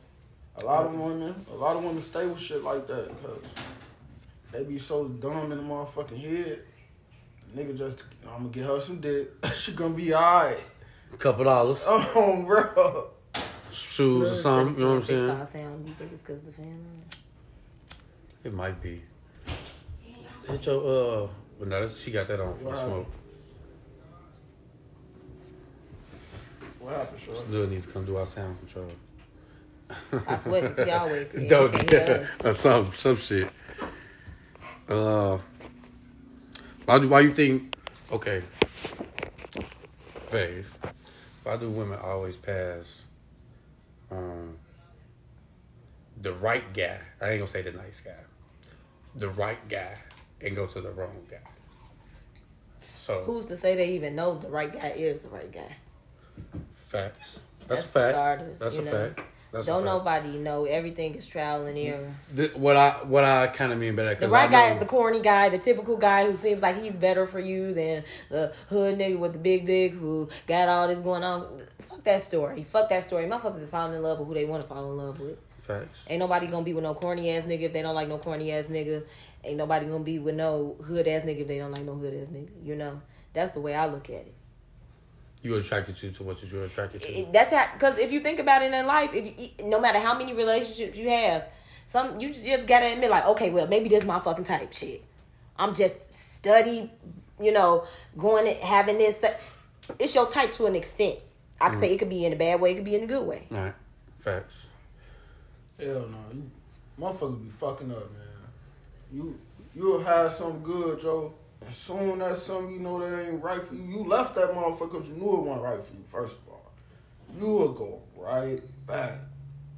a 0.58 0.64
lot 0.64 0.86
of 0.86 0.94
women, 0.94 1.36
a 1.52 1.56
lot 1.56 1.76
of 1.76 1.84
women 1.84 2.02
stay 2.02 2.26
with 2.26 2.40
shit 2.40 2.64
like 2.64 2.88
that 2.88 3.08
because 3.10 3.44
they 4.52 4.64
be 4.64 4.80
so 4.80 5.06
dumb 5.08 5.52
in 5.52 5.58
the 5.58 5.64
motherfucking 5.64 6.20
head. 6.20 6.60
Nigga, 7.56 7.78
just 7.78 8.04
I'm 8.30 8.38
gonna 8.44 8.50
get 8.50 8.66
her 8.66 8.80
some 8.80 9.00
dick. 9.02 9.30
she 9.60 9.74
gonna 9.74 9.94
be 9.94 10.14
alright. 10.14 10.60
A 11.14 11.18
couple 11.18 11.44
dollars, 11.46 11.80
Oh, 11.86 12.44
bro. 12.46 13.10
shoes 13.72 14.32
or 14.32 14.36
something. 14.36 14.74
You 14.78 14.82
know 14.82 14.90
what 14.90 14.96
I'm 14.96 15.02
Fix 15.02 15.10
saying? 15.10 15.30
our 15.32 15.46
sound. 15.46 15.88
You 15.88 15.94
think 15.96 16.12
it's 16.12 16.22
because 16.22 16.42
the 16.44 16.52
fan? 16.52 16.66
on? 16.68 17.04
It 18.44 18.54
might 18.54 18.82
be. 18.82 19.02
Hit 20.48 20.66
your 20.66 21.24
uh, 21.24 21.28
but 21.60 21.68
no, 21.68 21.82
that's, 21.82 22.00
she 22.02 22.12
got 22.12 22.28
that 22.28 22.40
on 22.40 22.58
for 22.58 22.66
the 22.72 22.76
smoke. 22.76 23.08
What 26.88 26.96
happened, 26.96 27.20
Shorty? 27.20 27.40
Still 27.42 27.68
needs 27.68 27.86
to 27.86 27.92
come 27.92 28.06
do 28.06 28.16
our 28.16 28.26
sound 28.26 28.58
control. 28.60 28.88
I 30.26 30.38
swear, 30.38 30.62
'cause 30.62 30.78
he 30.78 30.90
always 30.90 31.32
said, 31.32 31.50
Don't 31.50 31.74
he 31.76 31.80
can't 31.86 32.08
hear 32.08 32.30
us. 32.40 32.46
or 32.46 32.54
some 32.54 32.94
some 32.94 33.18
shit. 33.18 33.50
Uh, 34.88 35.38
why 36.86 37.00
do 37.00 37.10
why 37.10 37.20
you 37.20 37.34
think? 37.34 37.76
Okay, 38.10 38.42
Fave. 40.32 40.64
Why 41.44 41.58
do 41.58 41.70
women 41.70 42.00
always 42.02 42.38
pass? 42.38 43.02
Um, 44.10 44.58
the 46.22 46.32
right 46.32 46.74
guy. 46.74 47.00
I 47.22 47.32
ain't 47.32 47.40
gonna 47.40 47.48
say 47.52 47.64
the 47.64 47.74
nice 47.74 48.00
guy. 48.00 48.24
The 49.14 49.28
right 49.28 49.60
guy 49.68 49.98
and 50.40 50.56
go 50.56 50.68
to 50.68 50.80
the 50.80 50.92
wrong 50.92 51.26
guy. 51.30 51.40
So 52.80 53.24
Who's 53.26 53.46
to 53.48 53.58
say 53.58 53.76
they 53.76 53.90
even 53.90 54.16
know 54.16 54.38
the 54.38 54.48
right 54.48 54.72
guy 54.72 54.94
is 54.96 55.20
the 55.20 55.28
right 55.28 55.52
guy? 55.52 55.76
Facts. 56.88 57.40
That's 57.68 57.82
That's, 57.82 57.90
a 57.90 58.14
fact. 58.14 58.60
That's 58.60 58.76
a 58.78 58.82
know. 58.82 58.92
fact. 58.92 59.20
That's 59.52 59.66
Don't 59.66 59.86
nobody 59.86 60.38
know. 60.38 60.66
Everything 60.66 61.16
is 61.16 61.26
trial 61.26 61.66
and 61.66 61.78
error. 61.78 62.14
Th- 62.36 62.54
what 62.56 62.76
I 62.76 62.92
what 63.04 63.24
I 63.24 63.48
kind 63.48 63.72
of 63.72 63.80
mean 63.80 63.96
by 63.96 64.04
that 64.04 64.20
The 64.20 64.28
right 64.28 64.52
guy 64.52 64.72
is 64.72 64.78
the 64.80 64.86
corny 64.86 65.22
guy, 65.22 65.48
the 65.50 65.58
typical 65.58 65.96
guy 65.96 66.26
who 66.26 66.36
seems 66.36 66.62
like 66.62 66.82
he's 66.82 66.96
better 66.96 67.26
for 67.26 67.40
you 67.40 67.74
than 67.74 68.04
the 68.30 68.54
hood 68.70 68.98
nigga 68.98 69.18
with 69.18 69.34
the 69.34 69.40
big 69.40 69.66
dick 69.66 69.94
who 69.94 70.28
got 70.48 70.68
all 70.68 70.88
this 70.88 71.00
going 71.00 71.24
on. 71.24 71.62
Fuck 71.80 72.04
that 72.04 72.22
story. 72.22 72.64
Fuck 72.64 72.90
that 72.90 73.04
story. 73.04 73.26
Motherfuckers 73.26 73.62
is 73.62 73.70
falling 73.72 73.96
in 73.96 74.04
love 74.04 74.20
with 74.20 74.28
who 74.28 74.34
they 74.34 74.46
want 74.46 74.64
to 74.64 74.68
fall 74.68 74.92
in 74.92 74.98
love 74.98 75.20
with. 75.20 75.38
facts. 75.62 76.00
Ain't 76.10 76.20
nobody 76.20 76.48
gonna 76.48 76.66
be 76.66 76.74
with 76.74 76.84
no 76.84 76.94
corny 76.94 77.32
ass 77.32 77.44
nigga 77.46 77.62
if 77.62 77.74
they 77.74 77.82
don't 77.82 77.96
like 77.96 78.10
no 78.10 78.18
corny 78.18 78.52
ass 78.52 78.66
nigga. 78.66 79.04
Ain't 79.46 79.58
nobody 79.58 79.86
gonna 79.86 80.04
be 80.04 80.20
with 80.20 80.36
no 80.36 80.76
hood 80.86 81.08
ass 81.08 81.24
nigga 81.24 81.40
if 81.42 81.48
they 81.48 81.58
don't 81.58 81.72
like 81.72 81.84
no 81.86 81.96
hood 81.96 82.14
ass 82.14 82.28
nigga. 82.28 82.50
You 82.64 82.76
know, 82.76 83.02
that's 83.34 83.52
the 83.52 83.62
way 83.62 83.74
I 83.76 83.86
look 83.88 84.10
at 84.10 84.16
it. 84.28 84.34
You 85.42 85.56
attracted 85.56 85.96
to 85.98 86.12
to 86.12 86.24
what 86.24 86.44
you're 86.44 86.66
attracted 86.66 87.02
to. 87.04 87.28
That's 87.32 87.52
how. 87.52 87.68
Because 87.74 87.98
if 87.98 88.12
you 88.12 88.20
think 88.22 88.40
about 88.40 88.64
it 88.64 88.74
in 88.74 88.86
life, 88.86 89.14
if 89.14 89.40
you, 89.40 89.68
no 89.68 89.80
matter 89.80 90.00
how 90.00 90.18
many 90.18 90.34
relationships 90.34 90.98
you 90.98 91.10
have, 91.10 91.46
some 91.86 92.20
you 92.20 92.34
just 92.34 92.68
gotta 92.68 92.92
admit 92.92 93.10
like, 93.10 93.26
okay, 93.26 93.50
well 93.50 93.68
maybe 93.68 93.88
this 93.90 94.04
my 94.04 94.20
fucking 94.20 94.44
type 94.44 94.74
shit. 94.74 95.04
I'm 95.58 95.74
just 95.74 96.14
study, 96.14 96.92
you 97.40 97.52
know, 97.52 97.86
going 98.18 98.48
and 98.48 98.58
having 98.58 98.98
this. 98.98 99.24
It's 100.00 100.14
your 100.14 100.28
type 100.28 100.54
to 100.56 100.66
an 100.66 100.76
extent. 100.76 101.20
I 101.60 101.70
can 101.70 101.80
say 101.80 101.90
mm. 101.90 101.94
it 101.94 102.00
could 102.00 102.10
be 102.10 102.26
in 102.26 102.34
a 102.34 102.36
bad 102.36 102.60
way, 102.60 102.72
it 102.72 102.76
could 102.76 102.86
be 102.86 102.96
in 102.96 103.04
a 103.04 103.08
good 103.08 103.26
way. 103.26 103.48
All 103.52 103.58
right, 103.58 103.76
facts. 104.20 104.68
Hell 105.80 106.08
no, 106.10 106.18
you 106.34 106.52
motherfuckers 107.00 107.44
be 107.44 107.50
fucking 107.50 107.92
up, 107.92 108.12
man. 108.12 108.22
You 109.14 109.40
you'll 109.76 110.04
have 110.04 110.32
some 110.32 110.60
good, 110.60 111.00
Joe. 111.00 111.34
As 111.68 111.76
soon 111.76 112.22
as 112.22 112.44
something 112.44 112.74
you 112.74 112.80
know 112.80 113.00
that 113.00 113.28
ain't 113.28 113.44
right 113.44 113.62
for 113.62 113.76
you, 113.76 113.84
you 113.84 114.04
left 114.04 114.36
that 114.36 114.50
motherfucker 114.52 114.92
because 114.94 115.10
you 115.10 115.16
knew 115.16 115.34
it 115.38 115.44
wasn't 115.44 115.64
right 115.64 115.84
for 115.84 115.94
you. 115.94 116.04
First 116.06 116.38
of 116.38 116.48
all, 116.50 116.72
you 117.38 117.46
will 117.46 117.74
go 117.74 118.02
right 118.16 118.62
back 118.88 119.20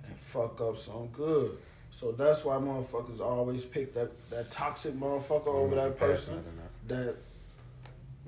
and 0.05 0.15
fuck 0.15 0.61
up 0.61 0.77
something 0.77 1.09
good. 1.13 1.57
So 1.91 2.11
that's 2.11 2.45
why 2.45 2.55
motherfuckers 2.57 3.19
always 3.19 3.65
pick 3.65 3.93
that 3.95 4.11
that 4.29 4.51
toxic 4.51 4.93
motherfucker 4.93 5.47
over 5.47 5.75
that 5.75 5.97
person 5.97 6.43
that 6.87 7.15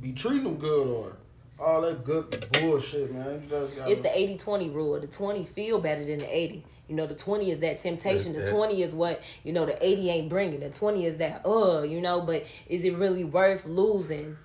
be 0.01 0.11
treating 0.11 0.43
them 0.43 0.57
good 0.57 0.87
or 0.87 1.15
all 1.59 1.81
that 1.81 2.03
good 2.03 2.45
bullshit, 2.53 3.13
man. 3.13 3.43
You 3.43 3.49
just 3.49 3.77
gotta, 3.77 3.91
It's 3.91 4.01
the 4.01 4.09
80-20 4.09 4.73
rule. 4.73 4.99
The 4.99 5.07
20 5.07 5.45
feel 5.45 5.79
better 5.79 6.03
than 6.03 6.17
the 6.19 6.35
80. 6.35 6.63
You 6.91 6.97
know, 6.97 7.07
the 7.07 7.15
20 7.15 7.49
is 7.49 7.61
that 7.61 7.79
temptation. 7.79 8.33
The 8.33 8.39
Yeah, 8.39 8.45
yeah. 8.47 8.51
20 8.51 8.81
is 8.81 8.93
what, 8.93 9.21
you 9.45 9.53
know, 9.53 9.65
the 9.65 9.81
80 9.81 10.09
ain't 10.09 10.29
bringing. 10.29 10.59
The 10.59 10.69
20 10.69 11.05
is 11.05 11.19
that, 11.19 11.45
uh, 11.45 11.83
you 11.83 12.01
know, 12.01 12.19
but 12.19 12.45
is 12.67 12.83
it 12.83 12.97
really 12.97 13.23
worth 13.23 13.65
losing 13.65 14.35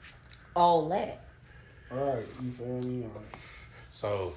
all 0.55 0.89
that? 0.91 1.25
all 1.91 1.99
right. 1.99 2.25
You 2.41 2.51
feel 2.53 2.67
me? 2.89 3.07
So 3.91 4.35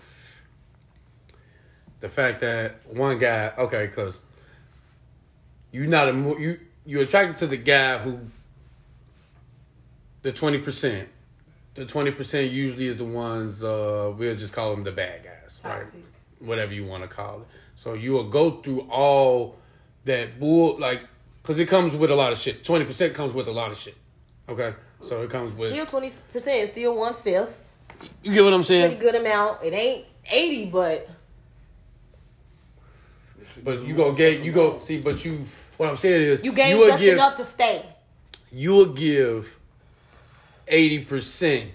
the 1.99 2.09
fact 2.09 2.39
that 2.39 2.77
one 2.91 3.19
guy, 3.19 3.53
okay, 3.59 3.85
because 3.85 4.17
you 5.71 5.85
not 5.85 6.09
a 6.09 6.13
mo- 6.13 6.37
you 6.37 6.59
you 6.87 7.01
attracted 7.01 7.35
to 7.35 7.45
the 7.45 7.57
guy 7.57 7.99
who 7.99 8.21
the 10.23 10.31
twenty 10.31 10.57
percent. 10.57 11.09
The 11.75 11.85
twenty 11.85 12.09
percent 12.09 12.51
usually 12.51 12.87
is 12.87 12.97
the 12.97 13.05
ones 13.05 13.63
uh, 13.63 14.11
we'll 14.17 14.35
just 14.35 14.53
call 14.53 14.71
them 14.73 14.83
the 14.83 14.91
bad 14.91 15.23
guys, 15.23 15.59
right? 15.63 15.85
Whatever 16.39 16.73
you 16.73 16.87
want 16.87 17.03
to 17.03 17.07
call 17.07 17.41
it. 17.41 17.47
So 17.79 17.93
you 17.93 18.11
will 18.11 18.25
go 18.27 18.59
through 18.59 18.81
all 18.91 19.55
that 20.03 20.37
bull 20.37 20.77
like 20.79 20.99
because 21.41 21.59
it 21.59 21.69
comes 21.69 21.95
with 21.95 22.11
a 22.11 22.15
lot 22.15 22.33
of 22.33 22.37
shit. 22.37 22.65
Twenty 22.65 22.83
percent 22.83 23.13
comes 23.13 23.31
with 23.31 23.47
a 23.47 23.53
lot 23.53 23.71
of 23.71 23.77
shit. 23.77 23.95
Okay, 24.49 24.73
so 24.99 25.21
it 25.21 25.29
comes 25.29 25.53
with 25.53 25.69
Still 25.71 25.85
20% 25.85 26.61
is 26.61 26.69
still 26.71 26.93
one 26.93 27.13
fifth. 27.13 27.63
you 28.21 28.33
get 28.33 28.43
what 28.43 28.51
I'm 28.51 28.65
saying. 28.65 28.87
Pretty 28.89 29.01
good 29.01 29.15
amount. 29.15 29.63
It 29.63 29.73
ain't 29.73 30.05
80, 30.29 30.65
but 30.65 31.09
But 33.63 33.83
you 33.83 33.95
gonna 33.95 34.13
get 34.13 34.41
you 34.41 34.51
go 34.51 34.79
see, 34.81 34.99
but 34.99 35.23
you 35.23 35.45
what 35.77 35.87
I'm 35.87 35.95
saying 35.95 36.21
is 36.21 36.43
you 36.43 36.51
gain 36.51 36.77
will 36.77 36.87
just 36.87 37.01
give 37.01 37.13
enough 37.13 37.37
to 37.37 37.45
stay. 37.45 37.85
you 38.51 38.73
will 38.73 38.91
give 38.91 39.55
eighty 40.67 41.05
percent 41.05 41.69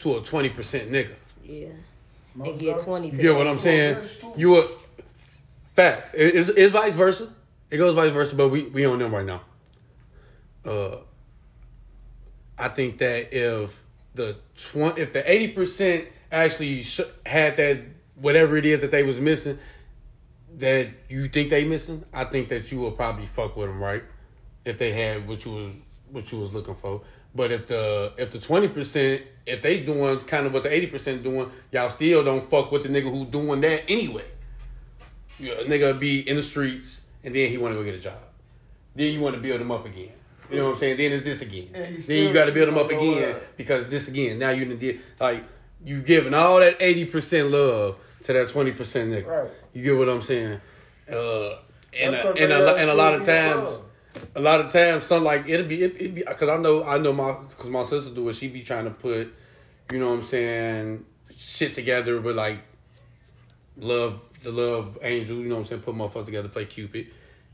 to 0.00 0.18
a 0.18 0.20
twenty 0.20 0.50
percent 0.50 0.92
nigga. 0.92 1.14
Yeah. 1.42 1.68
Most 2.34 2.50
And 2.50 2.60
get 2.60 2.78
definitely. 2.78 2.84
20 2.84 3.06
You 3.08 3.16
to 3.16 3.22
get 3.22 3.34
what 3.36 3.46
I'm 3.46 3.58
saying? 3.58 3.96
You 4.36 4.50
will 4.50 4.68
facts. 5.76 6.14
It- 6.14 6.34
It's, 6.34 6.48
it's 6.48 6.72
vice 6.72 6.94
versa. 6.94 7.32
It 7.70 7.76
goes 7.78 7.94
vice 7.94 8.10
versa, 8.12 8.34
but 8.34 8.48
we 8.48 8.62
we 8.64 8.84
on 8.86 8.98
them 8.98 9.14
right 9.14 9.26
now. 9.26 9.42
Uh, 10.64 10.96
I 12.58 12.68
think 12.68 12.98
that 12.98 13.32
if 13.36 13.82
the 14.14 14.36
twenty, 14.56 15.02
if 15.02 15.12
the 15.12 15.30
eighty 15.30 15.48
percent 15.48 16.06
actually 16.32 16.82
sh- 16.82 17.00
had 17.24 17.56
that 17.58 17.80
whatever 18.14 18.56
it 18.56 18.64
is 18.66 18.80
that 18.80 18.90
they 18.90 19.02
was 19.02 19.20
missing, 19.20 19.58
that 20.58 20.88
you 21.08 21.28
think 21.28 21.50
they 21.50 21.64
missing, 21.64 22.04
I 22.14 22.24
think 22.24 22.48
that 22.48 22.72
you 22.72 22.78
will 22.80 22.92
probably 22.92 23.26
fuck 23.26 23.56
with 23.56 23.68
them, 23.68 23.82
right? 23.82 24.02
if 24.64 24.78
they 24.78 24.90
had 24.90 25.28
what 25.28 25.44
you 25.44 25.52
was 25.52 25.72
what 26.10 26.32
you 26.32 26.38
was 26.40 26.52
looking 26.52 26.74
for. 26.74 27.02
But 27.34 27.52
if 27.52 27.66
the 27.68 28.12
if 28.18 28.30
the 28.32 28.40
twenty 28.40 28.68
percent 28.68 29.22
if 29.46 29.62
they 29.62 29.80
doing 29.84 30.18
kind 30.20 30.46
of 30.46 30.52
what 30.52 30.64
the 30.64 30.72
eighty 30.74 30.86
percent 30.88 31.22
doing, 31.22 31.50
y'all 31.70 31.90
still 31.90 32.24
don't 32.24 32.48
fuck 32.48 32.72
with 32.72 32.82
the 32.82 32.88
nigga 32.88 33.10
who 33.10 33.26
doing 33.26 33.60
that 33.60 33.84
anyway. 33.88 34.24
You 35.38 35.54
know, 35.54 35.60
a 35.60 35.64
nigga 35.64 35.98
be 35.98 36.28
in 36.28 36.36
the 36.36 36.42
streets 36.42 37.02
and 37.24 37.34
then 37.34 37.50
he 37.50 37.58
want 37.58 37.74
to 37.74 37.78
go 37.78 37.84
get 37.84 37.94
a 37.94 37.98
job. 37.98 38.18
Then 38.94 39.12
you 39.12 39.20
want 39.20 39.34
to 39.34 39.40
build 39.40 39.60
him 39.60 39.70
up 39.70 39.84
again. 39.84 40.12
You 40.50 40.58
know 40.58 40.66
what 40.66 40.72
I'm 40.74 40.78
saying? 40.78 40.96
Then 40.96 41.12
it's 41.12 41.24
this 41.24 41.42
again. 41.42 41.68
Then 41.72 42.28
you 42.28 42.32
got 42.32 42.46
to 42.46 42.52
build 42.52 42.68
him 42.68 42.78
up 42.78 42.86
again 42.86 43.34
her. 43.34 43.40
because 43.56 43.90
this 43.90 44.08
again. 44.08 44.38
Now 44.38 44.50
you 44.50 44.64
did 44.76 45.00
like 45.18 45.44
you 45.84 46.00
giving 46.00 46.34
all 46.34 46.60
that 46.60 46.76
eighty 46.80 47.04
percent 47.04 47.50
love 47.50 47.98
to 48.22 48.32
that 48.32 48.48
twenty 48.50 48.72
percent 48.72 49.10
nigga. 49.10 49.26
Right. 49.26 49.50
You 49.72 49.82
get 49.82 49.98
what 49.98 50.08
I'm 50.08 50.22
saying? 50.22 50.60
Uh, 51.10 51.56
and 52.00 52.14
a, 52.14 52.32
and 52.32 52.52
a, 52.52 52.74
and 52.76 52.90
a 52.90 52.94
lot 52.94 53.14
of 53.14 53.24
times, 53.24 53.64
love. 53.64 53.82
a 54.36 54.40
lot 54.40 54.60
of 54.60 54.72
times, 54.72 55.04
some 55.04 55.24
like 55.24 55.48
it'll 55.48 55.66
be 55.66 55.82
it, 55.82 56.00
it 56.00 56.14
be 56.14 56.22
because 56.26 56.48
I 56.48 56.58
know 56.58 56.84
I 56.84 56.98
know 56.98 57.12
my 57.12 57.36
because 57.48 57.68
my 57.68 57.82
sister 57.82 58.14
do 58.14 58.28
it. 58.28 58.34
She 58.34 58.48
be 58.48 58.62
trying 58.62 58.84
to 58.84 58.90
put, 58.90 59.34
you 59.90 59.98
know 59.98 60.10
what 60.10 60.18
I'm 60.18 60.22
saying, 60.22 61.04
shit 61.36 61.72
together 61.72 62.20
with 62.20 62.36
like 62.36 62.60
love 63.76 64.20
the 64.42 64.50
love 64.50 64.98
angel. 65.02 65.36
You 65.38 65.48
know 65.48 65.54
what 65.56 65.60
I'm 65.62 65.66
saying, 65.66 65.82
put 65.82 65.94
motherfuckers 65.94 66.26
together, 66.26 66.48
play 66.48 66.64
Cupid, 66.66 67.08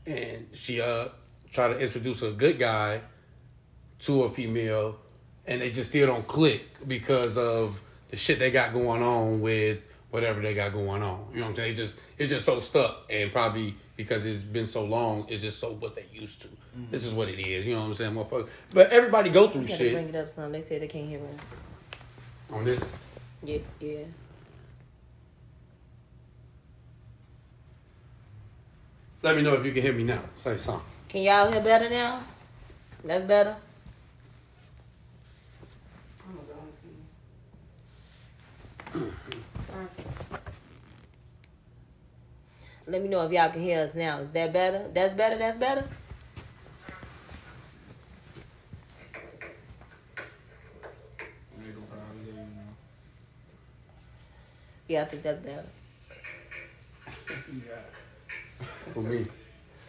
and 0.05 0.47
she 0.53 0.81
uh 0.81 1.09
try 1.51 1.67
to 1.67 1.77
introduce 1.77 2.21
a 2.21 2.31
good 2.31 2.57
guy 2.59 3.01
to 3.99 4.23
a 4.23 4.29
female, 4.29 4.97
and 5.45 5.61
they 5.61 5.71
just 5.71 5.89
still 5.91 6.07
don't 6.07 6.27
click 6.27 6.63
because 6.87 7.37
of 7.37 7.81
the 8.09 8.17
shit 8.17 8.39
they 8.39 8.51
got 8.51 8.73
going 8.73 9.01
on 9.01 9.41
with 9.41 9.79
whatever 10.11 10.41
they 10.41 10.53
got 10.53 10.73
going 10.73 11.01
on. 11.01 11.27
You 11.31 11.37
know 11.39 11.43
what 11.43 11.49
I'm 11.49 11.55
saying? 11.55 11.71
It's 11.71 11.79
just 11.79 11.99
it's 12.17 12.29
just 12.29 12.45
so 12.45 12.59
stuck, 12.59 13.05
and 13.09 13.31
probably 13.31 13.75
because 13.95 14.25
it's 14.25 14.43
been 14.43 14.65
so 14.65 14.83
long, 14.85 15.25
it's 15.29 15.41
just 15.43 15.59
so 15.59 15.73
what 15.73 15.95
they 15.95 16.05
used 16.11 16.41
to. 16.41 16.47
This 16.89 17.05
is 17.05 17.13
what 17.13 17.29
it 17.29 17.39
is. 17.39 17.67
You 17.67 17.75
know 17.75 17.81
what 17.81 17.87
I'm 17.87 17.93
saying, 17.93 18.15
motherfucker? 18.15 18.49
But 18.73 18.89
everybody 18.91 19.29
go 19.29 19.47
through 19.47 19.67
shit 19.67 19.93
bring 19.93 20.09
it 20.09 20.15
up 20.15 20.29
some. 20.29 20.51
They 20.51 20.61
said 20.61 20.81
they 20.81 20.87
can't 20.87 21.07
hear 21.07 21.19
us. 21.19 22.51
on 22.51 22.65
this. 22.65 22.83
Yeah, 23.43 23.59
yeah. 23.79 23.99
Let 29.23 29.37
me 29.37 29.41
know 29.41 29.53
if 29.53 29.65
you 29.65 29.71
can 29.71 29.81
hear 29.81 29.93
me 29.93 30.03
now. 30.03 30.21
Say 30.35 30.57
something. 30.57 30.83
Can 31.07 31.21
y'all 31.21 31.49
hear 31.49 31.61
better 31.61 31.89
now? 31.89 32.21
That's 33.05 33.23
better. 33.23 33.55
I'm 36.27 36.35
gonna 36.35 36.45
go 36.45 36.55
and 38.93 39.09
see. 42.85 42.91
Let 42.91 43.01
me 43.01 43.07
know 43.07 43.25
if 43.25 43.31
y'all 43.31 43.49
can 43.49 43.61
hear 43.61 43.79
us 43.79 43.95
now. 43.95 44.19
Is 44.19 44.31
that 44.31 44.51
better? 44.51 44.89
That's 44.93 45.13
better. 45.13 45.37
That's 45.37 45.55
better. 45.55 45.87
Yeah, 54.89 55.03
I 55.03 55.05
think 55.05 55.23
that's 55.23 55.39
better. 55.39 55.65
For 58.93 59.01
me. 59.01 59.25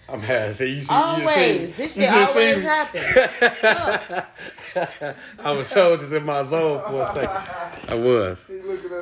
I'm 0.09 0.21
mad. 0.21 0.55
See, 0.55 0.75
you 0.75 0.83
see, 0.83 0.93
you 0.93 1.01
Always. 1.01 1.31
see, 1.31 1.65
This 1.77 1.97
you 1.97 2.03
shit 2.03 2.11
just 2.11 2.35
see 2.35 2.41
always 2.41 2.57
me. 2.59 2.63
happen. 2.63 4.25
I 5.39 5.51
was 5.53 5.69
so 5.69 5.97
just 5.97 6.13
in 6.13 6.25
my 6.27 6.43
zone 6.43 6.83
for 6.87 7.03
a 7.03 7.07
second. 7.07 7.89
I 7.89 7.95
was. 7.95 8.51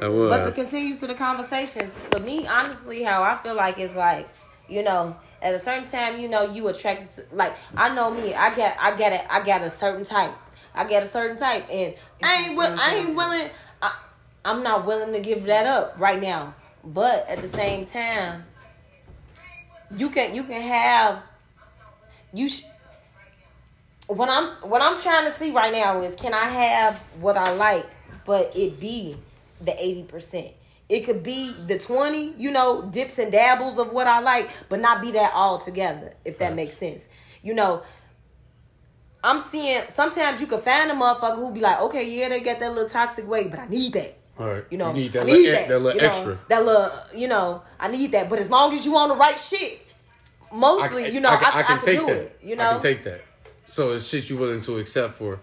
I 0.01 0.09
was. 0.09 0.31
But 0.31 0.45
to 0.47 0.53
continue 0.53 0.97
to 0.97 1.07
the 1.09 1.15
conversation, 1.15 1.91
for 1.91 2.21
me, 2.21 2.47
honestly, 2.47 3.03
how 3.03 3.23
I 3.25 3.37
feel 3.37 3.55
like 3.57 3.81
is 3.81 3.95
like, 3.97 4.29
you 4.69 4.85
know, 4.85 5.17
at 5.43 5.55
a 5.55 5.59
certain 5.59 5.85
time, 5.85 6.21
you 6.21 6.29
know, 6.29 6.43
you 6.53 6.69
attracted 6.69 7.11
to, 7.17 7.35
like 7.35 7.57
I 7.77 7.93
know 7.93 8.11
me, 8.13 8.33
I 8.35 8.55
get 8.55 8.77
I 8.81 8.95
get 8.97 9.13
it, 9.13 9.27
I 9.29 9.43
got 9.45 9.63
a 9.63 9.71
certain 9.71 10.05
type. 10.05 10.33
I 10.75 10.85
get 10.85 11.03
a 11.03 11.07
certain 11.07 11.37
type 11.37 11.67
and 11.71 11.95
I 12.23 12.45
ain't 12.45 12.57
will, 12.57 12.79
I 12.81 12.95
ain't 12.95 13.15
willing 13.15 13.51
I, 13.83 13.95
I'm 14.45 14.63
not 14.63 14.87
willing 14.87 15.13
to 15.13 15.21
give 15.21 15.45
that 15.45 15.67
up 15.67 15.95
right 15.99 16.21
now. 16.21 16.55
But 16.85 17.29
at 17.29 17.39
the 17.43 17.49
same 17.49 17.87
time, 17.87 18.45
you 19.97 20.11
can 20.11 20.35
you 20.35 20.45
can 20.45 20.61
have 20.61 21.23
you 22.33 22.49
sh- 22.49 22.65
what 24.07 24.29
I'm 24.29 24.51
what 24.69 24.83
I'm 24.83 25.01
trying 25.01 25.31
to 25.31 25.37
see 25.37 25.51
right 25.51 25.73
now 25.73 26.01
is 26.03 26.15
can 26.17 26.35
I 26.35 26.47
have 26.47 26.99
what 27.21 27.37
I 27.37 27.53
like, 27.53 27.87
but 28.25 28.55
it 28.57 28.81
be 28.81 29.17
the 29.61 29.75
eighty 29.83 30.03
percent. 30.03 30.53
It 30.89 31.05
could 31.05 31.23
be 31.23 31.55
the 31.67 31.79
twenty, 31.79 32.33
you 32.37 32.51
know, 32.51 32.83
dips 32.83 33.19
and 33.19 33.33
dabbles 33.33 33.79
of 33.79 33.93
what 33.93 34.07
I 34.07 34.21
like, 34.21 34.51
but 34.69 34.81
not 34.81 35.01
be 35.01 35.13
that 35.13 35.33
all 35.35 35.59
together. 35.59 36.15
If 36.25 36.39
that 36.39 36.55
makes 36.55 36.77
sense, 36.77 37.09
you 37.43 37.55
know. 37.55 37.83
I'm 39.25 39.39
seeing 39.39 39.83
sometimes 39.89 40.41
you 40.41 40.49
can 40.49 40.61
find 40.61 40.91
a 40.91 40.95
motherfucker 40.95 41.37
who 41.37 41.53
be 41.53 41.61
like, 41.61 41.81
okay, 41.83 42.11
yeah, 42.11 42.29
they 42.29 42.41
got 42.41 42.59
that 42.59 42.73
little 42.73 42.89
toxic 42.89 43.25
way, 43.25 43.47
but 43.47 43.61
I 43.61 43.69
need 43.69 43.93
that. 43.93 44.19
All 44.38 44.47
right. 44.47 44.64
You 44.71 44.79
know, 44.79 44.88
you 44.88 44.95
need 44.95 45.12
that 45.12 45.21
I 45.21 45.25
little, 45.25 45.38
need 45.40 45.49
e- 45.49 45.53
that, 45.53 45.68
that 45.68 45.79
little 45.81 46.01
you 46.01 46.07
know, 46.07 46.12
extra. 46.12 46.38
That 46.49 46.64
little, 46.64 46.90
you 47.14 47.29
know, 47.29 47.62
I 47.79 47.88
need 47.88 48.12
that. 48.12 48.29
But 48.31 48.38
as 48.38 48.49
long 48.51 48.73
as 48.73 48.85
you 48.87 48.97
on 48.97 49.11
the 49.11 49.16
right 49.16 49.38
shit, 49.38 49.87
mostly, 50.53 51.09
you 51.11 51.21
know, 51.21 51.29
I, 51.29 51.35
I, 51.61 51.62
can, 51.62 51.81
take 51.83 51.99
do 51.99 52.07
that. 52.07 52.16
it. 52.16 52.38
You 52.42 52.57
know, 52.57 52.68
I 52.68 52.73
can 52.73 52.81
take 52.83 53.03
that. 53.05 53.23
So 53.68 53.92
it's 53.92 54.07
shit 54.09 54.29
you 54.31 54.37
willing 54.38 54.61
to 54.62 54.79
accept 54.79 55.14
for, 55.14 55.38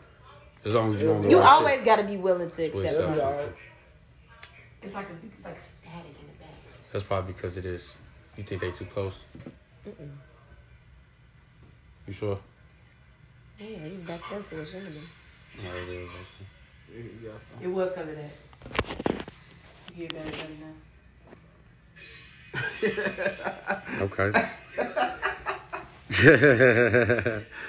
as 0.66 0.74
long 0.74 0.94
as 0.96 1.02
you're 1.02 1.16
on 1.16 1.22
the 1.24 1.30
You 1.30 1.40
right 1.40 1.48
always 1.48 1.76
shit. 1.76 1.86
got 1.86 1.96
to 1.98 2.04
be 2.04 2.18
willing 2.18 2.50
to 2.50 2.66
accept 2.66 2.86
accept 2.86 3.18
it. 3.18 3.24
it. 3.24 3.56
It's 4.82 4.94
like 4.94 5.10
a, 5.10 5.14
it's 5.36 5.46
like 5.46 5.60
static 5.60 6.16
in 6.20 6.28
the 6.28 6.44
back. 6.44 6.92
That's 6.92 7.04
probably 7.04 7.34
because 7.34 7.58
it 7.58 7.66
is. 7.66 7.96
You 8.38 8.44
think 8.44 8.62
they 8.62 8.72
too 8.72 8.86
close? 8.86 9.24
You 12.08 12.14
sure? 12.14 12.40
Yeah, 13.60 13.66
he's 13.88 14.00
back 14.02 14.22
there, 14.30 14.42
so 14.42 14.58
it 14.58 14.66
shouldn't 14.66 14.92
be. 14.94 15.00
No, 15.64 15.76
it 15.76 15.90
is. 15.90 16.10
It 17.62 17.68
was 17.68 17.90
because 17.90 18.10
of 18.10 18.16
that. 18.16 18.32
You 19.96 20.08
better 20.08 20.32
better 20.32 20.54
now. 20.62 20.76
Okay. 24.02 24.32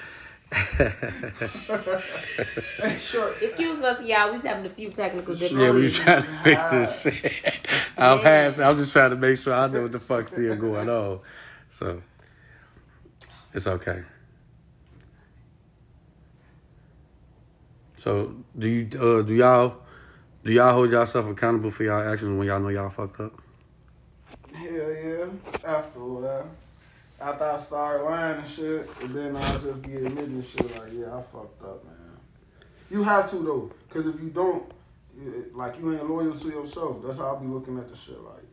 Sure. 2.99 3.33
Excuse 3.41 3.81
us, 3.81 4.05
y'all. 4.05 4.31
We 4.31 4.37
was 4.37 4.45
having 4.45 4.65
a 4.65 4.69
few 4.69 4.89
technical 4.89 5.35
difficulties. 5.35 5.67
yeah, 5.67 5.71
we 5.71 5.81
difficulties. 5.83 5.97
trying 5.97 6.23
to 6.23 6.43
fix 6.43 6.63
this 6.71 7.01
shit. 7.01 7.59
I'm 7.97 8.19
past. 8.19 8.59
I'm 8.59 8.77
just 8.77 8.91
trying 8.91 9.11
to 9.11 9.15
make 9.15 9.37
sure 9.37 9.53
I 9.53 9.67
know 9.67 9.83
what 9.83 9.91
the 9.91 9.99
fuck's 9.99 10.31
still 10.31 10.55
going 10.55 10.89
on. 10.89 11.19
So 11.69 12.01
it's 13.53 13.67
okay. 13.67 14.03
So 17.97 18.35
do 18.57 18.67
you 18.67 18.87
uh, 18.99 19.21
do 19.21 19.33
y'all 19.33 19.77
do 20.43 20.51
y'all 20.51 20.73
hold 20.73 20.91
yourself 20.91 21.27
accountable 21.27 21.71
for 21.71 21.83
y'all 21.83 22.01
actions 22.01 22.37
when 22.37 22.47
y'all 22.47 22.59
know 22.59 22.69
y'all 22.69 22.89
fucked 22.89 23.19
up? 23.19 23.33
Hell 24.53 24.69
yeah. 24.69 25.25
After 25.63 25.99
a 25.99 26.05
while. 26.05 26.47
After 27.19 27.43
I 27.43 27.59
started 27.59 28.03
lying 28.03 28.39
and 28.39 28.49
shit, 28.49 28.89
and 29.01 29.13
then 29.13 29.35
I'll 29.35 29.59
just 29.59 29.81
be 29.83 29.95
admitting 29.95 30.43
shit 30.43 30.75
like, 30.79 30.91
yeah, 30.93 31.15
I 31.15 31.21
fucked 31.21 31.63
up, 31.63 31.85
man. 31.85 31.95
You 32.89 33.03
have 33.03 33.29
to 33.29 33.35
though, 33.37 33.71
cause 33.89 34.07
if 34.07 34.19
you 34.19 34.29
don't, 34.29 34.71
like 35.53 35.77
you 35.79 35.93
ain't 35.93 36.09
loyal 36.09 36.37
to 36.37 36.47
yourself. 36.47 36.97
That's 37.05 37.19
how 37.19 37.27
I'll 37.27 37.39
be 37.39 37.47
looking 37.47 37.77
at 37.77 37.89
the 37.89 37.95
shit 37.95 38.19
like. 38.21 38.50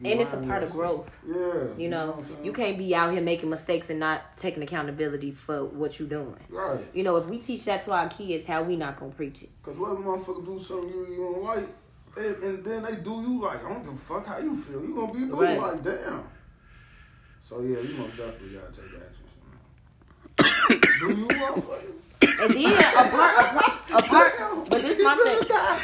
You 0.00 0.10
And 0.12 0.20
it's 0.20 0.32
a 0.32 0.36
part 0.38 0.62
of 0.62 0.72
growth. 0.72 1.10
Yeah. 1.26 1.64
You 1.76 1.88
know, 1.88 2.08
what 2.08 2.38
I'm 2.38 2.44
you 2.44 2.52
can't 2.52 2.76
be 2.76 2.94
out 2.94 3.12
here 3.12 3.22
making 3.22 3.48
mistakes 3.48 3.88
and 3.88 3.98
not 3.98 4.36
taking 4.36 4.62
accountability 4.62 5.30
for 5.32 5.64
what 5.64 5.98
you're 5.98 6.08
doing. 6.08 6.36
Right. 6.50 6.84
You 6.92 7.02
know, 7.02 7.16
if 7.16 7.26
we 7.26 7.38
teach 7.38 7.64
that 7.64 7.82
to 7.82 7.92
our 7.92 8.08
kids, 8.08 8.46
how 8.46 8.62
we 8.62 8.76
not 8.76 8.98
gonna 8.98 9.12
preach 9.12 9.42
it? 9.42 9.50
Cause 9.62 9.76
what 9.76 9.92
if 9.92 9.98
motherfucker 10.00 10.44
do 10.44 10.62
something 10.62 10.90
you, 10.90 11.06
you 11.10 11.16
don't 11.16 11.42
like, 11.44 11.68
and, 12.16 12.42
and 12.42 12.64
then 12.64 12.82
they 12.82 12.96
do 12.96 13.22
you 13.22 13.40
like, 13.42 13.64
I 13.64 13.68
don't 13.70 13.84
give 13.84 13.94
a 13.94 13.96
fuck 13.96 14.26
how 14.26 14.38
you 14.38 14.54
feel. 14.54 14.82
You 14.82 14.94
gonna 14.94 15.12
be 15.14 15.20
doing 15.20 15.32
Right. 15.32 15.58
like, 15.58 15.82
damn. 15.82 16.24
So 17.48 17.60
yeah, 17.62 17.80
you 17.80 17.94
most 17.96 18.16
definitely 18.16 18.58
gotta 18.58 18.72
take 18.72 18.92
action. 19.00 20.90
do 21.00 21.08
you 21.20 21.26
motherfucker? 21.28 21.92
And 22.42 22.54
then 22.54 22.72
a 22.72 23.10
part, 23.10 23.36
a 23.38 23.48
part, 23.48 23.74
a 23.90 24.02
part 24.02 24.70
but 24.70 24.82
this 24.82 25.02
my 25.02 25.16
thing. 25.16 25.78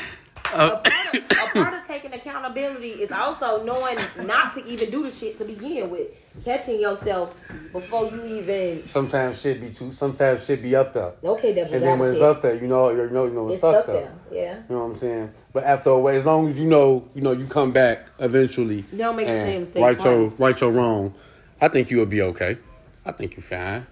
Uh, 0.52 0.80
a 0.84 0.90
part, 0.90 1.14
of, 1.14 1.22
a 1.30 1.52
part 1.64 1.74
of 1.74 1.86
taking 1.86 2.12
accountability 2.12 2.90
is 2.90 3.10
also 3.10 3.62
knowing 3.64 3.98
not 4.26 4.52
to 4.54 4.64
even 4.66 4.90
do 4.90 5.02
the 5.02 5.10
shit 5.10 5.38
to 5.38 5.44
begin 5.44 5.90
with. 5.90 6.08
Catching 6.44 6.80
yourself 6.80 7.36
before 7.72 8.10
you 8.10 8.24
even 8.24 8.86
Sometimes 8.88 9.40
shit 9.40 9.61
be 9.61 9.68
too. 9.70 9.92
Sometimes 9.92 10.44
shit 10.44 10.62
be 10.62 10.74
up 10.74 10.94
there, 10.94 11.12
okay. 11.22 11.53
That 11.53 11.70
and 11.70 11.82
then 11.82 11.98
when 11.98 12.12
it's 12.12 12.22
up 12.22 12.40
there, 12.40 12.55
you 12.55 12.66
know, 12.66 12.88
you 12.90 13.11
know, 13.11 13.26
you 13.26 13.32
know, 13.32 13.48
it's, 13.48 13.57
it's 13.57 13.64
up 13.64 13.74
up 13.76 13.86
there. 13.86 14.12
there. 14.30 14.42
Yeah. 14.42 14.55
You 14.57 14.74
know 14.74 14.86
what 14.86 14.92
I'm 14.92 14.96
saying? 14.96 15.32
But 15.53 15.64
after 15.64 15.90
a 15.90 15.98
way, 15.98 16.16
as 16.16 16.24
long 16.24 16.48
as 16.48 16.59
you 16.59 16.66
know, 16.66 17.07
you 17.14 17.20
know, 17.20 17.32
you 17.32 17.46
come 17.46 17.70
back 17.70 18.09
eventually. 18.18 18.84
You 18.92 18.98
don't 18.98 19.16
make 19.16 19.26
the 19.26 19.32
same 19.32 19.61
mistake 19.61 19.82
Right 19.82 20.03
your 20.03 20.28
twice. 20.28 20.40
right 20.40 20.61
your 20.61 20.72
wrong. 20.72 21.14
I 21.61 21.68
think 21.68 21.90
you'll 21.90 22.07
be 22.07 22.22
okay. 22.22 22.57
I 23.05 23.12
think 23.12 23.36
you're 23.36 23.42
fine. 23.42 23.86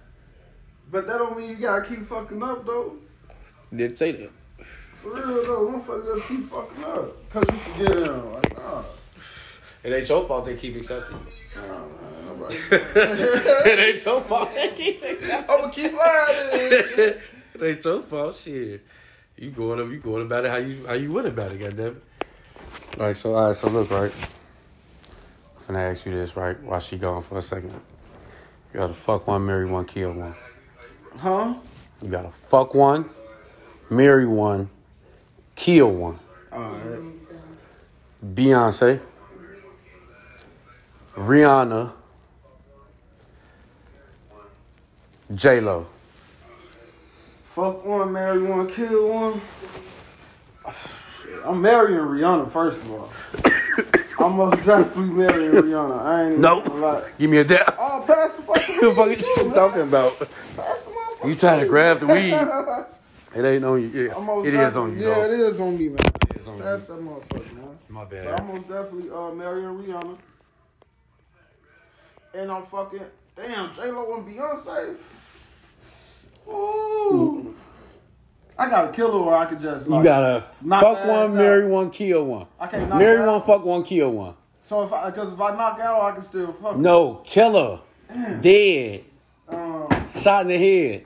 But 0.91 1.07
that 1.07 1.19
don't 1.19 1.37
mean 1.37 1.49
you 1.49 1.55
gotta 1.55 1.87
keep 1.87 2.01
fucking 2.01 2.41
up 2.41 2.65
though. 2.65 2.97
Did 3.73 3.97
say 3.97 4.11
that. 4.13 4.31
For 5.01 5.09
real 5.09 5.43
though, 5.43 5.79
motherfucker 5.79 6.15
just 6.15 6.27
keep 6.27 6.47
fucking 6.47 6.83
up. 6.83 7.29
Cause 7.29 7.43
you 7.51 7.57
forget 7.57 7.97
him. 7.97 8.33
Like, 8.33 8.55
nah. 8.55 8.83
It 9.83 9.93
ain't 9.93 10.07
your 10.07 10.27
fault 10.27 10.45
they 10.45 10.55
keep 10.55 10.75
accepting. 10.75 11.17
Nah, 11.55 11.61
man, 11.61 12.25
nobody 12.27 12.55
it 12.71 13.79
ain't 13.79 14.05
your 14.05 14.21
fault. 14.21 14.49
I'ma 14.55 15.69
keep 15.69 15.93
lying. 15.93 16.49
it 16.53 17.21
ain't 17.59 17.83
your 17.83 18.01
fault. 18.03 18.35
Shit, 18.35 18.85
you 19.37 19.49
going 19.49 19.79
up, 19.79 19.89
you 19.89 19.97
going 19.97 20.21
about 20.21 20.45
it 20.45 20.51
how 20.51 20.57
you 20.57 20.85
how 20.85 20.93
you 20.93 21.11
went 21.11 21.25
about 21.25 21.51
it. 21.51 21.57
Goddamn 21.57 21.87
it. 21.87 22.99
Like 22.99 23.15
so, 23.15 23.33
all 23.33 23.47
right. 23.47 23.55
So 23.55 23.69
look, 23.69 23.89
right. 23.89 24.13
I'm 25.67 25.75
gonna 25.75 25.79
ask 25.79 26.05
you 26.05 26.11
this, 26.11 26.35
right? 26.35 26.61
While 26.61 26.79
she 26.79 26.97
gone 26.97 27.23
for 27.23 27.39
a 27.39 27.41
second, 27.41 27.71
you 27.71 28.79
gotta 28.79 28.93
fuck 28.93 29.25
one, 29.25 29.47
marry 29.47 29.65
one, 29.65 29.85
kill 29.85 30.13
one. 30.13 30.35
Huh? 31.17 31.55
You 32.03 32.09
gotta 32.09 32.29
fuck 32.29 32.75
one, 32.75 33.09
marry 33.89 34.27
one, 34.27 34.69
kill 35.55 35.91
one. 35.91 36.19
Beyonce, 38.23 38.99
Rihanna, 41.15 41.91
J 45.33 45.59
Lo. 45.61 45.87
Fuck 47.45 47.85
one, 47.85 48.11
marry 48.13 48.41
one, 48.43 48.67
kill 48.67 49.07
one. 49.09 49.41
I'm 51.45 51.61
marrying 51.61 51.99
Rihanna 51.99 52.51
first 52.51 52.77
of 52.81 52.91
all. 52.91 53.09
I'm 54.25 54.33
most 54.37 54.63
definitely 54.65 55.05
marrying 55.05 55.51
Rihanna. 55.51 55.99
I 56.05 56.23
ain't 56.29 56.39
Nope. 56.39 56.65
gonna 56.67 56.79
lie. 56.79 57.09
Give 57.17 57.29
me 57.29 57.37
a 57.37 57.43
dab. 57.43 57.73
Oh, 57.79 58.03
pass 58.05 58.33
the 58.35 58.43
fucking 58.43 58.75
What 58.81 58.81
the 58.81 58.95
fuck 58.95 59.07
is 59.07 59.21
you 59.45 59.51
talking 59.53 59.81
about? 59.81 60.29
You 61.25 61.35
trying 61.35 61.59
to 61.61 61.65
grab 61.67 61.99
the 61.99 62.07
weed? 62.07 62.33
It 63.35 63.45
ain't 63.45 63.63
on 63.63 63.81
you. 63.81 63.87
Yeah, 63.87 64.15
I'm 64.17 64.25
most 64.25 64.45
it 64.47 64.53
is 64.53 64.75
on 64.75 64.97
you. 64.97 65.07
Yeah, 65.07 65.13
though. 65.15 65.23
it 65.31 65.39
is 65.39 65.59
on 65.59 65.77
me, 65.77 65.87
man. 65.87 65.97
It 66.31 66.37
is 66.41 66.47
on 66.47 66.59
Pass 66.61 66.81
you. 66.81 66.87
that 66.95 67.01
motherfucker, 67.01 67.53
man. 67.55 67.77
My 67.89 68.05
But 68.05 68.17
I'm 68.27 68.35
bad. 68.35 68.45
most 68.47 68.67
definitely 68.67 69.09
uh, 69.09 69.31
marrying 69.31 69.67
Rihanna. 69.69 70.17
And 72.33 72.51
I'm 72.51 72.63
fucking 72.65 73.01
damn 73.35 73.73
J 73.75 73.91
Lo 73.91 74.15
and 74.15 74.25
Beyonce. 74.27 74.95
Ooh. 76.47 77.55
I 78.57 78.69
gotta 78.69 78.91
kill 78.91 79.11
her 79.11 79.29
or 79.31 79.35
I 79.37 79.45
could 79.45 79.59
just 79.59 79.87
like, 79.87 79.99
You 79.99 80.03
gotta 80.03 80.45
knock 80.61 80.81
fuck 80.83 80.99
one, 81.07 81.31
ass 81.31 81.35
marry 81.35 81.67
one, 81.67 81.89
kill 81.89 82.25
one. 82.25 82.45
I 82.59 82.67
can't 82.67 82.89
knock 82.89 82.99
Marry 82.99 83.17
her 83.17 83.25
one, 83.25 83.35
out. 83.35 83.45
fuck 83.45 83.65
one, 83.65 83.83
kill 83.83 84.11
one. 84.11 84.33
So 84.63 84.83
if 84.83 84.93
I 84.93 85.09
because 85.09 85.33
if 85.33 85.39
I 85.41 85.55
knock 85.55 85.79
out 85.79 86.01
I 86.01 86.11
can 86.13 86.21
still 86.23 86.53
fuck. 86.53 86.75
her. 86.75 86.81
No, 86.81 87.15
kill 87.25 87.53
her. 87.53 88.39
Dead. 88.41 89.03
Um, 89.47 89.87
Shot 90.19 90.43
in 90.43 90.47
the 90.49 90.57
head. 90.57 91.05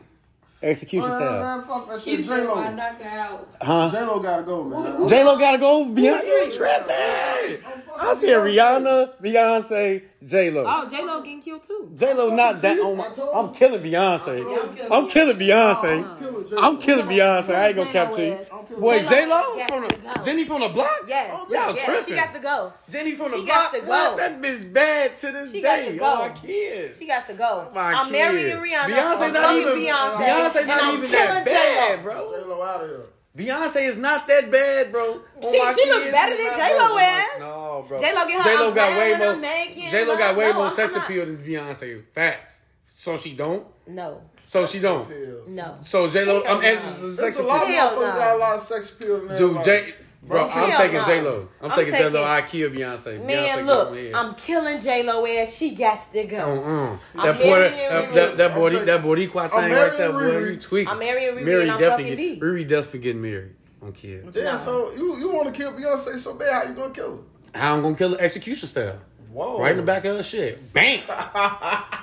Execution 0.65 1.09
man, 1.09 1.17
style. 1.19 1.57
man, 1.57 1.67
fuck 1.67 1.87
that 1.89 1.99
He 2.01 2.15
shit. 2.17 2.25
J 2.25 2.27
said, 2.27 2.39
"I 2.47 2.53
Lo. 2.53 2.73
knocked 2.73 3.01
out." 3.03 3.47
Huh? 3.61 3.89
J 3.91 4.03
Lo 4.03 4.19
gotta 4.19 4.43
go, 4.43 4.63
man. 4.63 5.07
J 5.07 5.23
Lo 5.23 5.37
gotta 5.37 5.57
go. 5.59 5.85
Beyonce, 5.85 6.25
you 6.25 6.51
tripping? 6.51 7.63
I 7.97 8.13
said 8.15 8.35
Rihanna, 8.37 9.21
Beyonce, 9.21 10.03
J 10.25 10.49
Lo. 10.49 10.63
Oh, 10.67 10.89
J 10.89 11.03
Lo 11.03 11.21
getting 11.21 11.41
killed 11.41 11.63
too. 11.63 11.91
J 11.95 12.13
Lo 12.13 12.35
not 12.35 12.61
that 12.61 12.79
on 12.79 12.97
my. 12.97 13.05
I'm 13.33 13.53
killing 13.53 13.81
Beyonce. 13.81 14.89
I'm 14.91 15.07
killing 15.07 15.37
Beyonce. 15.37 16.19
Kill 16.19 16.41
her, 16.41 16.43
J.Lo. 16.49 16.61
I'm 16.61 16.77
killing 16.79 17.05
Beyonce. 17.05 17.53
I 17.55 17.67
ain't 17.67 17.75
gonna 17.75 17.91
cap 17.91 18.11
to 18.13 18.25
you. 18.25 18.37
Boy, 18.79 18.99
J 18.99 19.05
J-Lo 19.05 19.67
from 19.67 19.81
the. 19.83 20.21
Jenny 20.25 20.45
from 20.45 20.61
the 20.61 20.69
block. 20.69 20.89
Yes, 21.07 21.29
oh, 21.33 21.47
y'all 21.51 21.75
yes, 21.75 22.05
she 22.07 22.15
got 22.15 22.33
to 22.33 22.39
go. 22.39 22.73
Jenny 22.89 23.13
from 23.13 23.29
the 23.31 23.37
She 23.37 23.45
block. 23.45 23.71
got 23.71 23.73
to 23.73 23.79
go. 23.81 23.87
What? 23.87 24.17
That 24.17 24.41
bitch 24.41 24.73
bad 24.73 25.15
to 25.17 25.31
this 25.31 25.51
She 25.51 25.61
got 25.61 25.75
day. 25.77 25.87
Oh, 25.87 25.91
to 25.91 25.97
go. 25.97 26.05
Oh, 26.05 26.15
my 26.17 26.29
kids. 26.29 26.97
She 26.99 27.05
got 27.07 27.27
to 27.27 27.33
go. 27.33 27.67
My 27.73 27.93
I'm 27.93 28.05
kid. 28.07 28.11
marrying 28.13 28.57
Rihanna. 28.57 28.85
Beyonce 28.89 29.21
I'm 29.21 29.33
not 29.33 29.55
even. 29.55 29.73
Beyonce. 29.73 30.15
Beyonce 30.15 30.55
and 30.57 30.67
not 30.67 30.83
I'm 30.83 30.95
even 30.97 31.09
killing 31.09 31.27
that 31.27 31.45
J-Lo. 31.45 31.55
bad, 31.95 32.03
bro. 32.03 32.39
J 32.41 32.45
Lo 32.47 32.63
out 32.63 32.81
of 32.83 32.89
here. 32.89 33.05
Beyonce 33.37 33.81
is 33.89 33.97
not 33.97 34.27
that 34.29 34.49
bad, 34.49 34.93
bro. 34.93 35.11
On 35.11 35.19
She- 35.41 35.59
she 35.83 35.89
look 35.89 36.09
better 36.09 36.35
than 36.37 36.45
not 36.45 36.55
J-Lo 36.55 36.84
bad. 37.85 37.89
bro. 37.89 37.97
J-Lo 37.97 38.27
get 38.27 38.43
her 38.43 38.49
J-Lo 38.49 38.71
got 38.73 38.97
way 38.99 39.07
more. 39.07 39.13
and 39.15 39.23
I'm 39.23 39.41
making 39.41 39.89
J 39.91 40.05
Lo 40.05 40.17
got 40.17 40.35
way 40.35 40.47
No, 40.47 40.53
more 40.53 40.65
I'm 40.67 40.73
sex 40.73 40.93
not. 40.93 41.05
appeal 41.05 41.25
than 41.25 41.37
Beyonce. 41.37 42.03
Facts. 42.13 42.61
So 42.87 43.17
she 43.17 43.33
don't. 43.35 43.65
No, 43.87 44.21
So 44.39 44.65
she 44.65 44.79
don't. 44.79 45.07
Pills. 45.07 45.49
no. 45.55 45.77
So 45.83 46.09
J 46.09 46.25
Lo, 46.25 46.41
I'm 46.43 46.59
no. 46.61 46.67
asking 46.67 47.01
There's 47.01 47.19
sex 47.19 47.37
a 47.39 47.43
lot 47.43 47.61
of 47.63 47.69
appeal. 47.69 47.81
Motherfuckers 47.83 47.99
no. 48.01 48.13
got 48.15 48.35
a 48.35 48.39
lot 48.39 48.57
of 48.57 48.63
sex 48.63 48.91
appeal 48.91 49.29
in 49.29 49.37
Dude, 49.37 49.63
J, 49.63 49.93
bro, 50.23 50.49
I'm 50.49 50.71
taking 50.81 50.97
no. 51.01 51.05
J 51.05 51.21
Lo. 51.21 51.47
I'm, 51.61 51.69
I'm 51.71 51.77
taking 51.77 51.93
J 51.93 52.03
Lo. 52.05 52.09
taking- 52.09 52.25
I 52.27 52.41
kill 52.41 52.69
Beyonce. 52.71 53.19
Beyonce 53.19 53.25
Man, 53.27 53.65
go 53.67 53.91
look. 53.91 54.15
I'm 54.15 54.33
killing 54.33 54.79
J 54.79 55.03
Lo 55.03 55.23
ass. 55.27 55.53
She 55.55 55.75
got 55.75 55.99
to 56.13 56.23
go. 56.23 56.37
Uh-uh. 56.37 56.97
I'm 57.21 57.25
That 57.27 57.37
boy, 57.37 57.43
marrying 57.45 57.89
that, 57.89 58.09
Riri. 58.09 58.13
that, 58.15 58.37
that 58.37 58.55
boy, 58.55 58.65
I'm 58.65 58.71
taking- 58.71 58.85
that 58.87 59.01
Boricua 59.03 59.41
I'm 59.43 59.49
thing 59.49 59.71
right 59.73 59.97
there, 59.97 60.11
marrying 60.13 60.33
boy, 60.33 60.41
Riri. 60.47 60.51
you 60.53 60.57
tweaking. 60.59 60.87
I'm 60.91 60.99
marrying 60.99 61.35
Riri 61.35 61.43
Mary 61.45 61.61
and 61.63 61.71
I'm 61.73 61.79
definitely 61.79 62.11
fucking 62.15 62.25
get, 62.33 62.39
D. 62.39 62.45
Riri 62.45 62.67
definitely 62.67 62.99
getting 63.01 63.21
married 63.21 63.55
on 63.83 63.91
kids. 63.91 64.33
Damn, 64.33 64.43
No. 64.45 64.57
so 64.59 64.93
you 64.95 65.17
you 65.19 65.29
want 65.29 65.53
to 65.53 65.61
kill 65.61 65.73
Beyonce 65.73 66.17
so 66.17 66.33
bad? 66.33 66.51
How 66.63 66.63
you 66.69 66.73
gonna 66.75 66.91
kill 66.91 67.17
her? 67.17 67.21
How 67.55 67.75
I'm 67.75 67.81
gonna 67.81 67.95
kill 67.95 68.11
her 68.11 68.21
execution 68.21 68.67
style? 68.67 68.99
Whoa! 69.31 69.59
Right 69.59 69.71
in 69.71 69.77
the 69.77 69.83
back 69.83 70.05
of 70.05 70.17
her 70.17 70.23
shit. 70.23 70.71
Bam! 70.73 71.01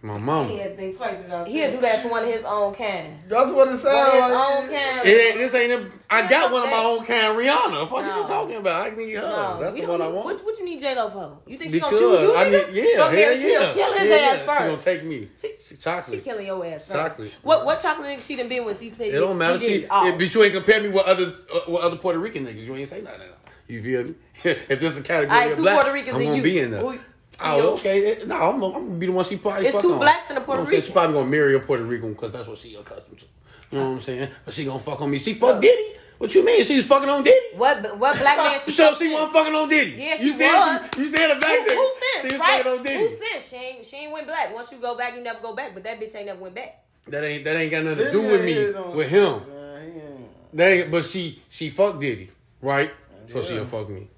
My 0.00 0.16
mom. 0.16 0.46
He 0.46 0.52
mama. 0.54 0.62
had 0.62 0.70
to 0.70 0.76
think 0.76 0.96
twice 0.96 1.24
about 1.26 1.48
He'll 1.48 1.72
do 1.72 1.80
that 1.80 2.02
to 2.02 2.08
one 2.08 2.22
of 2.22 2.32
his 2.32 2.44
own 2.44 2.72
kind. 2.72 3.16
That's 3.28 3.50
what 3.50 3.66
it 3.66 3.70
One 3.70 3.74
of 3.74 3.80
sounds 3.80 4.12
his 4.12 4.22
own 4.22 4.62
kind. 4.70 5.00
It 5.08 5.38
this 5.38 5.54
ain't 5.56 5.72
a, 5.72 5.90
I 6.08 6.28
got 6.28 6.52
one 6.52 6.62
of 6.62 6.70
my 6.70 6.78
own 6.84 7.04
kind, 7.04 7.36
Rihanna. 7.36 7.90
What 7.90 8.04
are 8.04 8.06
No. 8.06 8.20
you 8.20 8.26
talking 8.28 8.56
about? 8.58 8.86
I 8.86 8.94
need 8.94 9.14
her. 9.14 9.22
No, 9.22 9.58
That's 9.60 9.74
we 9.74 9.80
the 9.80 9.86
don't 9.88 9.98
one 9.98 10.02
I 10.02 10.08
want. 10.08 10.24
What, 10.26 10.44
what 10.44 10.56
you 10.60 10.64
need 10.66 10.78
J 10.78 10.94
Lo 10.94 11.10
for? 11.10 11.38
You 11.50 11.58
think 11.58 11.72
she 11.72 11.80
gonna 11.80 11.98
choose 11.98 12.20
you? 12.20 12.36
I 12.36 12.44
nigga? 12.44 12.72
need, 12.72 12.76
yeah, 12.76 12.84
Go 12.96 13.02
hell 13.02 13.12
marry 13.12 13.34
yeah. 13.42 13.58
Kill, 13.58 13.72
kill 13.74 13.92
his 13.94 14.08
yeah, 14.08 14.14
ass 14.16 14.44
yeah. 14.46 14.58
She 14.58 14.64
gonna 14.64 14.76
take 14.78 15.04
me. 15.04 15.28
She- 15.36 15.54
She, 15.66 15.76
chocolate. 15.76 16.16
She 16.18 16.22
killing 16.22 16.46
your 16.46 16.64
ass 16.64 16.86
first. 16.86 16.92
Chocolate. 16.92 17.34
What 17.42 17.66
what 17.66 17.78
chocolate 17.80 18.06
nigga 18.08 18.24
she 18.24 18.36
done 18.36 18.48
been 18.48 18.64
with? 18.64 18.78
C 18.78 18.86
It 18.86 19.12
don't 19.18 19.36
matter. 19.36 19.58
She, 19.58 19.84
it, 19.84 19.88
but 19.90 20.32
you 20.32 20.42
ain't 20.44 20.54
compare 20.54 20.80
me 20.80 20.90
with 20.90 21.06
other 21.06 21.34
uh, 21.52 21.58
with 21.66 21.82
other 21.82 21.96
Puerto 21.96 22.20
Rican 22.20 22.46
niggas. 22.46 22.64
You 22.66 22.76
ain't 22.76 22.88
say 22.88 23.02
nothing. 23.02 23.20
You 23.68 23.82
feel 23.82 24.04
me? 24.04 24.14
if 24.44 24.80
there's 24.80 24.98
a 24.98 25.02
category 25.02 25.36
Alright, 25.36 25.50
of 25.52 25.56
two 25.58 25.62
black, 25.62 25.74
Puerto 25.76 25.92
Ricans 25.92 26.14
I'm 26.14 26.20
and 26.20 26.24
gonna 26.26 26.36
you. 26.38 26.42
be 26.42 26.58
in 26.58 26.70
there. 26.70 26.80
Who- 26.80 26.98
Oh, 27.40 27.56
you. 27.56 27.62
okay. 27.74 27.98
It- 28.00 28.26
No, 28.26 28.34
I'm, 28.34 28.54
I'm 28.64 28.72
gonna 28.72 28.84
be 28.98 29.06
the 29.06 29.12
one 29.12 29.24
she 29.24 29.36
probably. 29.36 29.66
It's 29.66 29.74
fuck 29.74 29.82
two 29.82 29.92
on. 29.92 30.00
blacks 30.00 30.28
and 30.28 30.38
a 30.38 30.40
You 30.40 30.40
know 30.40 30.44
Puerto 30.46 30.64
what 30.64 30.74
I'm? 30.74 30.80
She 30.80 30.90
probably 30.92 31.14
gonna 31.14 31.30
marry 31.30 31.54
a 31.54 31.60
Puerto 31.60 31.84
Rican 31.84 32.12
because 32.14 32.32
that's 32.32 32.48
what 32.48 32.58
she 32.58 32.74
accustomed 32.74 33.18
to. 33.20 33.26
You 33.70 33.78
know 33.78 33.90
what 33.90 33.96
I'm 33.96 34.00
saying? 34.00 34.28
But 34.44 34.54
she 34.54 34.64
gonna 34.64 34.80
fuck 34.80 35.00
on 35.02 35.10
me. 35.10 35.18
She 35.20 35.34
fuck 35.34 35.60
Diddy. 35.60 35.94
What 36.18 36.34
you 36.34 36.44
mean? 36.44 36.64
She 36.64 36.74
was 36.74 36.86
fucking 36.86 37.08
on 37.08 37.22
Diddy. 37.22 37.54
What 37.56 37.96
what 37.96 38.18
black 38.18 38.38
man 38.38 38.58
she 38.64 38.72
So 38.72 38.92
she 38.94 39.04
with? 39.06 39.14
wasn't 39.14 39.32
fucking 39.34 39.54
on 39.54 39.68
Diddy. 39.68 39.90
Yeah, 40.02 40.16
she 40.16 40.26
you 40.26 40.32
said 40.32 40.52
was. 40.52 40.88
She, 40.96 41.00
you 41.02 41.08
said 41.10 41.30
it 41.30 41.40
back 41.40 41.58
Who, 41.60 41.64
there. 41.66 41.76
who 41.76 41.90
She 41.92 42.20
sent? 42.22 42.32
was 42.32 42.40
Right? 42.40 42.56
fucking 42.64 42.78
on 42.78 42.82
Diddy. 42.82 43.08
Who 43.08 43.16
sent? 43.16 43.42
She 43.42 43.56
ain't 43.56 43.86
she 43.86 43.96
ain't 43.98 44.12
went 44.12 44.26
black. 44.26 44.52
Once 44.52 44.72
you 44.72 44.78
go 44.78 44.96
back, 44.96 45.14
you 45.14 45.22
never 45.22 45.38
go 45.40 45.54
back. 45.54 45.74
But 45.74 45.84
that 45.84 46.00
bitch 46.00 46.16
ain't 46.16 46.26
never 46.26 46.40
went 46.40 46.56
back. 46.56 46.82
That 47.06 47.22
ain't 47.22 47.44
that 47.44 47.56
ain't 47.56 47.70
got 47.70 47.84
nothing 47.84 47.98
to 47.98 48.04
Diddy 48.06 48.12
do 48.20 48.22
with 48.22 48.32
ain't 48.32 48.44
me. 48.46 48.52
hit 48.52 48.86
With 48.96 49.08
him. 49.10 49.42
man. 49.48 50.24
He 50.50 50.56
That 50.56 50.72
ain't, 50.72 50.90
but 50.90 51.04
she 51.04 51.40
she 51.48 51.70
fucked 51.70 52.00
Diddy, 52.00 52.30
right? 52.62 52.90
So 53.28 53.42
she'll 53.42 53.64
fuck 53.64 53.88
me. 53.90 54.08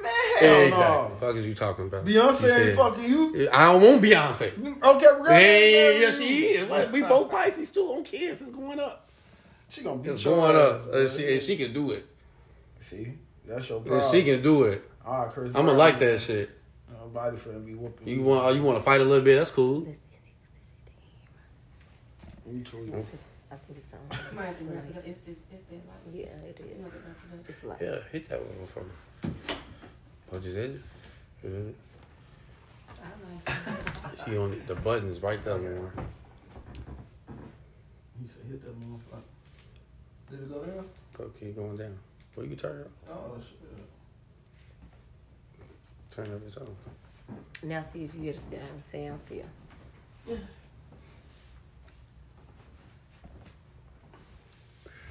Man, 0.00 0.12
hell 0.38 0.60
exactly. 0.60 0.78
no. 1.10 1.16
Fuck 1.18 1.36
is 1.36 1.46
you 1.46 1.54
talking 1.54 1.86
about? 1.86 2.04
Beyonce 2.04 2.34
said- 2.34 2.68
ain't 2.68 2.76
fucking 2.76 3.04
you. 3.04 3.48
I 3.52 3.72
don't 3.72 3.82
want 3.82 4.02
Beyonce. 4.02 4.52
Okay, 4.52 4.60
Rihanna 4.60 5.18
ain't 5.18 5.28
Hey, 5.28 5.72
marrying 5.72 6.00
yes, 6.02 6.18
she 6.18 6.38
is. 6.44 6.70
What? 6.70 6.92
We 6.92 7.02
both 7.02 7.30
Pisces 7.30 7.70
too 7.72 7.92
on 7.92 8.04
kids. 8.04 8.42
It's 8.42 8.50
going 8.50 8.78
up. 8.78 9.08
She 9.68 9.82
gonna 9.82 9.96
beat 9.96 10.12
It's 10.12 10.22
going 10.22 10.54
ass, 10.54 10.62
up. 10.62 10.92
man. 10.94 11.04
Uh, 11.04 11.08
she, 11.08 11.32
and 11.32 11.42
she 11.42 11.56
can 11.56 11.72
do 11.72 11.90
it. 11.92 12.06
See, 12.80 13.12
that's 13.46 13.68
your 13.68 13.78
And 13.78 13.86
problem. 13.88 14.12
she 14.12 14.22
can 14.22 14.42
do 14.42 14.64
it. 14.64 14.82
All 15.04 15.24
right, 15.24 15.32
Chris. 15.32 15.48
I'm 15.54 15.66
gonna 15.66 15.72
like 15.78 15.98
that 15.98 16.20
shit. 16.20 16.50
Nobody 17.00 17.36
finna 17.38 17.64
be 17.66 17.74
whooping 17.74 18.06
You 18.06 18.22
want? 18.22 18.54
You 18.54 18.62
want 18.62 18.78
to 18.78 18.84
fight 18.84 19.00
a 19.00 19.04
little 19.04 19.24
bit? 19.24 19.36
That's 19.38 19.50
cool. 19.50 19.80
Me 22.46 22.62
too. 22.62 23.04
I 23.50 23.54
think 23.56 23.78
it's 23.78 23.92
like- 23.92 24.02
yeah, 26.12 26.26
it 26.26 26.60
you 26.60 26.82
know, 26.82 26.88
is. 26.88 26.92
It's 27.48 27.64
wrap 27.64 27.80
it 27.80 27.88
up. 27.88 27.94
It's 27.94 28.12
like 28.12 28.12
Yeah, 28.12 28.12
hit 28.12 28.28
that 28.28 28.40
one 28.40 28.66
for 28.66 28.80
me. 28.80 29.34
Oh, 30.32 30.38
just 30.38 30.56
hit 30.56 30.70
it. 30.70 30.80
Hit 31.42 31.52
it. 31.52 31.74
I 33.02 33.48
like 33.48 34.26
She 34.26 34.36
on. 34.36 34.62
The 34.66 34.74
button's 34.74 35.20
right 35.22 35.42
there, 35.42 35.58
man. 35.58 35.90
He 38.20 38.28
said, 38.28 38.42
hit 38.48 38.64
that 38.64 38.80
motherfucker. 38.80 39.22
Did 40.30 40.40
it 40.40 40.52
go 40.52 40.62
there? 40.62 40.84
Go, 41.18 41.30
keep 41.38 41.56
going 41.56 41.76
down. 41.76 41.98
Well, 42.34 42.46
you 42.46 42.56
can 42.56 42.58
turn 42.58 42.80
it. 42.80 42.90
Oh 43.10 43.36
shit. 43.40 43.58
Turn 46.10 46.26
it 46.26 46.56
up. 46.56 46.68
on. 46.68 47.68
now. 47.68 47.82
See 47.82 48.04
if 48.04 48.14
you 48.14 48.24
get 48.24 48.36
still 48.36 48.58
sound 48.82 49.20
still. 49.20 49.44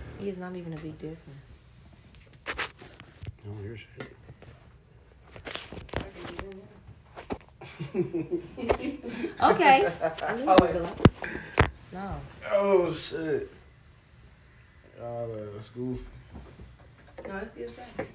See, 0.10 0.30
it's 0.30 0.38
not 0.38 0.56
even 0.56 0.74
a 0.74 0.78
big 0.78 0.98
difference. 0.98 1.51
I 3.44 3.48
don't. 3.48 3.62
Okay. 9.42 9.88
Oh, 10.02 10.16
I 10.28 10.34
knew 10.36 10.42
it 10.44 10.62
was 10.62 10.72
gonna- 10.72 10.96
no. 11.94 12.22
Oh 12.52 12.94
shit. 12.94 13.50
Ah, 15.00 15.04
oh, 15.04 15.50
that's 15.54 15.70
goofy. 15.70 16.06
No, 17.28 17.38
it's 17.38 17.52
still 17.52 17.70
straight. 17.70 18.08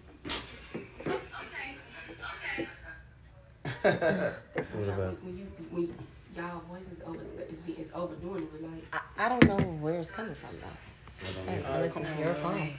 What 3.83 4.89
about? 4.89 5.23
When 5.23 5.37
you 5.39 5.45
when 5.71 5.95
y'all 6.37 6.61
voices 6.71 6.99
over 7.07 7.19
it's, 7.39 7.61
it's 7.79 7.91
overdoing 7.95 8.43
it, 8.45 8.63
like 8.63 8.85
I, 8.93 9.25
I 9.27 9.29
don't 9.29 9.45
know 9.47 9.57
where 9.81 9.99
it's 9.99 10.11
coming 10.11 10.35
from 10.35 10.51
though. 10.61 11.73
Unless 11.75 11.97
it's 11.97 12.19
your 12.19 12.35
phone. 12.35 12.71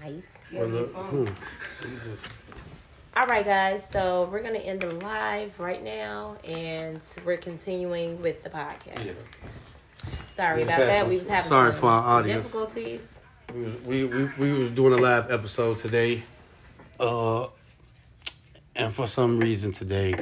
Nice. 0.00 0.38
yeah, 0.50 0.60
Well, 0.60 0.68
his 0.70 0.80
look, 0.80 0.92
phone. 1.10 1.26
hmm. 1.26 2.14
All 3.16 3.26
right, 3.26 3.44
guys. 3.44 3.88
So 3.88 4.28
we're 4.30 4.42
gonna 4.42 4.58
end 4.58 4.82
the 4.82 4.92
live 4.92 5.58
right 5.58 5.82
now, 5.82 6.36
and 6.46 7.00
we're 7.24 7.38
continuing 7.38 8.20
with 8.20 8.42
the 8.42 8.50
podcast. 8.50 9.24
Sorry 10.28 10.62
about 10.62 10.78
that. 10.78 11.00
some- 11.00 11.08
we 11.08 11.16
was 11.16 11.26
having 11.28 11.48
sorry 11.48 11.72
some 11.72 11.80
for 11.80 11.86
our 11.88 12.18
audience. 12.20 12.46
difficulties. 12.46 13.00
We 13.54 13.62
was 13.62 13.76
we, 13.82 14.04
we 14.04 14.24
we 14.38 14.52
was 14.52 14.70
doing 14.70 14.92
a 14.92 14.96
live 15.00 15.30
episode 15.30 15.78
today, 15.78 16.22
uh, 17.00 17.46
and 18.74 18.92
for 18.94 19.06
some 19.06 19.38
reason 19.40 19.72
today, 19.72 20.14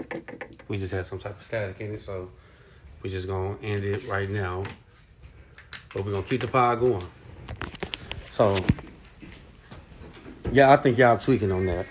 we 0.68 0.78
just 0.78 0.92
had 0.92 1.04
some 1.06 1.18
type 1.18 1.36
of 1.38 1.42
static 1.44 1.80
in 1.80 1.94
it, 1.94 2.00
so 2.02 2.30
we 3.02 3.10
just 3.10 3.26
gonna 3.26 3.56
end 3.62 3.82
it 3.84 4.06
right 4.06 4.30
now. 4.30 4.62
But 5.92 6.04
we're 6.04 6.12
gonna 6.12 6.22
keep 6.22 6.42
the 6.42 6.48
pod 6.48 6.78
going. 6.80 7.04
So, 8.30 8.56
yeah, 10.54 10.72
I 10.72 10.76
think 10.76 10.96
y'all 10.98 11.18
tweaking 11.18 11.50
on 11.52 11.66
that. 11.66 11.86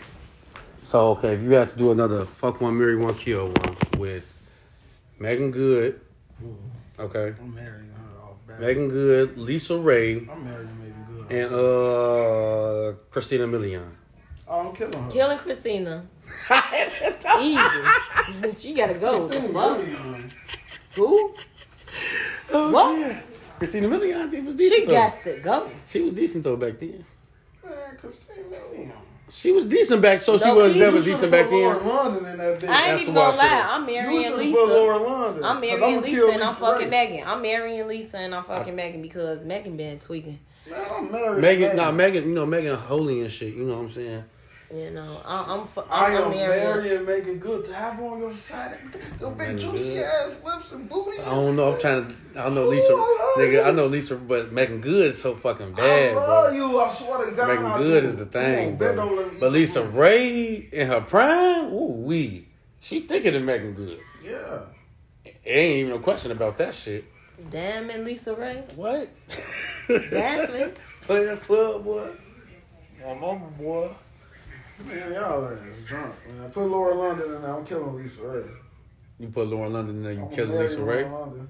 So 0.84 1.12
okay, 1.12 1.34
if 1.34 1.42
you 1.42 1.52
had 1.52 1.70
to 1.70 1.78
do 1.78 1.92
another 1.92 2.26
fuck 2.26 2.62
one, 2.62 2.78
marry 2.78 2.96
one, 2.96 3.14
kill 3.16 3.48
one 3.48 3.76
with 3.98 4.26
Meagan 5.20 5.52
Good, 5.52 6.00
okay, 7.00 7.34
I'm 7.40 7.54
marrying 7.56 7.90
her 7.92 8.22
all 8.22 8.38
bad. 8.48 8.60
Meagan 8.60 8.90
Good, 8.90 9.38
Lisa 9.38 9.78
Ray, 9.78 10.28
I'm 10.30 10.44
marrying 10.46 10.70
Meagan 10.80 11.26
Good. 11.28 11.36
and 11.46 11.56
uh 11.56 12.98
Christina 13.12 13.48
Milian. 13.48 13.90
oh, 14.48 14.70
I'm 14.70 14.76
killing 14.76 14.94
her. 15.04 15.10
Killing 15.10 15.38
Christina. 15.38 16.06
Easy. 17.40 18.56
she 18.58 18.74
gotta 18.74 18.94
go. 18.96 19.28
Christina 19.28 19.54
Fuck. 19.54 19.80
Milian. 19.80 20.32
Who? 20.96 21.34
What? 22.52 23.16
Christina 23.58 23.88
Milian, 23.88 24.18
I 24.22 24.28
think 24.28 24.46
was 24.48 24.58
She 24.58 24.70
decent. 24.70 24.88
though. 24.88 24.94
got 24.94 25.24
to 25.24 25.40
go. 25.40 25.70
She 25.88 26.02
was 26.02 26.14
decent 26.14 26.44
though 26.44 26.56
back 26.58 26.80
then. 26.80 27.06
Man, 27.64 27.98
Christina 27.98 28.44
Milian. 28.44 28.92
She 29.32 29.52
was 29.52 29.66
decent 29.66 30.02
back, 30.02 30.20
so 30.20 30.38
she 30.38 30.52
was 30.52 30.74
he 30.74 30.80
never 30.80 31.02
decent 31.02 31.32
back 31.32 31.48
put 31.50 31.56
Lauren 31.56 31.80
then. 31.80 31.88
London 31.88 32.26
in 32.32 32.38
that 32.38 32.60
bitch. 32.60 32.70
I 32.70 32.78
ain't 32.82 32.86
That's 32.88 33.02
even 33.02 33.14
gonna 33.16 33.30
one 33.30 33.38
lie. 33.38 33.68
I'm 33.68 33.86
marrying 33.86 34.24
should've 34.24 34.38
Lisa. 34.40 34.58
put 34.60 34.68
Lauren 34.70 35.02
I'm 35.44 35.56
'Cause 35.56 35.62
marrying 35.62 35.84
I'ma 35.84 36.02
Lisa 36.02 36.28
and 36.28 36.44
I'm 36.44 36.50
Lisa 36.50 36.60
fucking 36.60 36.90
Meagan. 36.90 37.24
I'm 37.28 37.42
marrying 37.42 37.88
Lisa 37.88 38.18
and 38.18 38.36
I'm 38.36 38.44
fucking 38.44 38.76
Meagan 38.76 39.02
because 39.02 39.44
Meagan 39.44 39.76
been 39.78 39.98
tweaking. 39.98 40.40
Man, 40.70 40.80
I'm 40.92 41.12
marrying 41.12 41.42
Meagan, 41.42 41.78
nah, 41.78 41.92
Meagan, 41.92 42.28
you 42.30 42.36
know 42.36 42.46
Meagan 42.46 42.76
holy 42.76 43.22
and 43.22 43.32
shit. 43.32 43.56
You 43.56 43.64
know 43.64 43.76
what 43.78 43.84
I'm 43.86 43.92
saying? 43.92 44.24
You 44.72 44.90
know, 44.92 45.22
I, 45.26 45.54
I'm 45.56 45.66
fu- 45.68 45.82
I 45.82 46.06
I'm, 46.08 46.16
I'm 46.18 46.24
am 46.24 46.30
marrying. 46.32 46.64
marrying 46.64 47.06
Meagan 47.06 47.38
Good 47.40 47.66
to 47.66 47.74
have 47.76 48.00
on 48.00 48.20
your 48.20 48.36
side. 48.36 48.78
Them 49.20 49.32
big 49.38 49.38
Meagan 49.38 49.58
juicy 49.60 49.96
Good. 49.96 50.04
ass 50.06 50.42
lips 50.44 50.72
and 50.72 50.90
booty. 50.90 51.20
I 51.22 51.26
don't 51.26 51.56
know. 51.56 51.74
I'm 51.74 51.80
trying 51.80 52.08
to. 52.08 52.40
I 52.40 52.46
don't 52.46 52.56
know 52.56 52.66
Lisa. 52.68 52.94
Ooh, 52.94 52.98
I 52.98 53.36
nigga, 53.38 53.52
you. 53.52 53.62
I 53.62 53.72
know 53.72 53.86
Lisa, 53.86 54.16
but 54.16 54.52
Meagan 54.52 54.82
Good 54.82 55.08
is 55.12 55.22
so 55.22 55.36
fucking 55.36 55.74
bad. 55.74 55.84
I 55.84 56.14
bad, 56.14 56.16
love 56.16 56.50
bro. 56.50 56.58
you. 56.72 56.80
I 56.80 56.90
swear 56.92 57.26
to 57.30 57.36
God. 57.36 57.48
Meagan 57.48 57.78
Good 57.78 58.04
is 58.06 58.16
the 58.16 58.26
thing, 58.26 58.78
bro. 58.78 59.30
But 59.40 59.52
Lisa 59.52 59.84
food. 59.84 59.94
Ray 59.94 60.70
in 60.72 60.88
her 60.88 61.02
prime, 61.02 61.66
ooh 61.72 61.92
wee, 62.06 62.48
she 62.80 63.02
thicker 63.02 63.36
of 63.36 63.44
Meagan 63.44 63.74
Good. 63.74 64.00
Yeah. 64.24 64.60
Ain't 65.46 65.78
even 65.80 65.92
no 65.92 66.00
question 66.00 66.32
about 66.32 66.58
that 66.58 66.74
shit. 66.74 67.06
Damn 67.52 67.90
and 67.90 68.06
Lisa 68.06 68.34
Ray. 68.34 68.64
What? 68.76 69.10
Exactly. 69.90 70.72
Players 71.02 71.40
Club, 71.40 71.84
boy. 71.84 72.10
My 73.06 73.14
mama, 73.14 73.48
boy. 73.60 73.90
Man, 74.88 75.14
y'all 75.14 75.46
are 75.46 75.56
drunk. 75.86 76.14
Man, 76.38 76.50
put 76.52 76.66
Laura 76.66 76.94
London 76.94 77.36
in 77.36 77.42
there. 77.42 77.54
I'm 77.54 77.66
killing 77.66 77.96
Lisa 77.96 78.22
Ray. 78.22 78.44
You 79.20 79.28
put 79.30 79.48
Laura 79.48 79.70
London 79.70 79.98
in 79.98 80.04
there, 80.04 80.14
you 80.14 80.22
I'm 80.26 80.30
killing 80.30 80.52
marry 80.52 80.68
Lisa 80.68 80.80
Laura 80.80 80.96
Ray? 80.98 81.10
London. 81.10 81.50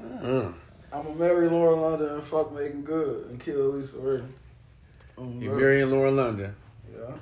Uh, 0.00 0.52
I'm 0.96 1.02
gonna 1.04 1.14
marry 1.18 1.48
Laura 1.48 1.74
London 1.76 2.08
and 2.14 2.22
fuck 2.24 2.52
Meagan 2.52 2.82
Good 2.82 3.26
and 3.30 3.40
kill 3.40 3.70
Lisa 3.70 3.98
Ray. 3.98 4.22
You 5.18 5.50
marrying 5.50 5.90
Laura 5.90 6.10
London? 6.10 6.54
Yeah. 6.92 7.14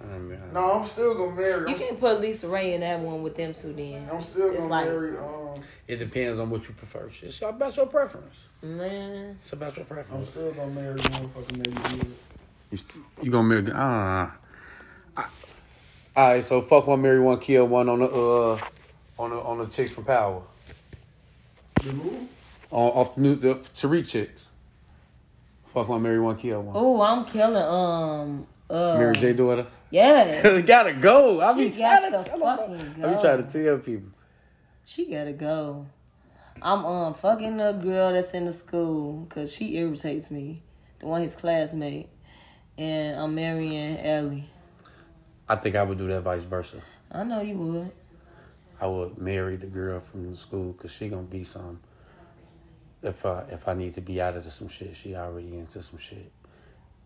I 0.00 0.18
mean, 0.18 0.38
I- 0.50 0.52
No, 0.52 0.72
I'm 0.72 0.84
still 0.84 1.14
gonna 1.14 1.32
marry. 1.36 1.60
You 1.70 1.74
I'm, 1.74 1.78
can't 1.78 2.00
put 2.00 2.20
Lisa 2.20 2.48
Ray 2.48 2.74
in 2.74 2.80
that 2.80 2.98
one 3.00 3.22
with 3.22 3.36
them 3.36 3.54
two 3.54 3.72
then. 3.72 4.08
I'm 4.12 4.20
still 4.20 4.48
It's 4.50 4.56
gonna 4.58 4.68
like- 4.70 4.86
marry. 4.86 5.16
Um, 5.18 5.60
It 5.86 5.96
depends 5.98 6.38
on 6.38 6.50
what 6.50 6.68
you 6.68 6.74
prefer. 6.74 7.08
It's 7.22 7.40
about 7.42 7.76
your 7.76 7.86
preference. 7.86 8.46
Man. 8.62 9.38
It's 9.40 9.52
about 9.52 9.76
your 9.76 9.86
preference. 9.86 10.26
I'm 10.26 10.32
still 10.32 10.52
gonna 10.52 10.70
marry 10.72 10.98
motherfucking 10.98 11.56
Meagan 11.58 11.98
Good. 11.98 12.14
You, 12.70 12.76
st- 12.78 13.04
you 13.22 13.30
gonna 13.30 13.48
marry? 13.48 13.72
Ah. 13.74 14.34
Uh, 14.34 14.37
all 16.16 16.28
right, 16.28 16.44
so 16.44 16.60
fuck 16.60 16.86
one, 16.86 17.02
marry 17.02 17.20
one, 17.20 17.38
kill 17.38 17.66
one 17.68 17.88
on 17.88 18.00
the 18.00 18.06
uh 18.06 18.60
on 19.18 19.30
the 19.30 19.36
on 19.36 19.58
the 19.58 19.66
chicks 19.66 19.92
from 19.92 20.04
Power 20.04 20.42
The 21.82 21.90
who? 21.90 22.28
on 22.70 22.90
off 22.90 23.14
the 23.14 23.20
new 23.20 23.34
the 23.34 23.54
Tariq 23.54 24.08
chicks. 24.08 24.48
Fuck 25.66 25.88
one, 25.88 26.02
marry 26.02 26.20
one, 26.20 26.36
kill 26.36 26.62
one. 26.62 26.74
Oh, 26.76 27.00
I'm 27.00 27.24
killing 27.24 27.56
um 27.56 28.46
uh 28.70 28.96
Mary 28.98 29.14
J 29.16 29.32
daughter. 29.32 29.66
Yeah. 29.90 30.60
gotta 30.66 30.92
go. 30.92 31.40
I 31.40 31.54
be 31.54 31.70
she 31.70 31.78
trying 31.78 32.12
to 32.12 32.18
to 32.18 32.24
tell. 32.24 32.46
I 32.46 32.66
be 33.14 33.20
trying 33.20 33.46
to 33.46 33.64
tell 33.64 33.78
people. 33.78 34.10
She 34.84 35.06
gotta 35.10 35.32
go. 35.32 35.86
I'm 36.60 36.84
um 36.84 37.14
fucking 37.14 37.56
the 37.56 37.72
girl 37.72 38.12
that's 38.12 38.32
in 38.32 38.46
the 38.46 38.52
school 38.52 39.20
because 39.20 39.52
she 39.52 39.76
irritates 39.76 40.30
me. 40.30 40.62
The 40.98 41.06
one 41.06 41.22
his 41.22 41.36
classmate. 41.36 42.08
And 42.76 43.18
I'm 43.18 43.34
marrying 43.34 43.98
Ellie. 43.98 44.48
I 45.48 45.56
think 45.56 45.76
I 45.76 45.82
would 45.82 45.98
do 45.98 46.06
that 46.08 46.20
vice 46.20 46.42
versa. 46.42 46.82
I 47.10 47.24
know 47.24 47.40
you 47.40 47.56
would. 47.56 47.92
I 48.80 48.86
would 48.86 49.18
marry 49.18 49.56
the 49.56 49.66
girl 49.66 49.98
from 49.98 50.30
the 50.30 50.36
school 50.36 50.72
because 50.72 50.92
she 50.92 51.08
gonna 51.08 51.22
be 51.22 51.42
some. 51.44 51.80
If 53.02 53.24
I 53.24 53.44
if 53.50 53.66
I 53.66 53.74
need 53.74 53.94
to 53.94 54.00
be 54.00 54.20
out 54.20 54.36
of 54.36 54.50
some 54.52 54.68
shit, 54.68 54.94
she 54.94 55.14
already 55.16 55.56
into 55.56 55.80
some 55.82 55.98
shit. 55.98 56.30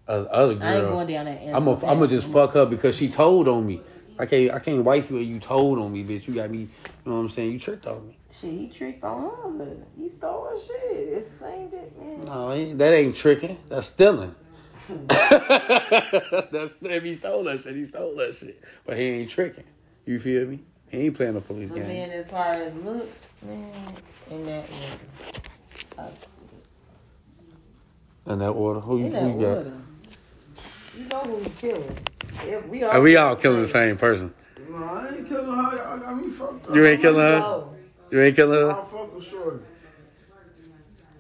Uh, 0.09 0.25
other 0.31 0.55
girl, 0.55 0.69
I 0.69 0.77
ain't 0.77 0.89
going 0.89 1.07
down 1.07 1.25
that. 1.27 1.43
I'm 1.55 1.65
gonna 1.65 1.87
I'm 1.87 1.99
gonna 1.99 2.09
just 2.09 2.29
fuck 2.29 2.53
her 2.55 2.67
because 2.67 2.97
she 2.97 3.09
told 3.09 3.49
on 3.49 3.67
me. 3.67 3.81
I 4.19 4.27
can't 4.27 4.53
I 4.53 4.59
can't 4.59 4.85
wife 4.85 5.11
you 5.11 5.19
you 5.19 5.39
told 5.39 5.79
on 5.79 5.93
me, 5.93 6.03
bitch. 6.05 6.27
You 6.27 6.35
got 6.35 6.51
me. 6.51 6.59
You 6.59 6.69
know 7.07 7.15
what 7.15 7.21
I'm 7.21 7.29
saying? 7.29 7.53
You 7.53 7.59
tricked 7.59 7.87
on 7.87 8.09
me. 8.09 8.19
Shit, 8.31 8.53
he 8.53 8.69
tricked 8.69 9.05
on 9.05 9.59
her. 9.59 9.77
He 9.97 10.09
stole 10.09 10.45
her 10.45 10.59
shit. 10.59 10.81
It's 10.83 11.29
the 11.29 11.45
same 11.45 11.71
dick, 11.71 11.99
man. 11.99 12.25
No, 12.25 12.75
that 12.75 12.95
ain't 12.95 13.15
tricking. 13.15 13.59
That's 13.69 13.87
stealing. 13.87 14.35
That's 15.09 16.77
if 16.83 17.03
he 17.03 17.15
stole 17.15 17.45
that 17.45 17.61
shit, 17.61 17.77
he 17.77 17.85
stole 17.85 18.15
that 18.17 18.35
shit. 18.35 18.61
But 18.87 18.97
he 18.99 19.05
ain't 19.05 19.29
tricking. 19.31 19.65
You 20.07 20.19
feel 20.21 20.47
me? 20.47 20.61
He 20.91 21.07
ain't 21.07 21.17
playing 21.17 21.37
a 21.37 21.41
police 21.41 21.71
But 21.71 21.77
game. 21.79 21.89
then 21.89 22.11
as 22.11 22.31
far 22.31 22.53
as 22.55 22.75
looks, 22.75 23.31
man, 23.43 23.73
in 24.31 24.47
that 24.47 24.65
order. 25.97 26.13
In 28.27 28.39
that 28.39 28.51
order, 28.51 28.81
who 28.81 28.99
you, 28.99 29.07
In 29.07 29.13
that 29.13 29.23
who 29.23 29.29
you 29.29 29.41
got? 29.41 29.57
order. 29.59 29.73
You 30.97 31.05
know 31.07 31.19
who 31.21 31.39
he's 31.43 31.55
killing. 31.57 31.97
If 32.45 32.69
we 32.69 32.83
Are 32.83 33.01
we 33.01 33.17
all 33.17 33.37
killing 33.37 33.61
the 33.61 33.67
same 33.67 33.97
person? 33.97 34.33
No, 34.69 34.77
I 34.77 35.09
ain't 35.17 35.29
killing 35.29 35.47
her. 35.47 35.77
Y'all 35.77 35.99
got 35.99 36.15
me 36.17 36.31
fucked 36.31 36.69
up. 36.69 36.75
You 36.77 36.87
ain't 36.87 37.01
killing 37.01 37.21
her? 37.21 37.39
No. 37.39 37.77
You 38.11 38.21
ain't 38.21 38.37
killing 38.37 38.61
her? 38.61 38.73
I'll 38.73 38.85
fuck 38.85 39.15
with 39.15 39.27
Shorty. 39.27 39.65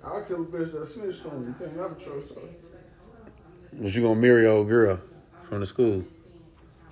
I'll 0.04 0.22
kill 0.24 0.42
a 0.42 0.46
bitch 0.46 0.72
that 0.72 0.86
snitched 0.88 1.24
on 1.26 1.40
you. 1.42 1.46
You 1.48 1.54
can't 1.58 1.76
never 1.76 1.94
trust 1.94 2.34
her. 2.34 2.42
But 3.72 3.94
you 3.94 4.02
gonna 4.02 4.20
marry 4.20 4.46
old 4.46 4.68
girl 4.68 5.00
from 5.40 5.60
the 5.60 5.66
school? 5.66 6.04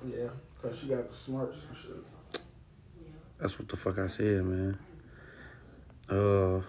Yeah, 0.06 0.28
because 0.54 0.78
she 0.78 0.86
got 0.88 1.10
the 1.10 1.16
smarts 1.16 1.58
and 1.68 1.76
shit. 1.76 2.42
That's 3.38 3.58
what 3.58 3.68
the 3.68 3.76
fuck 3.76 3.98
I 3.98 4.06
said, 4.06 4.44
man. 4.44 4.78
Uh, 6.08 6.60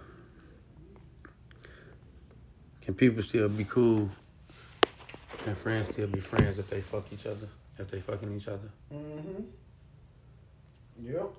can 2.81 2.93
people 2.93 3.23
still 3.23 3.49
be 3.49 3.63
cool? 3.63 4.09
Can 5.43 5.55
friends 5.55 5.89
still 5.89 6.07
be 6.07 6.19
friends 6.19 6.59
if 6.59 6.69
they 6.69 6.81
fuck 6.81 7.05
each 7.11 7.25
other? 7.25 7.47
If 7.77 7.89
they 7.89 7.99
fucking 7.99 8.35
each 8.35 8.47
other? 8.47 8.69
Mm-hmm. 8.93 9.43
Yep. 10.99 11.29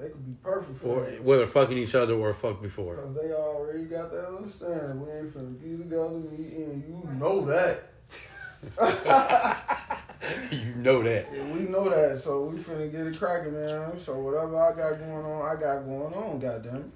They 0.00 0.08
could 0.08 0.24
be 0.24 0.32
perfect 0.42 0.78
for 0.78 0.86
Or 1.00 1.04
it. 1.04 1.22
whether 1.22 1.46
fucking 1.46 1.76
each 1.76 1.94
other 1.94 2.14
or 2.14 2.32
fuck 2.32 2.62
before? 2.62 2.96
Because 2.96 3.14
they 3.16 3.32
already 3.32 3.84
got 3.84 4.10
that 4.10 4.28
understanding. 4.28 5.04
We 5.04 5.12
ain't 5.12 5.28
finna 5.28 5.60
be 5.60 5.76
together, 5.82 6.10
me 6.18 6.64
and 6.64 6.82
you 6.88 7.10
know 7.18 7.44
that. 7.44 7.82
you 10.50 10.74
know 10.76 11.02
that. 11.02 11.26
Yeah, 11.34 11.44
we 11.52 11.60
know 11.60 11.90
that, 11.90 12.18
so 12.18 12.44
we 12.44 12.58
finna 12.58 12.90
get 12.90 13.06
it 13.06 13.18
cracking, 13.18 13.52
man. 13.52 14.00
So 14.00 14.18
whatever 14.18 14.56
I 14.58 14.72
got 14.74 14.98
going 14.98 15.24
on, 15.24 15.56
I 15.56 15.60
got 15.60 15.84
going 15.84 16.14
on, 16.14 16.38
goddamn 16.38 16.76
it. 16.76 16.90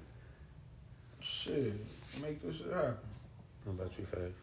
Shit, 1.19 1.73
make 2.21 2.41
this 2.41 2.57
shit 2.57 2.71
happen. 2.73 2.95
What 3.65 3.73
about 3.85 3.99
you, 3.99 4.05
Faith? 4.05 4.33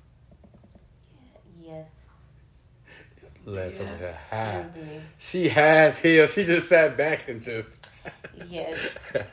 Yes. 1.61 2.07
Last 3.45 3.81
over 3.81 3.97
here. 3.97 4.19
High. 4.31 4.61
Excuse. 4.61 5.03
She 5.19 5.49
has 5.49 5.99
here. 5.99 6.27
She 6.29 6.45
just 6.45 6.69
sat 6.69 6.97
back 6.97 7.29
and 7.29 7.43
just. 7.43 7.69
Yes. 8.49 9.13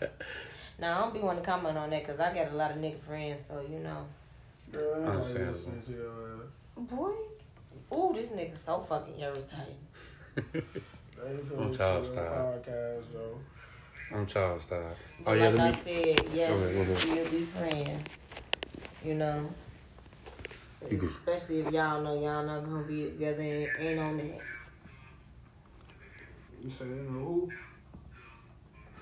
Now 0.82 0.98
I 0.98 1.02
don't 1.02 1.14
be 1.14 1.20
want 1.20 1.38
to 1.40 1.44
comment 1.44 1.78
on 1.78 1.90
that 1.90 2.06
because 2.06 2.22
I 2.22 2.34
got 2.34 2.54
a 2.54 2.56
lot 2.56 2.72
of 2.72 2.78
nigga 2.78 2.98
friends, 3.00 3.44
so 3.46 3.60
you 3.70 3.80
know. 3.80 4.06
Girl, 4.72 4.96
ain't 4.96 5.02
nobody 5.04 5.18
Understandable. 5.18 5.52
listening 5.52 5.82
to 5.88 5.92
your 5.92 6.10
ass. 6.10 6.88
Boy, 7.90 7.96
ooh, 7.98 8.14
this 8.14 8.30
nigga 8.30 8.56
so 8.56 8.80
fucking 8.80 9.20
irritating. 9.20 9.76
They 10.36 10.42
ain't 10.42 10.56
finna 10.56 11.52
I'm 11.60 11.68
listen 11.68 11.74
Charles 11.76 12.10
to 12.12 12.16
your 12.16 12.24
Todd. 12.26 12.64
podcast, 12.66 13.04
though. 13.12 14.16
I'm 14.18 14.26
Charles 14.26 14.66
Todd. 14.66 14.80
Oh 14.86 15.24
But 15.26 15.32
yeah, 15.38 15.50
like 15.50 15.58
let 15.58 15.60
I 15.60 15.72
me. 15.72 15.76
said, 16.16 16.26
yes, 16.34 16.50
Go 16.50 16.56
ahead, 16.56 16.76
go 16.76 16.82
ahead. 16.94 17.08
we'll 17.10 17.30
be 17.32 17.46
friends. 17.46 18.04
You 19.04 19.16
know. 19.16 19.50
You 20.90 20.98
can- 20.98 21.08
Especially 21.10 21.60
if 21.60 21.72
y'all 21.74 22.02
know 22.02 22.14
y'all 22.22 22.46
not 22.46 22.64
gonna 22.64 22.84
be 22.84 23.04
together 23.04 23.42
and 23.42 23.68
ain't 23.80 24.00
on 24.00 24.16
that. 24.18 24.40
You 26.64 26.70
say 26.70 26.86
you 26.86 26.96
know 26.96 27.12
who? 27.20 27.50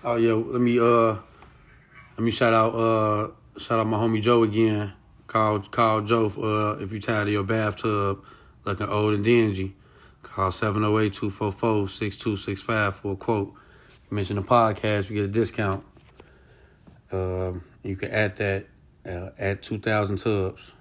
Oh 0.04 0.16
yeah, 0.16 0.34
let 0.34 0.62
me 0.62 0.80
uh 0.80 1.16
let 1.16 2.20
me 2.20 2.30
shout 2.30 2.54
out 2.54 2.76
uh 2.76 3.30
shout 3.58 3.80
out 3.80 3.88
my 3.88 3.98
homie 3.98 4.22
Joe 4.22 4.44
again. 4.44 4.94
Call 5.26 5.62
call 5.62 6.02
Joe 6.02 6.28
uh 6.28 6.78
if 6.80 6.94
you 6.94 7.00
tired 7.00 7.26
of 7.28 7.34
your 7.34 7.42
bathtub 7.44 8.24
looking 8.64 8.88
old 8.88 9.16
and 9.16 9.24
dingy. 9.24 9.74
Call 10.22 10.52
708-244-6265 10.52 12.94
for 12.94 13.14
a 13.14 13.16
quote. 13.16 13.56
Mention 14.12 14.36
the 14.36 14.44
podcast, 14.44 15.10
you 15.10 15.16
get 15.16 15.26
a 15.26 15.30
discount. 15.30 15.84
Um 17.12 17.64
you 17.82 17.96
can 17.96 18.12
add 18.12 18.36
that 18.36 18.68
uh, 19.04 19.32
at 19.40 19.64
two 19.64 19.80
thousand 19.80 20.18
tubs. 20.18 20.74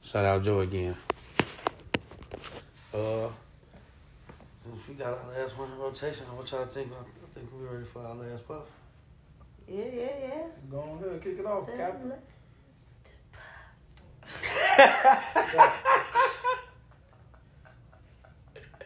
Shout 0.00 0.24
out 0.24 0.42
Joe 0.42 0.60
again. 0.60 0.96
Uh 2.94 3.28
we 4.88 4.94
got 4.94 5.12
our 5.12 5.28
last 5.28 5.58
one 5.58 5.70
in 5.70 5.78
rotation, 5.78 6.24
I 6.30 6.34
what 6.34 6.50
y'all 6.50 6.64
think? 6.64 6.90
I 6.92 7.17
think 7.38 7.50
we 7.52 7.66
ready 7.66 7.84
for 7.84 8.04
our 8.04 8.14
last 8.16 8.48
puff. 8.48 8.64
Yeah, 9.68 9.84
yeah, 9.92 10.08
yeah. 10.20 10.42
Go 10.70 10.80
on 10.80 11.04
ahead, 11.04 11.22
kick 11.22 11.38
it 11.38 11.46
off, 11.46 11.68
Captain. 11.68 12.12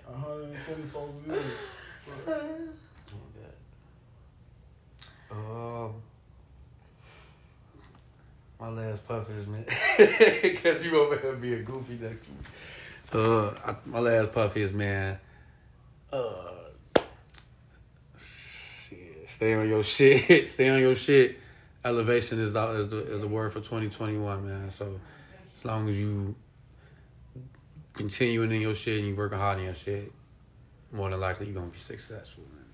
One 0.04 0.20
hundred 0.20 0.44
and 0.44 0.56
twenty-four 0.66 1.08
views. 1.24 1.52
Um, 5.30 5.94
my 8.60 8.68
last 8.68 9.08
puff 9.08 9.30
is 9.30 9.46
man, 9.46 9.64
because 10.42 10.84
you 10.84 11.00
over 11.00 11.16
here 11.16 11.32
being 11.32 11.64
goofy 11.64 11.98
next 11.98 12.24
to 12.24 12.30
me. 12.30 12.36
Uh, 13.14 13.50
I, 13.64 13.76
my 13.86 14.00
last 14.00 14.32
puff 14.32 14.54
is 14.58 14.72
man. 14.74 15.18
Uh, 16.12 16.32
shit, 16.42 16.61
stay 19.42 19.54
on 19.54 19.68
your 19.68 19.82
shit. 19.96 20.50
stay 20.50 20.68
on 20.68 20.80
your 20.80 20.94
shit. 20.94 21.38
Elevation 21.84 22.38
is 22.38 22.52
the, 22.52 22.64
is 22.68 22.88
the 22.88 22.98
is 23.14 23.20
the 23.20 23.26
word 23.26 23.52
for 23.52 23.60
twenty 23.60 23.88
twenty 23.88 24.16
one, 24.16 24.46
man. 24.46 24.70
So 24.70 25.00
as 25.58 25.64
long 25.64 25.88
as 25.88 25.98
you 25.98 26.36
continuing 27.94 28.52
in 28.52 28.60
your 28.60 28.74
shit 28.74 29.00
and 29.00 29.08
you 29.08 29.16
working 29.16 29.38
hard 29.38 29.58
in 29.58 29.64
your 29.64 29.74
shit, 29.74 30.12
more 30.92 31.10
than 31.10 31.18
likely 31.18 31.46
you're 31.46 31.56
gonna 31.56 31.66
be 31.66 31.78
successful, 31.78 32.44
man. 32.54 32.64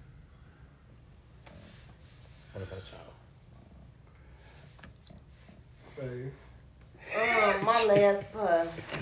What 2.53 2.65
about 2.65 2.83
y'all? 2.93 3.15
Faye. 5.97 6.31
Um, 7.17 7.65
my 7.65 7.83
last 7.85 8.31
puff. 8.31 8.93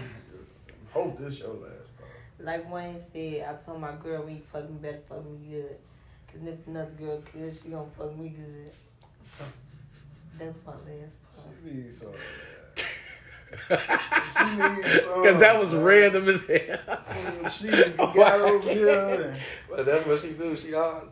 Hope 0.92 1.18
this 1.18 1.40
your 1.40 1.48
last 1.48 1.98
part. 1.98 2.10
Like 2.38 2.72
Wayne 2.72 3.00
said, 3.12 3.44
I 3.48 3.60
told 3.60 3.80
my 3.80 3.92
girl 3.96 4.22
when 4.22 4.36
you 4.36 4.42
fuck 4.52 4.70
me 4.70 4.76
better 4.80 5.00
fuck 5.08 5.24
me 5.28 5.38
good. 5.50 5.76
Cause 6.38 6.48
if 6.48 6.66
another 6.66 6.90
girl 6.98 7.22
could, 7.32 7.56
she 7.56 7.68
gonna 7.68 7.86
fuck 7.96 8.16
me 8.16 8.28
good. 8.30 8.70
That's 10.38 10.58
my 10.66 10.72
last 10.72 11.16
puff. 11.32 11.44
She 11.64 11.70
needs 11.74 11.98
some 11.98 12.08
of 12.08 12.14
that. 12.76 12.86
She 14.36 14.90
needs 14.90 15.02
some. 15.04 15.24
Cause 15.24 15.40
that 15.40 15.58
was 15.58 15.72
man. 15.72 15.82
random 15.82 16.28
as 16.28 16.46
hell. 16.46 16.78
Mm, 16.86 17.50
she 17.50 17.68
got 17.96 18.40
over 18.40 18.68
here. 18.68 18.98
and- 19.30 19.40
But 19.70 19.86
that's 19.86 20.06
what 20.06 20.20
she 20.20 20.32
do. 20.32 20.54
She 20.56 20.74
on. 20.74 21.08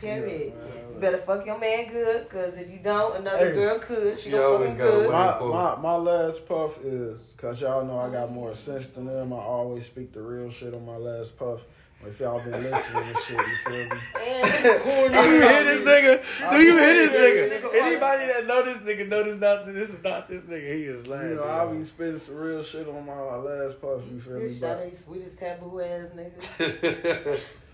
Period. 0.00 0.52
Yeah. 0.54 0.80
You 0.94 1.00
better 1.00 1.16
fuck 1.16 1.46
your 1.46 1.58
man 1.58 1.88
good, 1.88 2.28
cause 2.28 2.58
if 2.58 2.70
you 2.70 2.80
don't, 2.82 3.16
another 3.18 3.48
Hey. 3.48 3.54
girl 3.54 3.78
could. 3.78 4.18
She, 4.18 4.24
She 4.24 4.30
gonna 4.32 4.42
always 4.44 4.70
fuck 4.70 4.78
him 4.78 4.86
good. 4.86 5.10
My, 5.10 5.38
my 5.40 5.76
my 5.76 5.96
last 5.96 6.46
puff 6.48 6.78
is 6.84 7.18
cause 7.36 7.60
y'all 7.62 7.84
know 7.84 7.98
I 7.98 8.10
got 8.10 8.30
more 8.32 8.54
sense 8.54 8.88
than 8.88 9.06
them. 9.06 9.32
I 9.32 9.36
always 9.36 9.86
speak 9.86 10.12
the 10.12 10.20
real 10.22 10.50
shit 10.50 10.74
on 10.74 10.84
my 10.84 10.96
last 10.96 11.38
puff. 11.38 11.60
If 12.08 12.20
y'all 12.20 12.40
been 12.40 12.52
listening 12.62 13.02
and 13.02 13.18
shit, 13.24 13.38
you 13.38 13.56
feel 13.64 13.84
me? 13.84 14.00
This. 14.46 14.82
Do 15.12 15.20
you 15.20 15.40
hear 15.40 15.64
this 15.64 15.82
nigga? 15.82 16.50
Do 16.50 16.60
you 16.62 16.76
hear 16.76 16.94
this 16.94 17.12
nigga? 17.12 17.60
nigga. 17.60 17.74
Anybody 17.74 18.26
that 18.26 18.46
know 18.46 18.64
this 18.64 18.78
nigga 18.78 19.08
know 19.08 19.22
this 19.22 19.40
not 19.40 19.66
this 19.66 19.90
is 19.90 20.02
not 20.02 20.28
this 20.28 20.42
nigga. 20.42 20.74
He 20.74 20.84
is 20.84 21.06
last. 21.06 21.24
You 21.24 21.34
know, 21.36 21.48
I 21.48 21.72
be 21.72 21.84
spitting 21.84 22.20
some 22.20 22.36
real 22.36 22.62
shit 22.62 22.88
on 22.88 23.06
my 23.06 23.36
last 23.36 23.80
puff. 23.80 24.02
You 24.10 24.20
feel 24.20 24.34
me? 24.34 24.40
This 24.40 24.60
shot 24.60 24.80
ain't 24.80 24.94
sweet 24.94 25.24
as 25.24 25.34
taboo 25.34 25.80
ass 25.80 26.10
nigga. 26.16 27.40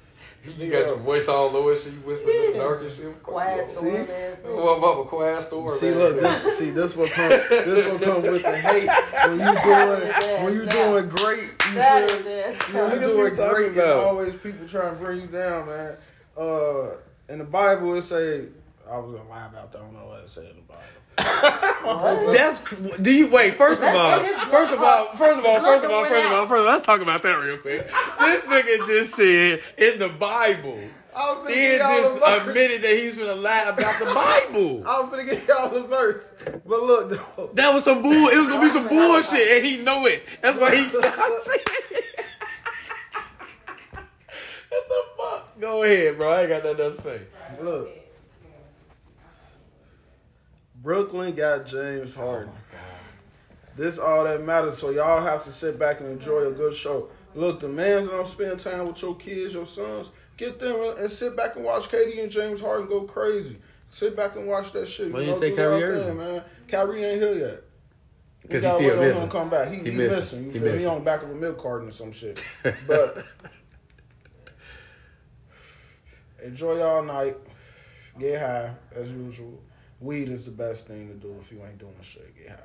you 0.44 0.70
got 0.70 0.86
your 0.86 0.96
voice 0.96 1.28
all 1.28 1.50
low 1.50 1.68
and 1.68 1.78
shit. 1.78 1.92
You 1.92 2.00
whisper 2.00 2.30
in 2.30 2.52
the 2.52 2.58
dark 2.58 2.82
and 2.82 2.90
shit. 2.90 3.22
Quiet 3.22 3.64
See? 3.64 3.72
storm 3.72 3.96
ass. 4.10 4.38
What 4.42 4.78
about 4.78 5.00
a 5.00 5.04
quiet 5.04 5.42
storm? 5.42 5.78
See, 5.78 5.90
man? 5.90 5.98
look, 5.98 6.20
this, 6.20 6.58
see, 6.58 6.70
this 6.70 6.96
what 6.96 7.10
come, 7.10 7.28
this 7.28 7.92
what 7.92 8.02
come 8.02 8.22
with 8.22 8.42
the 8.42 8.56
hate 8.56 8.88
when 9.28 9.38
you 9.38 9.62
doing, 9.62 10.44
when 10.44 10.54
you 10.54 10.66
doing 10.66 11.08
great. 11.08 11.42
You 11.42 11.74
That 11.74 12.10
feel 12.10 12.18
is 12.18 12.24
me? 12.26 12.78
When 12.80 12.90
you 12.90 12.96
Niggas 12.96 13.00
you 13.00 13.16
doing 13.16 13.34
talking 13.36 13.54
great, 13.54 13.76
it's 13.76 13.78
always 13.80 14.34
people 14.34 14.68
trying 14.68 14.96
to 14.96 15.04
bring 15.04 15.20
you 15.20 15.26
down, 15.28 15.66
man. 15.66 15.96
Uh, 16.36 16.90
in 17.28 17.38
the 17.38 17.44
Bible, 17.44 17.94
it 17.94 18.02
say, 18.02 18.46
I 18.90 18.98
was 18.98 19.14
gonna 19.14 19.28
lie 19.28 19.46
about 19.46 19.72
that. 19.72 19.78
I 19.78 19.82
don't 19.82 19.94
know 19.94 20.06
what 20.06 20.20
it 20.24 20.28
say 20.28 20.48
in 20.50 20.56
the 20.56 20.62
Bible. 20.62 20.82
That's 21.16 22.60
do 23.02 23.12
you 23.12 23.30
wait? 23.30 23.54
First 23.54 23.82
of 23.82 23.94
all, 23.94 24.20
first 24.50 24.72
of 24.72 24.82
all, 24.82 25.06
first 25.14 25.38
of 25.38 25.44
all, 25.44 25.60
first 25.60 25.84
of 25.84 25.90
all, 25.90 26.04
first 26.04 26.24
of 26.24 26.32
all, 26.32 26.46
first 26.46 26.52
of 26.52 26.66
all, 26.66 26.72
let's 26.72 26.86
talk 26.86 27.00
about 27.00 27.22
that 27.22 27.32
real 27.32 27.58
quick. 27.58 27.86
This 28.18 28.44
nigga 28.44 28.86
just 28.86 29.14
said 29.14 29.60
in 29.76 29.98
the 29.98 30.08
Bible. 30.08 30.78
I 31.14 31.32
was 31.34 31.46
Then 31.46 31.78
just 31.78 32.16
admitted 32.16 32.80
that 32.82 32.96
he 32.96 33.06
was 33.06 33.16
gonna 33.18 33.34
lie 33.34 33.64
about 33.64 33.98
the 33.98 34.06
Bible. 34.06 34.82
I 34.86 35.00
was 35.00 35.10
finna 35.12 35.26
get 35.28 35.46
y'all 35.46 35.68
the 35.68 35.82
verse, 35.86 36.24
but 36.66 36.82
look, 36.82 37.10
though. 37.10 37.50
That 37.52 37.74
was 37.74 37.84
some 37.84 38.00
bull. 38.00 38.28
It 38.28 38.38
was 38.38 38.48
gonna 38.48 38.62
be 38.62 38.70
some 38.70 38.88
bullshit, 38.88 39.56
and 39.58 39.66
he 39.66 39.76
know 39.82 40.06
it. 40.06 40.26
That's 40.40 40.58
why 40.58 40.74
he 40.74 40.88
stopped 40.88 41.42
saying 41.42 41.58
it. 41.90 42.04
What 44.70 44.88
the 44.88 45.22
fuck? 45.22 45.60
Go 45.60 45.82
ahead, 45.82 46.18
bro. 46.18 46.32
I 46.32 46.40
ain't 46.40 46.48
got 46.48 46.64
nothing 46.64 46.84
else 46.86 46.96
to 46.96 47.02
say. 47.02 47.20
Look. 47.60 48.01
Brooklyn 50.82 51.34
got 51.34 51.66
James 51.66 52.14
oh 52.16 52.26
Harden. 52.26 52.52
This 53.76 53.98
all 53.98 54.24
that 54.24 54.42
matters. 54.42 54.78
So 54.78 54.90
y'all 54.90 55.22
have 55.22 55.44
to 55.44 55.52
sit 55.52 55.78
back 55.78 56.00
and 56.00 56.10
enjoy 56.10 56.46
a 56.48 56.52
good 56.52 56.74
show. 56.74 57.08
Look, 57.34 57.60
the 57.60 57.68
man's 57.68 58.08
don't 58.08 58.26
spend 58.28 58.60
time 58.60 58.86
with 58.88 59.00
your 59.00 59.14
kids, 59.16 59.54
your 59.54 59.64
sons. 59.66 60.10
Get 60.36 60.58
them 60.58 60.76
and 60.98 61.10
sit 61.10 61.36
back 61.36 61.56
and 61.56 61.64
watch 61.64 61.84
KD 61.88 62.22
and 62.22 62.30
James 62.30 62.60
Harden 62.60 62.88
go 62.88 63.02
crazy. 63.02 63.58
Sit 63.88 64.16
back 64.16 64.36
and 64.36 64.46
watch 64.46 64.72
that 64.72 64.88
shit. 64.88 65.12
Why 65.12 65.20
you 65.20 65.26
know, 65.28 65.32
say 65.34 65.52
Kyrie 65.54 65.82
Irving? 65.84 66.18
man. 66.18 66.42
Kyrie 66.68 67.04
ain't 67.04 67.20
here 67.22 67.34
yet. 67.34 67.62
Because 68.42 68.62
he 68.62 68.68
gotta 68.68 68.76
still 68.84 68.88
wait 68.88 68.92
on 68.98 69.02
him 69.04 69.08
missing. 69.08 69.28
come 69.28 69.50
back. 69.50 69.68
He, 69.70 69.76
He 69.78 69.82
he, 69.84 69.90
missing. 69.92 70.16
missing. 70.18 70.44
You 70.46 70.46
He 70.46 70.52
feel 70.52 70.62
me? 70.62 70.72
missing. 70.72 70.80
He 70.80 70.86
on 70.86 70.98
the 70.98 71.04
back 71.04 71.22
of 71.22 71.30
a 71.30 71.34
milk 71.34 71.58
carton 71.62 71.88
or 71.88 71.92
some 71.92 72.12
shit. 72.12 72.44
But 72.86 73.24
enjoy 76.42 76.78
y'all 76.78 77.02
night. 77.02 77.36
Get 78.18 78.40
high 78.40 78.74
as 78.94 79.10
usual. 79.10 79.58
Weed 80.02 80.28
is 80.28 80.44
the 80.44 80.50
best 80.50 80.86
thing 80.86 81.08
to 81.08 81.14
do 81.14 81.34
if 81.40 81.50
you 81.52 81.62
ain't 81.64 81.78
doing 81.78 81.94
a 82.00 82.04
shit. 82.04 82.36
Get 82.36 82.48
high. 82.50 82.56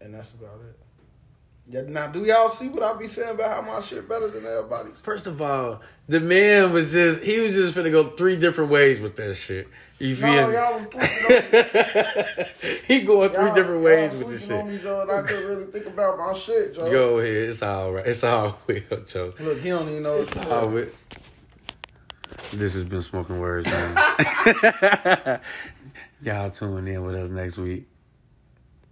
And 0.00 0.14
that's 0.14 0.32
about 0.32 0.60
it. 0.68 0.78
Yeah, 1.66 1.80
now 1.88 2.08
do 2.08 2.24
y'all 2.26 2.50
see 2.50 2.68
what 2.68 2.82
I 2.82 2.92
be 2.98 3.06
saying 3.06 3.30
about 3.36 3.50
how 3.50 3.62
my 3.62 3.80
shit 3.80 4.06
better 4.08 4.28
than 4.28 4.44
everybody? 4.44 4.90
First 5.02 5.26
of 5.26 5.40
all, 5.40 5.80
the 6.08 6.20
man 6.20 6.72
was 6.74 6.92
just 6.92 7.20
he 7.22 7.40
was 7.40 7.54
just 7.54 7.74
finna 7.74 7.90
go 7.90 8.10
three 8.10 8.36
different 8.36 8.70
ways 8.70 9.00
with 9.00 9.16
that 9.16 9.34
shit. 9.34 9.68
You 9.98 10.14
feel 10.16 10.26
No, 10.26 10.48
me? 10.48 10.54
y'all 10.54 10.74
was 10.78 10.86
tweaking 10.90 12.76
he 12.86 13.00
going 13.02 13.30
three 13.30 13.44
y'all- 13.44 13.54
different 13.54 13.82
y'all 13.82 13.82
ways 13.82 14.14
with 14.14 14.28
this 14.28 14.46
tweaking 14.46 14.62
on 14.66 14.72
shit. 14.72 14.76
me, 14.76 14.82
Joe, 14.82 15.00
and 15.02 15.10
I 15.10 15.22
couldn't 15.22 15.46
really 15.46 15.64
think 15.72 15.86
about 15.86 16.18
my 16.18 16.32
shit, 16.34 16.74
Joe. 16.74 16.86
Go 16.90 17.18
ahead. 17.20 17.32
It's 17.34 17.62
all 17.62 17.92
right. 17.92 18.06
It's 18.06 18.24
all 18.24 18.58
well, 18.66 19.00
Joe. 19.06 19.32
Look, 19.40 19.60
he 19.60 19.70
don't 19.70 19.88
even 19.88 20.02
know 20.02 20.16
It's 20.16 20.36
it's 20.36 20.46
all 20.46 20.68
well. 20.68 20.86
This 22.52 22.74
has 22.74 22.84
been 22.84 23.00
Smoking 23.02 23.38
Words, 23.40 23.66
man. 23.66 23.96
Y'all 26.24 26.48
tune 26.50 26.88
in 26.88 27.04
with 27.04 27.14
us 27.16 27.28
next 27.28 27.58
week. 27.58 27.86